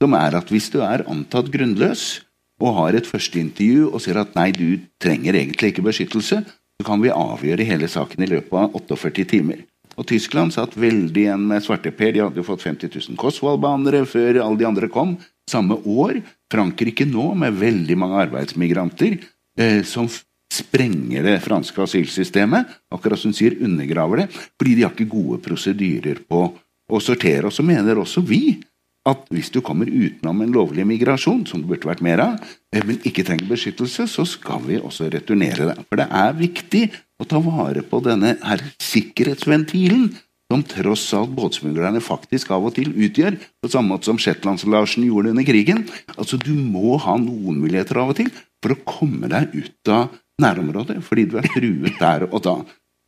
Som 0.00 0.16
er 0.16 0.36
at 0.38 0.50
hvis 0.50 0.70
du 0.72 0.80
er 0.84 1.04
antatt 1.10 1.50
grunnløs 1.52 2.22
og 2.60 2.76
har 2.76 2.96
et 2.96 3.08
førsteintervju 3.08 3.90
og 3.90 4.00
ser 4.04 4.20
at 4.20 4.32
nei, 4.36 4.50
du 4.52 4.80
trenger 5.02 5.36
egentlig 5.36 5.72
ikke 5.72 5.84
beskyttelse, 5.84 6.42
så 6.80 6.86
kan 6.86 7.02
vi 7.04 7.12
avgjøre 7.12 7.66
hele 7.68 7.88
saken 7.92 8.24
i 8.24 8.30
løpet 8.30 8.56
av 8.56 8.78
48 8.78 9.26
timer. 9.28 9.66
Og 10.00 10.06
Tyskland 10.08 10.54
satt 10.54 10.78
veldig 10.80 11.26
igjen 11.26 11.42
med 11.50 11.60
svarteper. 11.60 12.14
De 12.14 12.22
hadde 12.22 12.40
jo 12.40 12.46
fått 12.46 12.64
50 12.64 12.88
000 12.94 13.18
Kosvold-banere 13.20 14.06
før 14.08 14.38
alle 14.40 14.56
de 14.62 14.68
andre 14.68 14.88
kom. 14.88 15.12
Samme 15.50 15.76
år. 15.84 16.22
Frankrike 16.50 17.04
nå, 17.04 17.34
med 17.36 17.58
veldig 17.60 17.98
mange 18.00 18.22
arbeidsmigranter 18.22 19.18
eh, 19.60 19.82
som 19.84 20.08
sprenger 20.50 21.28
det 21.28 21.36
franske 21.44 21.84
asylsystemet. 21.84 22.72
Akkurat 22.96 23.20
som 23.20 23.34
hun 23.34 23.36
sier 23.36 23.58
undergraver 23.60 24.22
det. 24.22 24.30
Fordi 24.32 24.78
de 24.78 24.86
har 24.86 24.96
ikke 24.96 25.10
gode 25.12 25.42
prosedyrer 25.44 26.24
på 26.24 26.46
å 26.48 27.02
sortere. 27.04 27.50
Og 27.50 27.52
så 27.52 27.66
mener 27.66 28.00
også 28.00 28.24
vi 28.24 28.56
at 29.08 29.28
hvis 29.32 29.48
du 29.52 29.60
kommer 29.64 29.88
utenom 29.88 30.42
en 30.44 30.52
lovlig 30.52 30.84
migrasjon, 30.88 31.46
som 31.48 31.62
det 31.62 31.70
burde 31.70 31.88
vært 31.88 32.02
mer 32.04 32.20
av, 32.20 32.50
eh, 32.74 32.82
men 32.84 33.00
ikke 33.06 33.24
trenger 33.24 33.48
beskyttelse, 33.48 34.06
så 34.10 34.26
skal 34.28 34.60
vi 34.66 34.80
også 34.80 35.08
returnere 35.12 35.70
deg. 35.70 35.84
For 35.88 36.00
det 36.00 36.08
er 36.10 36.36
viktig 36.36 36.82
å 37.20 37.28
ta 37.28 37.40
vare 37.40 37.82
på 37.86 38.02
denne 38.04 38.36
her 38.42 38.64
sikkerhetsventilen 38.82 40.10
som 40.50 40.64
tross 40.66 41.04
alt 41.14 41.30
båtsmuglerne 41.36 42.02
faktisk 42.02 42.50
av 42.50 42.66
og 42.66 42.74
til 42.74 42.90
utgjør, 42.90 43.38
på 43.62 43.70
samme 43.70 43.94
måte 43.94 44.10
som 44.10 44.18
Shetlands-Larsen 44.18 45.06
gjorde 45.06 45.30
under 45.30 45.46
krigen. 45.46 45.84
Altså, 46.16 46.36
Du 46.36 46.52
må 46.52 46.98
ha 46.98 47.16
noen 47.16 47.60
muligheter 47.62 48.02
av 48.02 48.10
og 48.10 48.18
til 48.18 48.30
for 48.60 48.74
å 48.74 48.82
komme 48.84 49.30
deg 49.30 49.54
ut 49.54 49.92
av 49.94 50.10
nærområdet, 50.42 50.98
fordi 51.06 51.28
du 51.30 51.38
er 51.38 51.48
truet 51.54 51.98
der 52.00 52.26
og 52.28 52.42
da. 52.42 52.56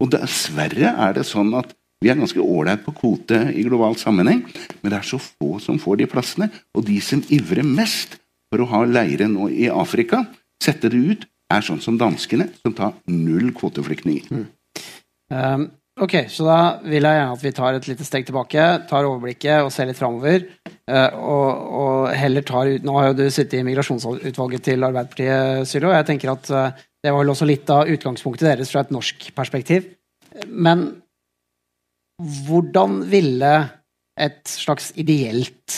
Og 0.03 0.11
dessverre 0.11 0.95
er 0.95 1.19
det 1.19 1.27
sånn 1.27 1.53
at 1.59 1.75
vi 2.03 2.11
er 2.13 2.19
ganske 2.19 2.43
ålreit 2.43 2.83
på 2.85 2.95
kvote 2.97 3.39
i 3.55 3.65
global 3.67 3.97
sammenheng, 4.01 4.43
men 4.81 4.93
det 4.93 4.99
er 4.99 5.07
så 5.07 5.21
få 5.23 5.57
som 5.63 5.81
får 5.83 6.03
de 6.03 6.09
plassene. 6.11 6.51
Og 6.77 6.87
de 6.89 6.99
som 7.05 7.23
ivrer 7.33 7.67
mest 7.67 8.19
for 8.53 8.63
å 8.63 8.71
ha 8.73 8.83
leire 8.85 9.29
nå 9.31 9.49
i 9.55 9.69
Afrika, 9.73 10.25
sette 10.63 10.91
det 10.93 10.99
ut, 11.01 11.29
er 11.53 11.65
sånn 11.65 11.83
som 11.85 11.99
danskene, 12.01 12.49
som 12.63 12.75
tar 12.77 12.97
null 13.13 13.53
kvoteflyktninger. 13.57 14.29
Mm. 14.33 14.45
Um, 15.33 15.67
ok, 16.01 16.17
så 16.33 16.47
da 16.47 16.59
vil 16.85 17.05
jeg 17.05 17.19
gjerne 17.19 17.37
at 17.37 17.45
vi 17.45 17.55
tar 17.57 17.79
et 17.79 17.89
lite 17.89 18.07
steg 18.09 18.29
tilbake, 18.29 18.67
tar 18.89 19.09
overblikket 19.09 19.67
og 19.67 19.73
ser 19.75 19.89
litt 19.89 20.01
framover. 20.01 20.47
Uh, 20.89 21.11
og, 21.17 21.49
og, 21.83 21.99
heller 22.19 22.43
tar 22.43 22.73
ut 22.73 22.87
Nå 22.87 22.97
har 22.97 23.13
jo 23.13 23.19
du 23.21 23.27
sittet 23.31 23.61
i 23.61 23.67
migrasjonsutvalget 23.67 24.65
til 24.67 24.83
Arbeiderpartiet, 24.83 25.69
Sylo, 25.71 25.93
jeg 25.95 26.09
tenker 26.09 26.33
at 26.33 26.51
uh, 26.51 26.81
det 27.03 27.13
var 27.13 27.23
vel 27.23 27.33
også 27.35 27.47
litt 27.49 27.71
av 27.73 27.91
utgangspunktet 27.91 28.49
deres 28.49 28.73
fra 28.73 28.83
et 28.85 28.93
norsk 28.95 29.29
perspektiv. 29.37 29.87
Men 30.49 30.89
hvordan 32.23 33.03
ville 33.11 33.53
et 34.21 34.43
slags 34.49 34.93
ideelt 35.01 35.77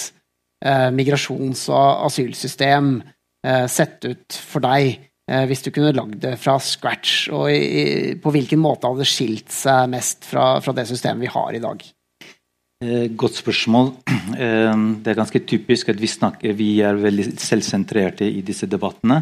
eh, 0.64 0.90
migrasjons- 0.94 1.68
og 1.72 2.06
asylsystem 2.08 2.96
eh, 3.46 3.66
sett 3.70 4.04
ut 4.08 4.38
for 4.38 4.64
deg 4.64 4.88
eh, 5.30 5.44
hvis 5.48 5.64
du 5.66 5.70
kunne 5.70 5.94
lagd 5.96 6.20
det 6.24 6.36
fra 6.42 6.56
scratch? 6.62 7.28
Og 7.34 7.50
i, 7.52 8.14
på 8.20 8.34
hvilken 8.34 8.62
måte 8.62 8.90
hadde 8.90 9.04
det 9.04 9.10
skilt 9.10 9.52
seg 9.54 9.90
mest 9.92 10.26
fra, 10.28 10.58
fra 10.64 10.76
det 10.76 10.88
systemet 10.90 11.26
vi 11.26 11.34
har 11.34 11.54
i 11.54 11.62
dag? 11.62 11.84
Eh, 12.84 13.08
godt 13.16 13.40
spørsmål. 13.42 13.94
Eh, 14.34 14.76
det 15.04 15.12
er 15.12 15.18
ganske 15.18 15.40
typisk 15.46 15.90
at 15.92 15.98
vi, 16.00 16.08
snakker, 16.08 16.54
vi 16.56 16.80
er 16.82 16.96
veldig 16.98 17.26
selvsentrerte 17.38 18.26
i 18.26 18.40
disse 18.42 18.66
debattene. 18.66 19.18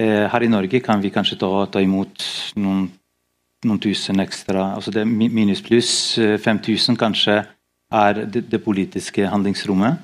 Eh, 0.00 0.24
her 0.32 0.42
i 0.42 0.48
Norge 0.50 0.80
kan 0.80 1.02
vi 1.02 1.12
kanskje 1.12 1.36
ta, 1.38 1.50
ta 1.70 1.82
imot 1.84 2.24
noen 2.58 2.88
noen 3.66 3.80
tusen 3.82 4.20
ekstra. 4.22 4.74
altså 4.74 4.92
det 4.94 5.06
Minus 5.06 5.62
pluss 5.62 6.18
5000 6.18 6.94
eh, 6.94 6.98
kanskje 6.98 7.36
er 7.90 8.24
det, 8.24 8.46
det 8.50 8.62
politiske 8.64 9.26
handlingsrommet 9.26 9.98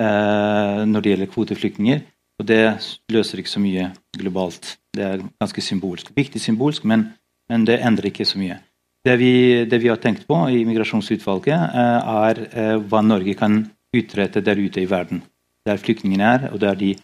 eh, 0.00 0.84
når 0.86 1.00
det 1.00 1.12
gjelder 1.12 1.32
kvoteflyktninger. 1.32 2.00
Og 2.38 2.46
det 2.46 2.62
løser 3.10 3.40
ikke 3.40 3.50
så 3.50 3.62
mye 3.62 3.88
globalt. 4.14 4.76
Det 4.94 5.04
er 5.04 5.24
ganske 5.40 5.62
symbolsk. 5.62 6.12
Viktig 6.14 6.40
symbolsk, 6.40 6.84
men, 6.84 7.08
men 7.50 7.64
det 7.66 7.80
endrer 7.82 8.12
ikke 8.12 8.26
så 8.28 8.38
mye. 8.38 8.60
Det 9.06 9.16
vi, 9.18 9.32
det 9.64 9.78
vi, 9.82 9.88
har 9.88 9.98
tenkt 10.02 10.26
på 10.26 10.36
i 10.50 10.64
Migrasjonsutvalget, 10.66 11.54
eh, 11.54 12.14
er 12.28 12.40
eh, 12.50 12.76
hva 12.78 13.02
Norge 13.02 13.34
kan 13.38 13.62
utrette 13.94 14.42
der 14.44 14.58
ute 14.58 14.82
i 14.82 14.90
verden. 14.90 15.22
der 15.66 15.76
flyktningene 15.76 16.24
er, 16.24 16.44
og 16.52 16.60
der 16.60 16.74
de 16.74 16.94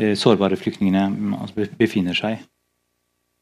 eh, 0.00 0.14
sårbare 0.16 0.56
flyktningene 0.56 1.02
altså, 1.42 1.66
befinner 1.76 2.16
seg. 2.16 2.38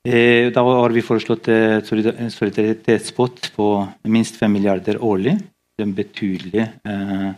Eh, 0.07 0.53
da 0.53 0.63
har 0.63 0.93
vi 0.95 1.03
foreslått 1.03 1.49
eh, 1.49 1.81
en 1.83 2.31
solidaritetspott 2.31 3.49
på 3.57 3.67
minst 4.03 4.37
5 4.39 4.53
milliarder 4.53 5.01
årlig. 5.03 5.33
Det 5.75 5.83
er 5.83 5.89
en 5.89 5.95
betydelig 5.97 6.63
eh, 6.63 7.33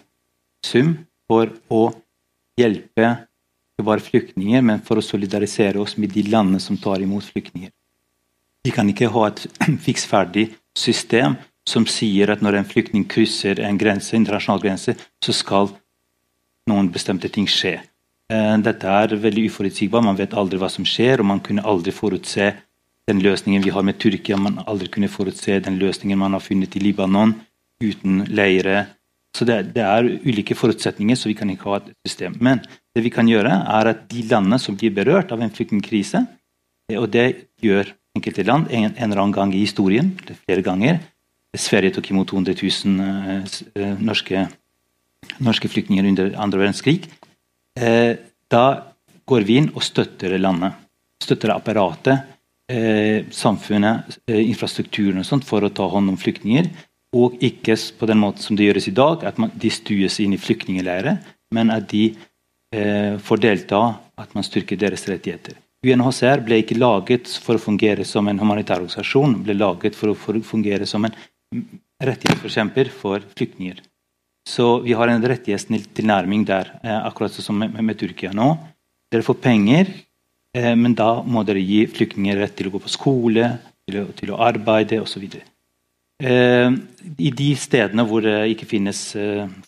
sum 0.66 0.90
for 1.24 1.48
å 1.72 1.86
hjelpe 2.60 3.06
ikke 3.06 3.86
bare 3.86 4.04
flyktninger, 4.04 4.60
men 4.60 4.82
for 4.84 5.00
å 5.00 5.06
solidarisere 5.06 5.80
oss 5.80 5.96
med 5.96 6.12
de 6.12 6.26
landene 6.28 6.60
som 6.60 6.76
tar 6.76 7.00
imot 7.00 7.24
flyktninger. 7.30 7.72
Vi 8.66 8.74
kan 8.74 8.90
ikke 8.92 9.08
ha 9.16 9.28
et 9.30 9.46
fiksferdig 9.86 10.50
system 10.76 11.38
som 11.68 11.88
sier 11.88 12.34
at 12.34 12.44
når 12.44 12.60
en 12.60 12.68
flyktning 12.68 13.08
krysser 13.08 13.62
en 13.64 13.80
grense, 13.80 14.12
internasjonal 14.16 14.60
grense, 14.60 14.92
så 15.24 15.32
skal 15.32 15.72
noen 16.68 16.92
bestemte 16.92 17.32
ting 17.32 17.48
skje. 17.48 17.78
Eh, 18.28 18.56
dette 18.64 18.94
er 19.02 19.14
veldig 19.16 19.46
uforutsigbart. 19.48 20.04
Man 20.04 20.18
vet 20.18 20.36
aldri 20.36 20.60
hva 20.60 20.68
som 20.72 20.86
skjer, 20.88 21.22
og 21.22 21.30
man 21.30 21.42
kunne 21.44 21.64
aldri 21.64 21.94
forutse 21.96 22.52
den 23.08 23.22
løsningen 23.24 23.64
vi 23.64 23.72
har 23.72 23.84
med 23.86 23.98
Tyrkia. 24.00 24.36
Man 24.36 24.60
aldri 24.66 24.90
kunne 24.92 25.08
forutse 25.08 25.60
den 25.64 25.78
løsningen 25.80 26.20
man 26.20 26.36
har 26.36 26.44
funnet 26.44 26.76
i 26.76 26.82
Libanon, 26.84 27.34
uten 27.80 28.24
leire. 28.28 28.86
Så 29.36 29.46
det, 29.48 29.74
det 29.76 29.84
er 29.84 30.08
ulike 30.26 30.56
forutsetninger, 30.56 31.16
så 31.16 31.30
vi 31.30 31.36
kan 31.38 31.50
ikke 31.52 31.70
ha 31.70 31.78
et 31.80 31.92
system. 32.06 32.36
Men 32.44 32.60
det 32.96 33.04
vi 33.04 33.12
kan 33.14 33.28
gjøre, 33.28 33.52
er 33.78 33.92
at 33.92 34.08
de 34.10 34.24
landene 34.28 34.58
som 34.60 34.76
blir 34.76 34.92
berørt 34.96 35.32
av 35.32 35.40
en 35.44 35.52
flyktningkrise, 35.52 36.24
og 36.96 37.10
det 37.12 37.28
gjør 37.62 37.92
enkelte 38.16 38.44
land 38.44 38.72
en, 38.72 38.90
en 38.90 39.10
eller 39.10 39.22
annen 39.22 39.36
gang 39.36 39.52
i 39.54 39.62
historien, 39.62 40.10
flere 40.44 40.64
ganger, 40.64 41.00
Sverige 41.56 41.96
tok 41.96 42.10
imot 42.12 42.28
200 42.28 42.54
000 42.60 43.00
uh, 43.00 44.02
norske, 44.04 44.44
norske, 45.40 45.70
flyktninger 45.72 46.06
under 46.10 46.34
andre 46.36 46.60
verdenskrig. 46.60 47.08
Uh, 47.78 48.18
da 48.50 48.64
går 49.28 49.46
vi 49.46 49.58
inn 49.60 49.70
og 49.74 49.84
støtter 49.86 50.34
landet. 50.40 50.76
Støtter 51.22 51.52
apparatet, 51.54 52.24
uh, 52.72 53.26
samfunnet, 53.34 54.18
infrastrukturen 54.26 55.22
og 55.22 55.28
sånt 55.28 55.46
for 55.46 55.64
å 55.64 55.72
ta 55.74 55.86
hånd 55.90 56.14
om 56.14 56.18
flyktninger. 56.20 56.70
Og 57.16 57.38
ikke 57.44 57.76
på 57.98 58.08
den 58.10 58.20
måten 58.20 58.44
som 58.44 58.58
det 58.58 58.66
gjøres 58.66 58.90
i 58.90 58.96
dag, 58.96 59.24
at 59.24 59.38
man, 59.40 59.54
de 59.54 59.70
stues 59.72 60.18
inn 60.20 60.34
i 60.36 60.40
flyktningleirer, 60.40 61.22
men 61.56 61.72
at 61.72 61.86
de 61.88 62.10
får 63.24 63.40
delta, 63.40 63.78
at 64.20 64.34
man 64.36 64.44
styrker 64.44 64.76
deres 64.76 65.06
rettigheter. 65.08 65.54
UNHCR 65.86 66.42
ble 66.44 66.58
ikke 66.60 66.76
laget 66.76 67.30
for 67.40 67.56
å 67.56 67.62
fungere 67.62 68.04
som 68.04 68.28
en 68.28 68.40
humanitær 68.42 68.82
organisasjon, 68.82 69.38
ble 69.46 69.54
laget 69.56 69.96
for 69.96 70.12
å 70.12 70.42
fungere 70.44 70.84
som 70.90 71.06
en 71.08 71.14
rettighetsforkjemper 72.04 72.90
for 72.92 73.24
flyktninger. 73.38 73.80
Så 74.48 74.78
vi 74.80 74.94
har 74.96 75.10
en 75.12 75.24
rettighetstilnærming 75.28 76.46
der, 76.48 76.70
eh, 76.82 77.06
akkurat 77.06 77.32
som 77.32 77.58
med, 77.58 77.74
med, 77.84 77.98
Tyrkia 77.98 78.32
nå. 78.32 78.56
Dere 79.12 79.26
får 79.26 79.36
penger, 79.44 79.90
eh, 80.56 80.74
men 80.74 80.94
da 80.96 81.22
må 81.22 81.44
dere 81.44 81.60
gi 81.60 81.84
flyktninger 81.86 82.40
rett 82.40 82.56
til 82.56 82.70
å 82.70 82.72
gå 82.72 82.80
på 82.80 82.92
skole, 82.92 83.50
til 83.84 84.00
å, 84.00 84.06
til 84.16 84.32
å 84.32 84.40
arbeide 84.40 85.02
osv. 85.02 85.28
Eh, 85.28 86.70
I 87.28 87.30
de 87.42 87.50
stedene 87.60 88.06
hvor 88.08 88.24
det 88.24 88.38
ikke 88.54 88.70
finnes 88.72 89.02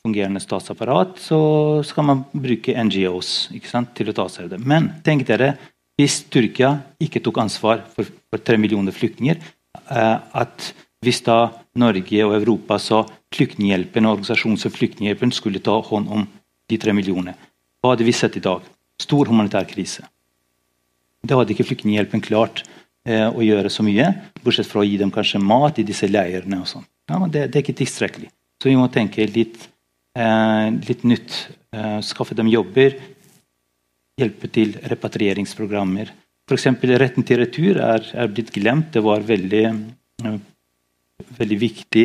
fungerende 0.00 0.40
statsapparat, 0.40 1.20
så 1.20 1.40
skal 1.84 2.08
man 2.08 2.24
bruke 2.32 2.72
NGOs 2.72 3.50
til 3.94 4.08
å 4.08 4.16
ta 4.16 4.28
seg 4.32 4.48
av 4.48 4.54
det. 4.56 4.64
Men 4.64 4.94
tenk 5.04 5.28
dere, 5.28 5.58
hvis 6.00 6.22
Tyrkia 6.32 6.78
ikke 6.98 7.20
tok 7.20 7.44
ansvar 7.44 7.84
for, 7.92 8.08
for 8.32 8.40
tre 8.40 8.56
millioner 8.56 8.96
flyktninger, 8.96 9.36
at 9.90 10.72
hvis 11.04 11.22
da 11.24 11.38
Norge 11.80 12.24
og 12.26 12.34
Europa 12.36 12.78
sa 12.82 13.04
Flyktninghjelpen 13.34 14.06
og 14.06 14.18
organisasjonen 14.18 14.58
som 14.60 14.72
Flyktninghjelpen 14.74 15.32
skulle 15.32 15.62
ta 15.64 15.78
hånd 15.86 16.10
om 16.12 16.26
de 16.70 16.78
tre 16.80 16.92
millionene. 16.96 17.36
Hva 17.80 17.94
hadde 17.94 18.06
vi 18.06 18.14
sett 18.14 18.36
i 18.36 18.44
dag? 18.44 18.64
Stor 19.00 19.30
humanitær 19.30 19.68
krise. 19.70 20.04
Da 21.24 21.38
hadde 21.38 21.54
ikke 21.54 21.66
Flyktninghjelpen 21.68 22.22
klart 22.24 22.64
eh, 23.08 23.28
å 23.28 23.44
gjøre 23.44 23.72
så 23.72 23.84
mye, 23.86 24.10
bortsett 24.44 24.68
fra 24.68 24.82
å 24.82 24.88
gi 24.88 24.98
dem 25.00 25.12
kanskje 25.14 25.40
mat 25.42 25.80
i 25.80 25.86
disse 25.86 26.08
leirene. 26.10 26.60
og 26.60 26.68
sånn. 26.68 26.86
Ja, 27.10 27.20
det, 27.26 27.46
det, 27.48 27.58
er 27.58 27.64
ikke 27.64 27.80
tilstrekkelig. 27.80 28.30
Så 28.60 28.68
vi 28.68 28.76
må 28.76 28.90
tenke 28.92 29.24
litt, 29.28 29.68
eh, 30.18 30.68
litt 30.88 31.06
nytt. 31.08 31.38
Eh, 31.72 31.98
skaffe 32.04 32.36
dem 32.36 32.50
jobber. 32.50 32.98
Hjelpe 34.20 34.50
til 34.52 34.76
repatrieringsprogrammer. 34.90 36.12
F.eks. 36.50 36.66
retten 36.98 37.24
til 37.24 37.40
retur 37.40 37.78
er, 37.78 38.04
er, 38.12 38.32
blitt 38.32 38.52
glemt. 38.52 38.90
Det 38.92 39.04
var 39.06 39.24
veldig 39.24 39.64
eh, 39.70 40.40
veldig 41.38 41.58
viktig 41.60 42.04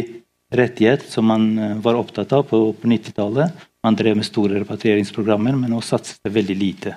rettighet 0.55 1.05
som 1.09 1.25
man 1.25 1.47
eh, 1.57 1.77
var 1.77 1.97
opptatt 1.99 2.33
av 2.33 2.45
på, 2.49 2.59
på 2.73 2.91
90-tallet. 2.91 3.65
Man 3.85 3.97
drev 3.97 4.17
med 4.17 4.25
store 4.25 4.59
repatrieringsprogrammer, 4.61 5.57
men 5.57 5.73
nå 5.73 5.81
satses 5.85 6.21
det 6.23 6.33
veldig 6.33 6.55
lite. 6.57 6.95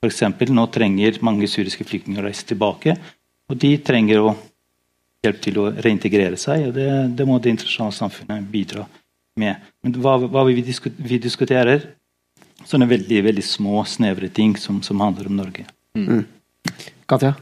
For 0.00 0.08
eksempel, 0.08 0.52
nå 0.56 0.66
trenger 0.72 1.18
mange 1.24 1.48
syriske 1.50 1.84
flyktninger 1.84 2.22
å 2.22 2.28
reise 2.30 2.46
tilbake. 2.48 2.96
Og 3.50 3.58
de 3.60 3.74
trenger 3.84 4.22
å 4.22 4.34
hjelp 5.24 5.40
til 5.44 5.58
å 5.60 5.68
reintegrere 5.84 6.38
seg, 6.40 6.70
og 6.70 6.76
det, 6.78 6.88
det 7.18 7.26
må 7.28 7.36
det 7.42 7.52
internasjonale 7.52 7.96
samfunnet 7.96 8.46
bidra 8.48 8.86
med. 9.40 9.66
Men 9.84 9.96
hva, 10.00 10.16
hva 10.22 10.46
vi, 10.48 10.62
vi, 10.62 11.18
diskuterer, 11.20 11.84
sånne 12.64 12.88
veldig, 12.88 13.20
veldig 13.28 13.44
små, 13.44 13.82
snevre 13.88 14.30
ting 14.32 14.56
som, 14.60 14.80
som 14.84 15.00
handler 15.04 15.28
om 15.28 15.36
Norge. 15.42 15.66
Mm. 15.98 16.24
Katja? 17.10 17.34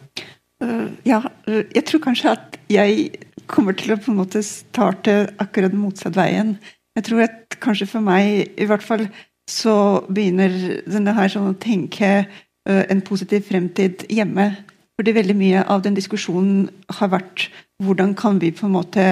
Uh, 0.63 0.91
ja, 1.07 1.21
uh, 1.47 1.63
jeg 1.63 1.85
tror 1.87 2.03
kanskje 2.09 2.35
at 2.35 2.59
jeg 2.73 3.11
kommer 3.51 3.77
til 3.77 3.95
å 3.95 4.01
på 4.01 4.13
en 4.13 4.21
måte 4.21 4.43
starte 4.47 5.29
akkurat 5.43 5.75
motsatt 5.77 6.17
veien. 6.19 6.57
Jeg 6.99 7.07
tror 7.07 7.25
at 7.25 7.59
kanskje 7.63 7.89
for 7.91 8.05
meg, 8.05 8.53
i 8.59 8.67
hvert 8.69 8.85
fall, 8.85 9.07
så 9.49 10.05
begynner 10.13 10.53
denne 10.89 11.15
her 11.17 11.31
sånn 11.33 11.53
å 11.53 11.61
tenke 11.61 12.11
uh, 12.25 12.85
en 12.91 13.03
positiv 13.07 13.47
fremtid 13.49 14.05
hjemme. 14.13 14.51
Fordi 14.99 15.15
veldig 15.15 15.37
mye 15.39 15.63
av 15.71 15.85
den 15.85 15.97
diskusjonen 15.97 16.67
har 16.99 17.13
vært 17.13 17.49
hvordan 17.85 18.17
kan 18.19 18.41
vi 18.43 18.51
på 18.53 18.67
en 18.67 18.75
måte 18.75 19.05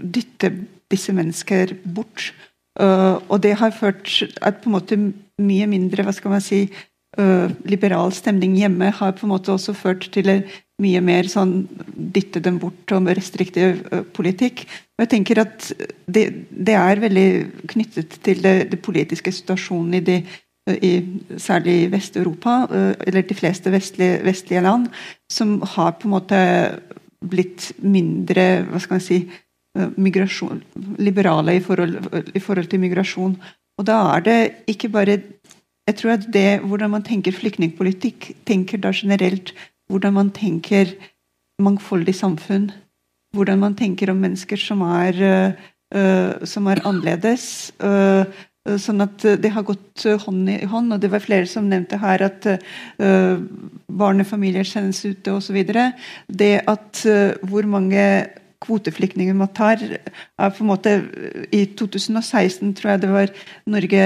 dytte 0.00 0.54
disse 0.92 1.12
mennesker 1.14 1.76
bort. 1.84 2.30
Uh, 2.80 3.20
og 3.28 3.42
det 3.44 3.58
har 3.60 3.76
ført 3.76 4.08
at 4.40 4.62
på 4.62 4.70
en 4.70 4.76
måte 4.78 4.98
mye 5.42 5.68
mindre 5.68 6.06
hva 6.06 6.14
skal 6.16 6.32
man 6.32 6.44
si, 6.44 6.64
uh, 7.20 7.52
liberal 7.68 8.14
stemning 8.16 8.56
hjemme 8.56 8.88
har 8.96 9.12
på 9.18 9.26
en 9.28 9.34
måte 9.34 9.52
også 9.52 9.76
ført 9.76 10.08
til 10.14 10.32
mye 10.82 11.00
mer 11.04 11.28
sånn 11.30 11.62
dytte 12.12 12.42
dem 12.44 12.58
bort 12.62 12.92
om 12.94 13.08
restriktiv 13.08 13.82
politikk. 14.16 14.64
Og 14.96 15.04
jeg 15.04 15.12
tenker 15.14 15.42
at 15.44 15.68
det, 16.06 16.24
det 16.50 16.76
er 16.78 17.02
veldig 17.02 17.28
knyttet 17.72 18.18
til 18.26 18.42
det, 18.44 18.56
det 18.72 18.80
politiske 18.84 19.32
situasjonen 19.34 20.00
i 20.00 20.06
de 20.06 20.18
i, 20.70 20.92
særlig 21.42 21.72
i 21.82 21.86
Vest-Europa, 21.90 22.66
eller 23.06 23.24
de 23.26 23.34
fleste 23.34 23.72
vestlige, 23.72 24.20
vestlige, 24.22 24.60
land, 24.62 24.86
som 25.26 25.56
har 25.74 25.96
på 25.98 26.06
en 26.06 26.14
måte 26.14 26.42
blitt 27.18 27.72
mindre 27.82 28.62
hva 28.68 28.78
skal 28.82 28.98
man 28.98 29.02
si, 29.02 29.18
liberale 31.02 31.56
i 31.56 31.64
forhold, 31.64 31.98
i 32.36 32.42
forhold 32.42 32.68
til 32.70 32.82
migrasjon. 32.82 33.34
Og 33.80 33.86
da 33.88 33.98
er 34.14 34.24
det 34.26 34.38
ikke 34.70 34.92
bare 34.92 35.18
jeg 35.88 35.96
tror 35.98 36.12
at 36.14 36.26
det, 36.32 36.60
Hvordan 36.62 36.90
man 36.90 37.02
tenker 37.02 37.34
flyktningpolitikk, 37.34 38.32
tenker 38.46 38.78
da 38.78 38.92
generelt 38.94 39.50
hvordan 39.90 40.14
man 40.16 40.30
tenker 40.34 40.94
mangfoldig 41.62 42.14
samfunn. 42.16 42.70
Hvordan 43.36 43.60
man 43.62 43.76
tenker 43.78 44.12
om 44.12 44.20
mennesker 44.20 44.60
som 44.60 44.82
er, 44.84 45.20
uh, 45.94 46.44
som 46.44 46.68
er 46.68 46.82
annerledes. 46.88 47.72
Uh, 47.80 48.28
sånn 48.78 49.02
at 49.02 49.24
det 49.42 49.50
har 49.50 49.64
gått 49.66 50.04
hånd 50.26 50.50
i 50.52 50.60
hånd. 50.68 50.92
og 50.92 51.00
Det 51.00 51.10
var 51.10 51.24
flere 51.24 51.48
som 51.50 51.70
nevnte 51.70 51.98
her 52.02 52.26
at 52.28 52.46
uh, 52.52 53.40
barnefamilier 53.88 54.68
sendes 54.68 55.02
ute 55.04 55.32
osv. 55.34 55.58
Det 56.28 56.52
at 56.68 57.02
hvor 57.48 57.66
mange 57.66 58.04
kvoteflyktninger 58.62 59.36
man 59.36 59.50
tar 59.54 59.80
er 59.82 60.52
på 60.52 60.64
en 60.64 60.70
måte 60.70 60.94
I 61.52 61.64
2016 61.78 62.74
tror 62.78 62.94
jeg 62.94 63.02
det 63.02 63.12
var 63.12 63.32
Norge 63.70 64.04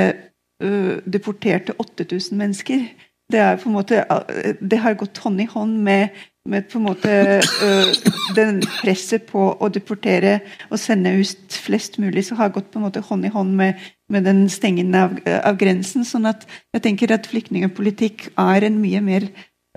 uh, 0.65 0.97
deporterte 1.05 1.77
8000 1.79 2.39
mennesker. 2.39 2.87
Det, 3.33 3.41
er 3.43 3.57
på 3.59 3.69
en 3.69 3.75
måte, 3.75 4.05
det 4.63 4.79
har 4.79 4.95
gått 4.99 5.19
hånd 5.19 5.41
i 5.43 5.49
hånd 5.51 5.81
med, 5.83 6.15
med 6.47 6.69
på 6.71 6.79
en 6.79 6.85
måte 6.87 7.15
uh, 7.43 8.13
den 8.37 8.61
presset 8.79 9.27
på 9.27 9.49
å 9.59 9.71
deportere 9.73 10.39
og 10.71 10.79
sende 10.79 11.11
ut 11.19 11.57
flest 11.67 11.99
mulig, 11.99 12.23
så 12.29 12.39
har 12.39 12.53
gått 12.55 12.71
på 12.71 12.79
en 12.79 12.87
måte 12.87 13.03
hånd 13.03 13.27
i 13.27 13.33
hånd 13.35 13.57
med, 13.59 13.83
med 14.13 14.29
den 14.29 14.45
stengingen 14.53 14.95
av, 14.95 15.17
av, 15.27 15.59
grensen. 15.59 16.07
sånn 16.07 16.31
at 16.31 16.47
jeg 16.77 16.85
tenker 16.87 17.15
at 17.17 17.27
flyktningpolitikk 17.27 18.29
er 18.39 18.69
en 18.69 18.79
mye 18.79 19.03
mer 19.03 19.27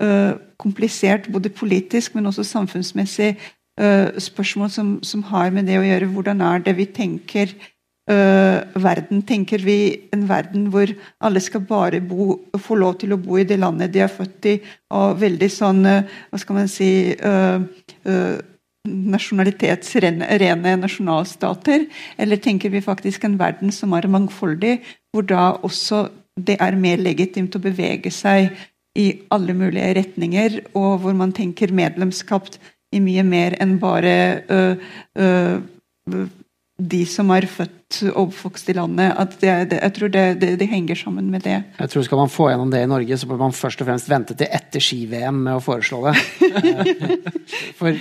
uh, 0.02 0.38
komplisert, 0.60 1.26
både 1.34 1.50
politisk, 1.50 2.14
men 2.14 2.30
også 2.30 2.46
samfunnsmessig 2.46 3.32
uh, 3.34 4.14
spørsmål 4.14 4.70
som, 4.70 4.94
som, 5.02 5.26
har 5.32 5.50
med 5.50 5.66
det 5.66 5.80
å 5.80 5.86
gjøre. 5.86 6.12
Hvordan 6.14 6.46
er 6.46 6.62
det 6.70 6.78
vi 6.78 6.86
tenker 6.86 7.58
uh, 8.10 8.82
verden. 8.82 9.22
Tenker 9.26 9.62
vi 9.64 9.78
en 10.14 10.26
verden 10.28 10.68
hvor 10.72 10.92
alle 11.20 11.42
skal 11.44 11.64
bare 11.68 12.00
bo, 12.00 12.38
få 12.56 12.78
lov 12.80 13.00
til 13.00 13.12
å 13.14 13.20
bo 13.20 13.38
i 13.40 13.46
det 13.48 13.58
landet 13.60 13.92
de 13.94 14.04
er 14.04 14.12
født 14.12 14.48
i, 14.52 14.54
og 14.94 15.18
veldig 15.20 15.50
sånn 15.52 15.84
uh, 15.86 16.06
Hva 16.30 16.40
skal 16.40 16.60
man 16.60 16.70
si 16.70 16.90
uh, 17.18 17.60
nasjonalitetsrene 18.88 20.76
nasjonalstater? 20.80 21.86
Eller 22.16 22.40
tenker 22.40 22.72
vi 22.72 22.80
faktisk 22.84 23.24
en 23.24 23.38
verden 23.40 23.74
som 23.74 23.92
er 23.92 24.08
mangfoldig, 24.08 24.78
hvor 25.12 25.26
da 25.28 25.52
også 25.60 26.08
det 26.40 26.56
er 26.62 26.78
mer 26.80 27.00
legitimt 27.02 27.56
å 27.56 27.62
bevege 27.62 28.10
seg 28.14 28.50
i 28.98 29.06
alle 29.30 29.54
mulige 29.54 29.94
retninger, 30.00 30.60
og 30.74 31.02
hvor 31.04 31.14
man 31.14 31.32
tenker 31.36 31.74
medlemskap 31.74 32.48
i 32.94 33.00
mye 33.02 33.22
mer 33.26 33.54
enn 33.62 33.76
bare 33.82 34.14
øh, 34.50 34.88
øh, 35.18 36.24
de 36.80 37.00
som 37.08 37.30
er 37.34 37.46
født 37.50 37.98
og 38.10 38.28
oppvokst 38.28 38.70
i 38.70 38.74
landet. 38.78 39.12
at 39.18 39.34
det, 39.40 39.54
det, 39.70 39.80
Jeg 39.82 39.94
tror 39.96 40.12
det, 40.14 40.24
det, 40.40 40.68
henger 40.70 40.94
sammen 40.94 41.30
med 41.30 41.42
det. 41.42 41.62
Jeg 41.78 41.90
tror 41.90 42.02
Skal 42.06 42.18
man 42.18 42.32
få 42.32 42.48
gjennom 42.50 42.70
det 42.70 42.82
i 42.84 42.86
Norge, 42.90 43.18
så 43.18 43.26
bør 43.26 43.42
man 43.42 43.52
først 43.56 43.82
og 43.82 43.90
fremst 43.90 44.08
vente 44.10 44.34
til 44.38 44.46
etter 44.50 44.80
ski-VM 44.80 45.42
med 45.44 45.58
å 45.58 45.64
foreslå 45.64 46.02
det. 46.06 46.14
For 47.80 47.96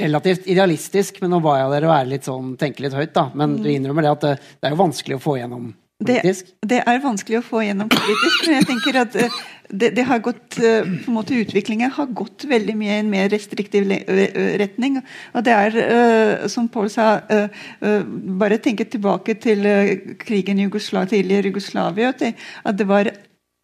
relativt 0.00 0.48
idealistisk, 0.50 1.20
men 1.22 1.34
nå 1.34 1.40
ba 1.44 1.58
jeg 1.60 1.72
dere 1.76 1.92
være 1.92 2.10
litt 2.14 2.28
sånn, 2.28 2.54
tenke 2.60 2.84
litt 2.84 2.96
høyt, 2.96 3.14
da. 3.14 3.28
Men 3.34 3.58
du 3.60 3.70
innrømmer 3.70 4.06
det 4.06 4.14
at 4.16 4.28
det, 4.28 4.36
det 4.60 4.70
er 4.70 4.76
jo 4.76 4.84
vanskelig 4.84 5.18
å 5.20 5.24
få 5.24 5.38
gjennom 5.40 5.72
politisk? 6.04 6.46
Det, 6.60 6.68
det, 6.72 6.80
er 6.86 7.02
vanskelig 7.02 7.40
å 7.40 7.44
få 7.44 7.62
gjennom 7.64 7.90
politisk, 7.92 8.46
men 8.46 8.58
jeg 8.58 8.68
tenker 8.70 9.00
at 9.04 9.18
eh, 9.20 9.38
det, 9.74 9.90
det 9.96 10.04
har 10.06 10.22
gått 10.22 10.58
eh, 10.58 10.86
på 10.86 11.10
en 11.10 11.16
måte 11.16 11.36
Utviklingen 11.40 11.92
har 11.96 12.10
gått 12.16 12.46
veldig 12.48 12.74
mye 12.78 12.96
i 12.96 13.02
en 13.02 13.10
mer 13.10 13.28
restriktiv 13.32 13.88
retning. 14.60 15.00
Og 15.34 15.44
det 15.46 15.54
er, 15.54 16.46
som 16.50 16.68
Paul 16.72 16.90
sa, 16.92 17.18
bare 17.80 18.60
tenke 18.62 18.86
tilbake 18.90 19.36
til 19.42 19.66
krigen 20.20 20.60
i 20.60 20.68
Jugoslavia, 20.68 21.10
tidligere 21.10 21.50
Jugoslavia. 21.50 22.12
At 22.64 22.78
det 22.78 22.88
var 22.88 23.12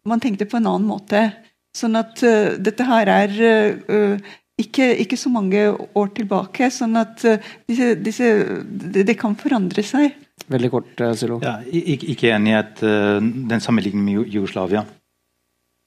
Man 0.01 0.19
tenkte 0.19 0.47
på 0.49 0.57
en 0.57 0.65
annen 0.65 0.87
måte. 0.89 1.19
Sånn 1.77 1.93
at 1.95 2.17
dette 2.57 2.85
her 2.87 3.09
er 3.13 3.35
ikke, 4.57 4.87
ikke, 5.03 5.17
så 5.17 5.29
mange 5.29 5.61
år 5.69 6.09
tilbake. 6.17 6.71
Sånn 6.73 6.97
at 6.97 7.21
disse, 7.69 7.93
disse, 8.01 8.31
det, 8.65 9.05
det 9.05 9.17
kan 9.19 9.37
forandre 9.37 9.85
seg. 9.85 10.15
Veldig 10.49 10.71
kort, 10.73 11.05
Silo. 11.19 11.37
Ja, 11.45 11.59
ikke, 11.69 12.33
enig 12.33 12.55
i 12.55 12.57
at 12.57 12.81
den 12.81 13.61
sammenligningen 13.61 14.09
med 14.09 14.33
Jugoslavia. 14.33 14.83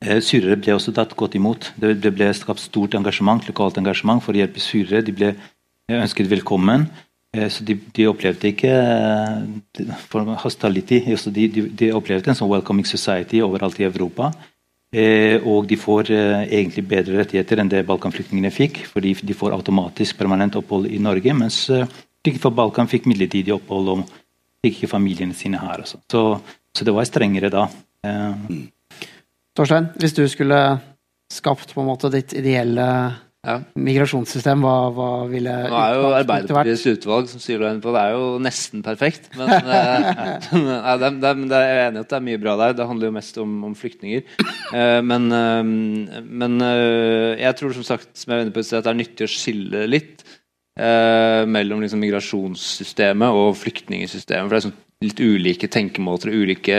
Uh, 0.05 0.21
syrere 0.25 0.59
ble 0.61 0.77
også 0.77 0.93
tatt 0.97 1.15
godt 1.19 1.37
imot. 1.39 1.73
Det, 1.81 1.97
det, 2.03 2.13
ble 2.15 2.29
skapt 2.37 2.63
stort 2.63 2.97
engasjement, 2.99 3.45
lokalt 3.49 3.81
engasjement 3.81 4.23
for 4.23 4.37
å 4.37 4.41
hjelpe 4.43 4.63
syrere. 4.63 5.05
De 5.05 5.15
ble 5.17 5.33
ønsket 5.93 6.31
velkommen. 6.31 6.89
Uh, 7.35 7.49
så 7.51 7.67
de, 7.67 7.79
de, 7.97 8.09
opplevde 8.11 8.51
ikke 8.53 8.73
hostility. 10.45 11.01
De, 11.05 11.47
de, 11.49 11.69
de, 11.71 11.93
opplevde 11.97 12.33
en 12.33 12.39
sånn 12.39 12.53
welcoming 12.53 12.89
society 12.89 13.43
overalt 13.45 13.81
i 13.81 13.89
Europa. 13.91 14.33
og 14.95 15.65
de 15.67 15.75
får 15.75 16.11
egentlig 16.15 16.85
bedre 16.87 17.17
rettigheter 17.19 17.59
enn 17.59 17.71
det 17.73 17.81
balkanflyktningene 17.89 18.53
fikk. 18.55 18.85
fordi 18.87 19.17
de 19.27 19.35
får 19.35 19.57
automatisk 19.57 20.17
permanent 20.17 20.55
opphold 20.55 20.87
i 20.87 21.01
Norge, 21.03 21.35
mens 21.35 21.67
de 21.67 22.35
fra 22.39 22.51
Balkan 22.51 22.87
fikk 22.87 23.09
midlertidig 23.11 23.57
opphold. 23.57 23.89
og 23.89 24.05
fikk 24.65 24.81
ikke 24.81 24.93
familiene 24.95 25.37
sine 25.37 25.61
her. 25.61 25.83
Altså. 25.85 26.01
Så, 26.11 26.23
så, 26.73 26.87
det 26.87 26.95
var 26.97 27.09
strengere 27.09 27.53
da. 27.53 27.67
Eh. 28.07 28.47
Torstein, 29.55 29.93
hvis 30.03 30.17
du 30.17 30.25
skulle 30.27 30.59
skapt 31.31 31.75
på 31.75 31.83
en 31.83 31.87
måte 31.87 32.11
ditt 32.11 32.33
ideelle 32.35 32.87
ja. 33.45 33.55
migrasjonssystem, 33.79 34.65
hva, 34.65 34.75
hva 34.95 35.09
ville 35.31 35.53
Nå 35.71 35.79
er 35.79 35.95
jo 35.95 36.11
Arbeiderpartiets 36.11 36.85
utvalg 36.91 37.31
som 37.31 37.43
sier 37.43 37.63
det, 37.63 37.71
det 37.85 38.01
er 38.01 38.17
jo 38.17 38.33
nesten 38.43 38.83
perfekt. 38.83 39.29
Men, 39.39 39.53
nei, 39.69 40.97
det, 40.99 41.13
det, 41.23 41.33
det, 41.53 41.63
jeg 41.63 41.79
er 41.79 41.83
enig 41.87 42.03
at 42.03 42.11
det 42.11 42.19
er 42.19 42.27
mye 42.31 42.43
bra 42.43 42.57
der. 42.65 42.77
Det 42.81 42.89
handler 42.91 43.11
jo 43.11 43.17
mest 43.21 43.41
om, 43.45 43.57
om 43.71 43.79
flyktninger. 43.79 44.27
Eh, 44.75 45.01
men, 45.07 45.31
eh, 45.39 46.23
men 46.43 46.59
eh, 46.67 47.43
jeg 47.45 47.61
tror 47.61 47.79
som 47.79 47.87
sagt 47.87 48.11
som 48.19 48.33
jeg 48.33 48.41
var 48.41 48.47
inne 48.49 48.57
på, 48.57 48.65
at 48.67 48.89
det 48.89 48.95
er 48.95 49.03
nyttig 49.05 49.29
å 49.29 49.35
skille 49.37 49.87
litt 49.91 50.27
mellom 50.75 51.85
liksom 51.85 52.01
migrasjonssystemet 52.03 53.37
og 53.39 53.53
flyktningsystemet. 53.61 54.49
For 54.49 54.51
det 54.51 54.59
er 54.59 54.65
sånn 54.65 54.81
litt 55.05 55.21
ulike 55.23 55.69
tenkemåter 55.71 56.33
og 56.33 56.41
ulike 56.43 56.79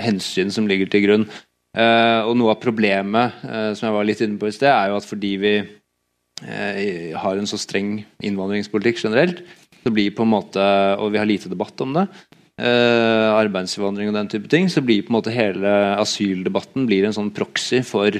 hensyn 0.00 0.54
som 0.54 0.64
ligger 0.70 0.88
til 0.88 1.04
grunn. 1.04 1.26
Eh, 1.74 2.20
og 2.22 2.36
noe 2.38 2.52
av 2.54 2.60
problemet 2.62 3.40
uh, 3.42 3.72
som 3.74 3.88
jeg 3.88 3.96
var 3.96 4.06
litt 4.06 4.20
inne 4.22 4.38
på 4.38 4.46
i 4.46 4.54
sted, 4.54 4.70
er 4.70 4.92
jo 4.92 5.00
at 5.00 5.08
fordi 5.08 5.32
vi 5.42 5.54
uh, 5.58 6.78
har 7.18 7.40
en 7.40 7.50
så 7.50 7.58
streng 7.58 7.96
innvandringspolitikk 8.22 9.02
generelt, 9.02 9.42
så 9.82 9.90
blir 9.90 10.14
på 10.14 10.22
en 10.22 10.32
måte, 10.36 10.62
og 11.02 11.10
vi 11.12 11.20
har 11.20 11.28
lite 11.28 11.50
debatt 11.52 11.82
om 11.84 11.92
det, 11.98 12.06
arbeidsinnvandring 12.54 14.08
og 14.08 14.14
den 14.14 14.28
type 14.30 14.48
ting, 14.48 14.68
så 14.70 14.80
blir 14.80 15.02
på 15.02 15.10
en 15.10 15.16
måte 15.18 15.32
hele 15.34 15.68
asyldebatten 15.98 16.86
blir 16.86 17.04
en 17.04 17.16
sånn 17.16 17.32
proxy 17.34 17.82
for 17.84 18.14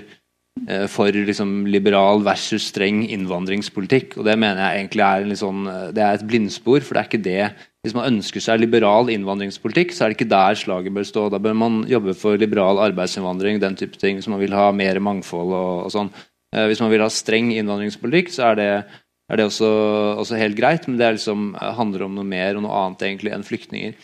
for 0.89 1.13
liksom 1.13 1.67
liberal 1.67 2.23
versus 2.25 2.69
streng 2.71 3.03
innvandringspolitikk. 3.11 4.19
og 4.19 4.25
Det 4.25 4.37
mener 4.39 4.63
jeg 4.63 4.85
egentlig 4.85 5.03
er, 5.03 5.35
sånn, 5.37 5.67
eh, 5.67 5.93
det 5.93 6.03
er 6.03 6.15
et 6.15 6.27
blindspor. 6.27 6.81
for 6.81 6.95
det 6.95 7.01
er 7.01 7.09
ikke 7.11 7.25
det 7.25 7.53
Hvis 7.85 7.93
man 7.93 8.09
ønsker 8.09 8.41
seg 8.41 8.63
liberal 8.63 9.11
innvandringspolitikk, 9.13 9.93
så 9.93 10.07
er 10.07 10.11
det 10.11 10.17
ikke 10.17 10.33
der 10.33 10.57
slaget 10.57 10.95
bør 10.97 11.05
stå. 11.05 11.27
Da 11.29 11.41
bør 11.43 11.57
man 11.61 11.83
jobbe 11.91 12.15
for 12.17 12.41
liberal 12.41 12.81
arbeidsinnvandring, 12.81 13.61
den 13.61 13.77
type 13.77 14.01
ting, 14.01 14.17
hvis 14.17 14.31
man 14.33 14.41
vil 14.41 14.57
ha 14.57 14.71
mer 14.73 15.01
mangfold. 15.05 15.53
og, 15.53 15.73
og 15.85 15.93
sånn. 15.93 16.09
Eh, 16.55 16.65
hvis 16.71 16.81
man 16.81 16.93
vil 16.95 17.05
ha 17.05 17.11
streng 17.13 17.53
innvandringspolitikk, 17.53 18.33
så 18.33 18.53
er 18.53 18.61
det 18.61 18.71
er 19.33 19.41
det 19.41 19.47
også, 19.49 19.69
også, 20.21 20.37
helt 20.37 20.57
greit, 20.59 20.85
men 20.85 20.99
det 21.01 21.15
liksom, 21.17 21.55
handler 21.57 22.03
om 22.05 22.17
noe 22.19 22.29
mer 22.29 22.59
og 22.59 22.67
noe 22.67 22.81
annet 22.83 23.07
egentlig 23.07 23.33
enn 23.33 23.47
flyktninger. 23.47 23.95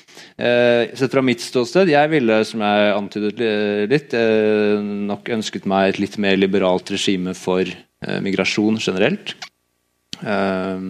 Eh, 0.40 0.94
sett 0.96 1.12
fra 1.12 1.20
mitt 1.24 1.44
ståsted, 1.44 1.92
jeg 1.92 2.12
ville, 2.14 2.38
som 2.48 2.64
jeg 2.64 2.94
antydet 2.94 3.42
litt, 3.92 4.16
eh, 4.16 4.80
nok 4.80 5.28
ønsket 5.36 5.68
meg 5.68 5.90
et 5.90 6.00
litt 6.00 6.16
mer 6.24 6.40
liberalt 6.40 6.88
regime 6.94 7.36
for 7.36 7.68
eh, 7.68 8.20
migrasjon 8.24 8.80
generelt. 8.80 9.34
Eh, 10.24 10.88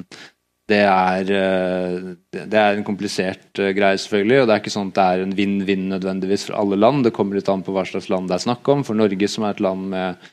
det 0.71 0.81
er, 0.87 1.31
eh, 1.35 2.11
det 2.33 2.59
er, 2.59 2.77
en 2.77 2.87
komplisert 2.87 3.59
greie, 3.59 3.99
selvfølgelig, 3.99 4.41
og 4.41 4.49
det 4.49 4.55
er 4.55 4.63
ikke 4.63 4.75
sånn 4.75 4.93
at 4.93 4.99
det 4.99 5.07
er 5.07 5.25
en 5.25 5.39
vinn-vinn 5.39 5.89
nødvendigvis 5.93 6.47
for 6.49 6.61
alle 6.61 6.79
land. 6.79 7.05
Det 7.07 7.15
kommer 7.17 7.39
litt 7.39 7.51
an 7.53 7.65
på 7.67 7.75
hva 7.75 7.85
slags 7.89 8.11
land 8.13 8.31
det 8.31 8.39
er 8.39 8.47
snakk 8.47 8.71
om. 8.73 8.85
For 8.87 8.99
Norge, 8.99 9.31
som 9.31 9.47
er 9.47 9.57
et 9.57 9.65
land 9.65 9.91
med 9.95 10.31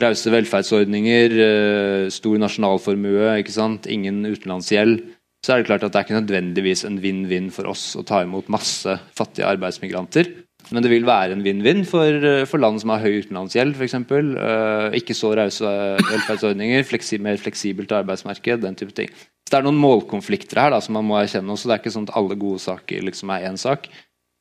Rause 0.00 0.32
velferdsordninger, 0.32 1.32
eh, 1.44 2.10
stor 2.12 2.38
nasjonalformue, 2.40 3.40
ikke 3.42 3.52
sant? 3.52 3.88
ingen 3.90 4.22
utenlandsgjeld. 4.24 5.02
Så 5.44 5.54
er 5.54 5.60
det 5.60 5.68
klart 5.70 5.84
at 5.84 5.92
det 5.92 5.98
er 5.98 6.06
ikke 6.06 6.20
nødvendigvis 6.20 6.84
en 6.84 7.00
vinn-vinn 7.00 7.48
for 7.52 7.68
oss 7.70 7.96
å 7.96 8.04
ta 8.04 8.22
imot 8.24 8.48
masse 8.52 8.98
fattige 9.16 9.48
arbeidsmigranter. 9.48 10.28
Men 10.70 10.84
det 10.84 10.90
vil 10.92 11.06
være 11.08 11.34
en 11.34 11.44
vinn-vinn 11.44 11.86
for, 11.88 12.04
eh, 12.04 12.44
for, 12.44 12.60
land 12.60 12.80
som 12.80 12.92
har 12.92 13.00
høy 13.00 13.24
utenlandsgjeld, 13.24 13.74
f.eks. 13.76 13.96
Uh, 14.12 14.92
ikke 14.96 15.16
så 15.16 15.32
rause 15.34 15.72
velferdsordninger, 16.04 16.84
fleksi, 16.86 17.18
mer 17.18 17.40
fleksibelt 17.40 17.92
arbeidsmarked, 17.96 18.62
den 18.62 18.76
type 18.78 18.94
ting. 18.94 19.10
Så 19.50 19.56
det 19.56 19.64
er 19.64 19.66
noen 19.66 19.80
målkonflikter 19.82 20.60
her 20.62 20.70
da, 20.70 20.78
som 20.78 20.94
man 20.94 21.08
må 21.08 21.16
erkjenne 21.18 21.50
også. 21.50 21.66
Det 21.66 21.74
er 21.74 21.80
ikke 21.82 21.90
sånn 21.90 22.04
at 22.06 22.12
alle 22.20 22.36
gode 22.38 22.60
saker 22.62 23.02
liksom 23.02 23.32
er 23.34 23.48
én 23.48 23.56
sak. 23.58 23.88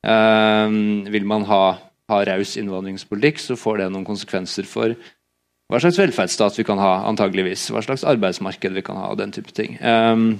Um, 0.05 1.07
vil 1.09 1.25
man 1.25 1.47
ha, 1.49 1.63
ha 2.13 2.19
raus 2.29 2.51
innvandringspolitikk, 2.61 3.41
så 3.41 3.57
får 3.57 3.81
det 3.81 3.87
noen 3.89 4.05
konsekvenser 4.05 4.69
for 4.69 4.93
hva 5.73 5.81
slags 5.81 5.97
velferdsstat 5.97 6.61
vi 6.61 6.67
kan 6.69 6.77
ha, 6.77 6.99
antageligvis. 7.09 7.71
Hva 7.73 7.81
slags 7.87 8.05
arbeidsmarked 8.05 8.77
vi 8.77 8.85
kan 8.85 9.01
ha, 9.01 9.09
og 9.09 9.17
den 9.17 9.33
type 9.33 9.49
ting. 9.57 9.81
Um, 9.81 10.35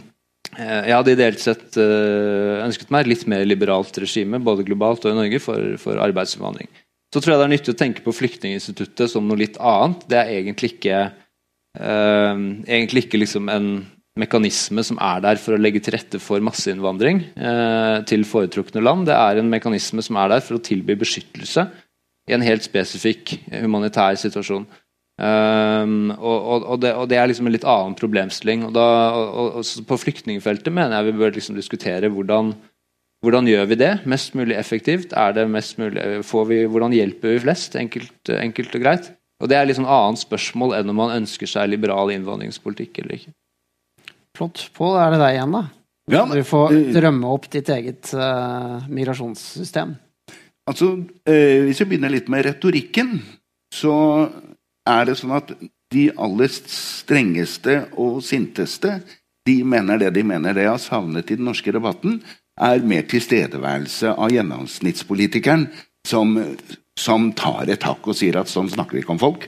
jeg 0.53 0.93
hadde 0.93 1.17
ideelt 1.17 1.41
sett 1.41 1.81
uh, 1.81 2.61
ønsket 2.61 2.93
meg 2.93 3.07
et 3.07 3.13
litt 3.15 3.27
mer 3.29 3.49
liberalt 3.49 3.97
regime, 4.05 4.37
både 4.37 4.69
globalt 4.69 5.09
og 5.09 5.15
i 5.15 5.21
Norge, 5.23 5.41
for, 5.49 5.75
for 5.81 5.97
arbeidsinnvandring. 6.05 6.69
Så 7.09 7.25
tror 7.25 7.33
jeg 7.33 7.41
det 7.41 7.49
er 7.49 7.57
nyttig 7.57 7.73
å 7.73 7.81
tenke 7.81 8.05
på 8.05 8.13
Flyktninginstituttet 8.13 9.09
som 9.09 9.25
noe 9.25 9.41
litt 9.41 9.57
annet. 9.57 10.05
Det 10.05 10.21
er 10.21 10.35
egentlig 10.43 10.75
ikke, 10.75 11.07
uh, 11.81 12.35
egentlig 12.69 13.09
ikke 13.09 13.25
liksom 13.25 13.49
en 13.49 13.71
mekanisme 14.19 14.83
som 14.85 14.99
er 15.01 15.23
der 15.23 15.39
for 15.41 15.55
å 15.55 15.61
legge 15.61 15.81
til 15.83 15.95
rette 15.95 16.19
for 16.23 16.43
masseinnvandring 16.43 17.23
eh, 17.35 17.97
til 18.09 18.25
foretrukne 18.27 18.83
land. 18.83 19.07
Det 19.09 19.15
er 19.15 19.39
en 19.39 19.51
mekanisme 19.51 20.03
som 20.05 20.19
er 20.19 20.35
der 20.35 20.43
for 20.45 20.57
å 20.57 20.63
tilby 20.63 20.97
beskyttelse 20.99 21.65
i 22.29 22.35
en 22.35 22.45
helt 22.45 22.65
spesifikk 22.65 23.37
humanitær 23.55 24.19
situasjon. 24.19 24.67
Um, 25.19 26.13
og, 26.15 26.63
og, 26.63 26.75
det, 26.79 26.93
og, 26.95 27.09
det, 27.11 27.17
er 27.19 27.27
liksom 27.27 27.49
en 27.49 27.55
litt 27.55 27.67
annen 27.67 27.95
problemstilling. 27.99 28.63
Og 28.69 28.75
da, 28.77 28.87
og, 29.27 29.61
på 29.89 29.99
flyktningfeltet 29.99 30.71
mener 30.71 30.95
jeg 30.95 31.09
vi 31.09 31.19
bør 31.19 31.33
liksom 31.35 31.57
diskutere 31.57 32.11
hvordan, 32.13 32.53
hvordan 33.25 33.49
gjør 33.49 33.67
vi 33.73 33.79
det 33.81 33.93
mest 34.09 34.37
mulig 34.39 34.55
effektivt. 34.59 35.15
Er 35.17 35.35
det 35.35 35.49
mest 35.51 35.79
mulig, 35.81 36.21
får 36.27 36.47
vi, 36.51 36.61
hvordan 36.71 36.95
hjelper 36.95 37.35
vi 37.35 37.43
flest, 37.47 37.75
enkelt, 37.79 38.33
enkelt 38.37 38.77
og 38.77 38.85
greit? 38.85 39.11
Og 39.39 39.51
Det 39.51 39.55
er 39.55 39.67
litt 39.67 39.79
sånn 39.79 39.87
annet 39.87 40.21
spørsmål 40.21 40.75
enn 40.79 40.91
om 40.91 40.97
man 40.99 41.15
ønsker 41.21 41.47
seg 41.47 41.71
liberal 41.71 42.11
innvandringspolitikk 42.11 43.03
eller 43.03 43.19
ikke. 43.19 43.35
Flott. 44.39 44.69
Pål, 44.77 44.95
er 45.01 45.13
det 45.13 45.19
deg 45.19 45.35
igjen, 45.35 45.55
da? 45.57 45.65
Ja, 46.09 46.23
du 46.25 46.39
får 46.47 46.77
drømme 46.95 47.31
opp 47.35 47.49
ditt 47.51 47.69
eget 47.73 48.13
uh, 48.15 48.79
migrasjonssystem. 48.89 49.91
Altså, 50.69 50.93
uh, 51.03 51.57
Hvis 51.67 51.83
vi 51.83 51.89
begynner 51.91 52.13
litt 52.13 52.31
med 52.31 52.47
retorikken, 52.47 53.17
så 53.75 53.93
er 54.89 55.09
det 55.09 55.17
sånn 55.19 55.35
at 55.35 55.51
de 55.93 56.07
aller 56.15 56.49
strengeste 56.53 57.81
og 57.99 58.21
sinteste 58.25 58.99
de 59.49 59.59
mener 59.65 59.99
det 59.99 60.13
de 60.15 60.23
mener. 60.25 60.55
Det 60.55 60.65
jeg 60.65 60.71
har 60.71 60.81
savnet 60.81 61.31
i 61.31 61.37
den 61.39 61.47
norske 61.49 61.73
debatten, 61.73 62.19
er 62.59 62.83
mer 62.85 63.05
tilstedeværelse 63.09 64.13
av 64.15 64.33
gjennomsnittspolitikeren 64.33 65.67
som, 66.07 66.35
som 66.99 67.31
tar 67.37 67.71
et 67.71 67.85
hakk 67.87 68.07
og 68.07 68.17
sier 68.19 68.39
at 68.39 68.51
sånn 68.51 68.69
snakker 68.71 68.97
vi 68.97 69.03
ikke 69.03 69.15
om 69.15 69.21
folk. 69.21 69.47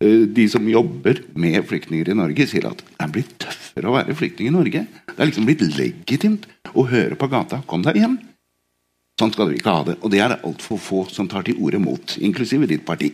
Eh, 0.00 0.24
de 0.32 0.48
som 0.48 0.68
jobber 0.68 1.20
med 1.36 1.60
flyktninger 1.68 2.08
i 2.08 2.16
Norge, 2.16 2.46
sier 2.48 2.70
at 2.70 2.80
det 2.80 3.04
er 3.04 3.12
blitt 3.12 3.34
tøffere 3.42 3.90
å 3.90 3.96
være 3.98 4.16
flyktning 4.16 4.48
i 4.48 4.54
Norge. 4.54 4.86
Det 5.10 5.18
er 5.18 5.28
liksom 5.28 5.48
blitt 5.48 5.64
legitimt 5.76 6.46
å 6.72 6.86
høre 6.88 7.18
på 7.20 7.28
gata 7.28 7.62
'kom 7.66 7.82
deg 7.84 8.00
hjem'. 8.00 8.18
Sånn 9.20 9.32
skal 9.32 9.50
vi 9.50 9.58
ikke 9.58 9.74
ha 9.74 9.84
det. 9.84 9.98
Og 10.00 10.10
det 10.10 10.20
er 10.20 10.28
det 10.32 10.42
altfor 10.48 10.78
få 10.80 11.00
som 11.10 11.28
tar 11.28 11.42
til 11.42 11.58
orde 11.60 11.78
mot, 11.78 12.16
inklusive 12.18 12.66
ditt 12.66 12.86
parti. 12.86 13.12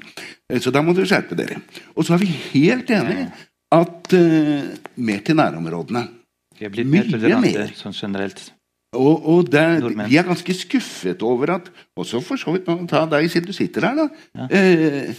Eh, 0.49 0.61
Så 0.61 0.71
da 0.71 0.81
må 0.81 0.95
dere 0.95 1.07
skjerpe 1.07 1.35
dere. 1.35 1.61
Og 1.97 2.05
så 2.05 2.15
er 2.15 2.19
vi 2.19 2.27
helt 2.27 2.91
enige 2.91 3.33
at 3.73 4.13
uh, 4.15 4.77
mer 4.95 5.19
til 5.27 5.35
nærområdene. 5.35 6.09
Vi 6.57 6.65
er 6.67 6.71
blitt 6.71 6.87
mer 6.87 7.03
til 7.03 7.19
tolerante 7.19 7.75
sånn 7.75 7.93
generelt. 7.93 8.53
Og, 8.95 9.27
og 9.27 9.51
det, 9.51 9.83
vi 10.07 10.17
er 10.17 10.23
ganske 10.23 10.55
skuffet 10.55 11.23
over 11.27 11.57
at 11.57 11.67
Også 11.99 12.23
for 12.23 12.37
så 12.37 12.55
vidt 12.55 12.69
ta 12.89 13.03
deg 13.11 13.27
siden 13.29 13.51
du 13.51 13.53
sitter 13.53 13.89
her, 13.89 13.97
da. 13.97 14.07
Ja. 14.39 14.47
Eh, 14.55 15.17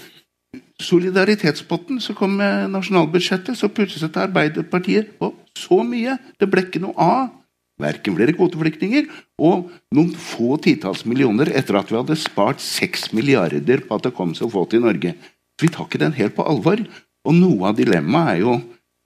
solidaritetspotten, 0.81 1.99
så 2.03 2.15
kom 2.17 2.37
nasjonalbudsjettet, 2.37 3.57
så 3.57 3.69
plutselig 3.73 4.11
til 4.11 4.23
Arbeiderpartiet 4.23 5.15
på 5.19 5.31
så 5.57 5.81
mye. 5.85 6.17
Det 6.39 6.49
ble 6.51 6.67
ikke 6.67 6.83
noe 6.83 6.95
av. 7.01 7.33
Verken 7.77 8.15
flere 8.17 8.33
kvoteflyktninger 8.33 9.05
og 9.45 9.67
noen 9.93 10.15
få 10.17 10.55
titalls 10.65 11.03
millioner 11.05 11.51
etter 11.53 11.77
at 11.77 11.91
vi 11.91 11.99
hadde 11.99 12.15
spart 12.17 12.63
seks 12.63 13.11
milliarder 13.13 13.83
på 13.85 13.99
at 13.99 14.07
det 14.07 14.15
kom 14.17 14.33
så 14.33 14.49
få 14.49 14.63
til 14.71 14.81
Norge. 14.81 15.13
Vi 15.61 15.69
tar 15.69 15.85
ikke 15.85 16.01
den 16.01 16.15
helt 16.17 16.33
på 16.33 16.45
alvor. 16.49 16.81
Og 17.27 17.35
noe 17.37 17.69
av 17.69 17.77
dilemmaet 17.77 18.31
er 18.33 18.41
jo 18.41 18.57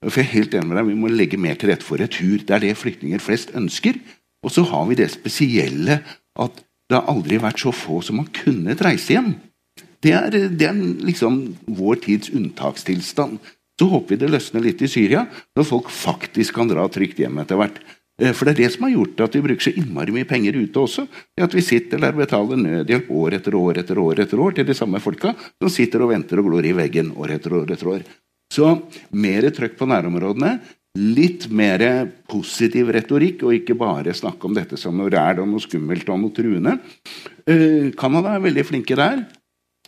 for 0.02 0.18
jeg 0.18 0.26
er 0.26 0.34
helt 0.34 0.54
enig 0.58 0.66
med 0.66 0.78
deg, 0.78 0.88
Vi 0.88 0.98
må 0.98 1.08
legge 1.12 1.38
mer 1.38 1.54
til 1.54 1.70
rette 1.70 1.86
for 1.86 2.00
retur. 2.00 2.42
Det 2.42 2.50
er 2.50 2.64
det 2.64 2.74
flyktninger 2.78 3.22
flest 3.22 3.52
ønsker. 3.54 4.00
Og 4.42 4.50
så 4.50 4.64
har 4.66 4.86
vi 4.88 4.98
det 4.98 5.12
spesielle 5.12 6.00
at 6.34 6.62
det 6.90 6.98
har 6.98 7.06
aldri 7.08 7.38
vært 7.38 7.62
så 7.62 7.70
få 7.72 8.00
som 8.02 8.18
har 8.18 8.32
kunnet 8.34 8.82
reise 8.82 9.14
hjem. 9.14 9.36
Det 10.02 10.12
er, 10.18 10.34
det 10.50 10.66
er 10.66 10.78
liksom 11.06 11.42
vår 11.78 12.00
tids 12.06 12.32
unntakstilstand. 12.34 13.38
Så 13.78 13.88
håper 13.88 14.14
vi 14.14 14.20
det 14.20 14.30
løsner 14.34 14.64
litt 14.64 14.82
i 14.84 14.90
Syria, 14.90 15.24
når 15.56 15.66
folk 15.68 15.90
faktisk 15.90 16.58
kan 16.58 16.70
dra 16.70 16.84
trygt 16.92 17.20
hjem 17.22 17.38
etter 17.42 17.58
hvert. 17.60 17.78
Eh, 18.20 18.32
For 18.36 18.46
det 18.46 18.54
er 18.54 18.60
det 18.64 18.72
som 18.74 18.86
har 18.86 18.94
gjort 18.94 19.22
at 19.24 19.36
vi 19.38 19.44
bruker 19.46 19.68
så 19.68 19.74
innmari 19.78 20.14
mye 20.14 20.28
penger 20.28 20.58
ute 20.58 20.82
også. 20.82 21.06
Det 21.36 21.46
At 21.46 21.56
vi 21.56 21.64
sitter 21.64 22.02
der 22.02 22.12
og 22.12 22.22
betaler 22.24 22.60
nødhjelp 22.60 23.08
år 23.10 23.38
etter 23.38 23.56
år 23.58 23.80
etter 23.82 23.98
år 23.98 24.20
etter 24.26 24.42
år 24.42 24.58
til 24.58 24.68
de 24.68 24.76
samme 24.76 25.00
folka 25.02 25.34
som 25.38 25.72
sitter 25.72 26.04
og 26.04 26.12
venter 26.12 26.42
og 26.42 26.50
glor 26.50 26.66
i 26.66 26.76
veggen 26.76 27.14
år 27.16 27.38
etter 27.38 27.56
år 27.56 27.72
etter 27.72 27.94
år. 27.96 28.06
Så 28.52 28.68
mer 29.16 29.48
trøkk 29.50 29.78
på 29.78 29.88
nærområdene. 29.88 30.58
Litt 30.92 31.46
mer 31.48 31.80
positiv 32.28 32.90
retorikk, 32.92 33.46
og 33.48 33.54
ikke 33.56 33.78
bare 33.80 34.12
snakke 34.12 34.44
om 34.44 34.52
dette 34.52 34.76
som 34.76 34.92
noe 34.92 35.08
ræl 35.08 35.40
og 35.40 35.48
noe 35.48 35.62
skummelt 35.64 36.10
og 36.12 36.18
noe 36.20 36.34
truende. 36.36 36.74
Eh, 37.48 37.88
Canada 37.96 38.34
er 38.34 38.44
veldig 38.44 38.66
flinke 38.68 38.98
der. 38.98 39.24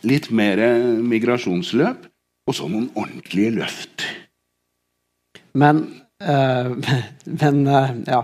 Litt 0.05 0.29
mer 0.31 0.61
migrasjonsløp. 1.01 2.05
Og 2.45 2.53
så 2.53 2.67
noen 2.69 2.91
ordentlige 2.93 3.55
løft. 3.55 4.05
Men, 5.57 5.85
øh, 6.21 6.75
men 7.41 7.67
øh, 7.67 7.91
ja. 8.07 8.21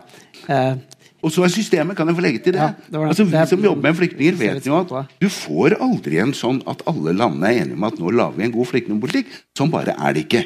Eh, 0.48 0.76
Og 1.22 1.30
så 1.30 1.44
er 1.46 1.52
systemet, 1.54 1.94
kan 1.98 2.10
jeg 2.10 2.18
få 2.18 2.24
legge 2.26 2.40
til 2.42 2.56
det? 2.56 2.62
Ja, 2.62 2.74
det 2.74 2.94
det. 2.94 3.08
altså, 3.08 3.24
vi 3.30 3.42
som 3.50 3.64
jobber 3.64 3.82
med 3.82 3.98
flyktninger, 3.98 4.38
vet 4.40 4.66
jo 4.66 4.78
at 4.80 5.12
du 5.22 5.28
får 5.30 5.76
aldri 5.78 6.18
en 6.18 6.34
sånn 6.34 6.64
at 6.66 6.82
alle 6.90 7.14
landene 7.14 7.46
er 7.52 7.60
enige 7.62 7.78
om 7.78 7.86
at 7.86 8.00
nå 8.02 8.14
lager 8.18 8.40
vi 8.40 8.48
en 8.48 8.56
god 8.56 8.70
flyktningpolitikk. 8.72 9.36
Sånn 9.58 9.70
bare 9.70 9.94
er 9.94 10.16
det 10.18 10.24
ikke. 10.26 10.42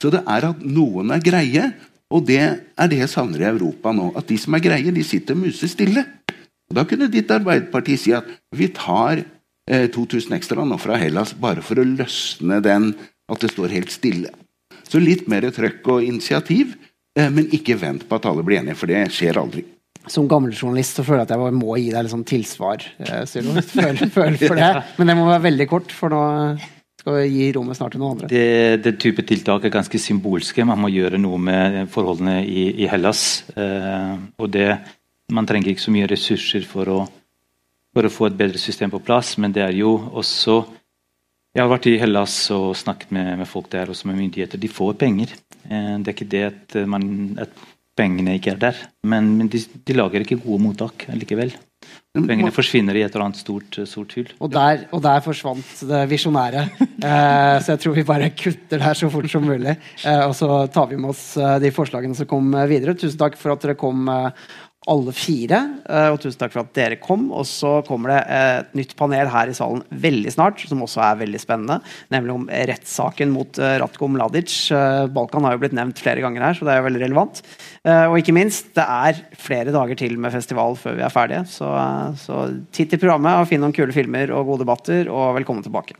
Så 0.00 0.12
det 0.14 0.22
er 0.24 0.46
at 0.48 0.62
noen 0.64 1.12
er 1.12 1.20
greie, 1.20 1.66
og 2.10 2.24
det 2.26 2.40
er 2.40 2.88
det 2.88 3.02
jeg 3.02 3.12
savner 3.12 3.44
i 3.44 3.50
Europa 3.50 3.92
nå. 3.92 4.08
At 4.16 4.32
de 4.32 4.38
som 4.40 4.56
er 4.56 4.64
greie, 4.64 4.94
de 4.96 5.04
sitter 5.04 5.36
musestille. 5.36 6.06
Og 6.70 6.78
Da 6.80 6.86
kunne 6.88 7.10
ditt 7.12 7.30
Arbeiderparti 7.30 7.98
si 8.00 8.16
at 8.16 8.24
vi 8.56 8.70
tar 8.72 9.20
2000 9.68 10.34
ekstra 10.34 10.64
nå 10.66 10.78
fra 10.80 10.96
Hellas 10.98 11.34
bare 11.38 11.62
for 11.62 11.78
å 11.78 11.86
løsne 11.86 12.60
den, 12.64 12.94
at 13.30 13.42
det 13.42 13.52
står 13.52 13.74
helt 13.76 13.92
stille. 13.94 14.32
Så 14.90 14.98
litt 15.02 15.28
mer 15.30 15.46
trøkk 15.54 15.86
og 15.92 16.06
initiativ, 16.06 16.74
eh, 17.18 17.28
men 17.30 17.50
ikke 17.54 17.78
vent 17.78 18.08
på 18.08 18.18
at 18.18 18.26
alle 18.26 18.42
blir 18.46 18.58
enige, 18.58 18.78
for 18.80 18.90
det 18.90 19.04
skjer 19.14 19.38
aldri. 19.38 19.64
som 20.08 20.26
gammel 20.26 20.50
journalist 20.50 20.96
så 20.96 21.04
føler 21.04 21.20
jeg 21.20 21.28
at 21.28 21.44
jeg 21.44 21.54
må 21.54 21.76
gi 21.76 21.90
deg 21.92 22.02
litt 22.02 22.10
sånn 22.10 22.24
tilsvar. 22.26 22.82
Føl, 22.98 23.62
føler, 23.76 24.08
føler 24.08 24.38
for 24.40 24.58
det. 24.58 24.70
Men 24.98 25.10
det 25.12 25.16
må 25.18 25.26
være 25.28 25.44
veldig 25.44 25.66
kort, 25.70 25.92
for 25.92 26.10
nå 26.10 26.22
skal 27.00 27.18
vi 27.20 27.28
gi 27.28 27.50
rommet 27.56 27.78
snart 27.78 27.94
til 27.94 28.02
noen 28.02 28.16
andre. 28.16 28.30
Det, 28.32 28.80
det 28.84 28.94
type 29.00 29.22
tiltak 29.28 29.64
er 29.64 29.74
ganske 29.76 30.00
symbolske. 30.00 30.64
Man 30.66 30.80
må 30.82 30.90
gjøre 30.92 31.20
noe 31.20 31.38
med 31.40 31.78
forholdene 31.92 32.40
i, 32.42 32.66
i 32.82 32.88
Hellas. 32.90 33.44
Eh, 33.54 34.16
og 34.40 34.50
det, 34.56 34.72
man 35.32 35.46
trenger 35.48 35.72
ikke 35.72 35.84
så 35.84 35.94
mye 35.94 36.10
ressurser 36.10 36.66
for 36.66 36.90
å, 36.90 36.98
for 37.94 38.06
å 38.06 38.12
få 38.12 38.28
et 38.28 38.38
bedre 38.38 38.60
system 38.60 38.92
på 38.92 39.02
plass, 39.02 39.36
men 39.38 39.54
det 39.54 39.64
er 39.66 39.74
jo 39.78 39.96
også 40.12 40.62
Jeg 41.50 41.64
har 41.64 41.70
vært 41.72 41.86
i 41.90 41.96
Hellas 41.98 42.34
og 42.54 42.76
snakket 42.78 43.10
med, 43.10 43.32
med 43.40 43.48
folk 43.50 43.66
der, 43.72 43.90
også 43.90 44.06
med 44.06 44.20
myndigheter. 44.20 44.60
De 44.62 44.68
får 44.70 44.92
penger. 45.00 45.32
Eh, 45.66 45.96
det 45.98 46.12
er 46.12 46.14
ikke 46.14 46.28
det 46.30 46.42
at, 46.46 46.76
man, 46.86 47.08
at 47.42 47.50
pengene 47.98 48.36
ikke 48.38 48.52
er 48.52 48.60
der, 48.68 48.78
men, 49.02 49.32
men 49.40 49.50
de, 49.50 49.58
de 49.58 49.96
lager 49.98 50.22
ikke 50.22 50.38
gode 50.44 50.62
mottak 50.62 51.08
likevel. 51.10 51.56
Pengene 52.10 52.50
forsvinner 52.50 52.96
i 52.98 53.04
et 53.04 53.14
eller 53.14 53.28
annet 53.28 53.38
stort, 53.38 53.76
stort 53.86 54.14
hull. 54.18 54.30
Og 54.42 54.50
der, 54.50 54.80
og 54.94 55.02
der 55.04 55.20
forsvant 55.24 55.84
det 55.86 56.04
visjonære. 56.10 56.64
Eh, 57.00 57.54
så 57.64 57.72
jeg 57.72 57.80
tror 57.80 57.94
vi 57.96 58.02
bare 58.04 58.26
kutter 58.36 58.82
der 58.82 58.98
så 58.98 59.08
fort 59.08 59.30
som 59.32 59.46
mulig. 59.46 59.72
Eh, 60.04 60.24
og 60.26 60.34
så 60.36 60.66
tar 60.68 60.90
vi 60.90 60.98
med 61.00 61.14
oss 61.14 61.22
eh, 61.40 61.54
de 61.62 61.70
forslagene 61.72 62.18
som 62.18 62.28
kom 62.28 62.50
eh, 62.52 62.66
videre. 62.68 62.92
Tusen 62.98 63.16
takk 63.16 63.38
for 63.40 63.54
at 63.54 63.64
dere 63.64 63.78
kom, 63.80 64.02
eh, 64.12 64.50
alle 64.88 65.12
fire. 65.12 65.58
Eh, 65.84 66.08
og 66.08 66.20
tusen 66.22 66.38
takk 66.40 66.54
for 66.54 66.62
at 66.62 66.72
dere 66.76 66.96
kom. 67.02 67.26
Og 67.36 67.44
så 67.48 67.80
kommer 67.86 68.14
det 68.14 68.20
eh, 68.32 68.52
et 68.62 68.72
nytt 68.78 68.94
panel 68.96 69.28
her 69.28 69.50
i 69.50 69.56
salen 69.56 69.82
veldig 69.92 70.32
snart, 70.32 70.62
som 70.64 70.80
også 70.86 71.02
er 71.04 71.20
veldig 71.20 71.40
spennende. 71.42 71.80
Nemlig 72.14 72.36
om 72.36 72.46
rettssaken 72.48 73.34
mot 73.34 73.60
eh, 73.60 73.76
Ratko 73.82 74.08
Mladic. 74.08 74.54
Eh, 74.72 75.04
Balkan 75.12 75.44
har 75.44 75.56
jo 75.56 75.62
blitt 75.64 75.76
nevnt 75.76 76.00
flere 76.00 76.24
ganger 76.24 76.46
her, 76.48 76.56
så 76.56 76.66
det 76.66 76.74
er 76.74 76.80
jo 76.80 76.88
veldig 76.88 77.04
relevant. 77.04 77.42
Eh, 77.84 78.06
og 78.08 78.18
ikke 78.20 78.36
minst, 78.36 78.72
det 78.78 78.86
er 78.86 79.20
flere 79.40 79.74
dager 79.74 80.00
til 80.00 80.16
med 80.20 80.32
festival 80.34 80.78
før 80.80 80.96
vi 80.96 81.04
er 81.04 81.12
ferdige. 81.12 81.44
Så, 81.50 81.68
eh, 81.68 82.20
så 82.24 82.46
titt 82.72 82.96
i 82.96 83.00
programmet 83.00 83.42
og 83.42 83.50
finn 83.50 83.60
noen 83.64 83.76
kule 83.76 83.92
filmer 83.96 84.32
og 84.32 84.48
gode 84.48 84.64
debatter, 84.64 85.12
og 85.12 85.36
velkommen 85.36 85.66
tilbake. 85.66 85.98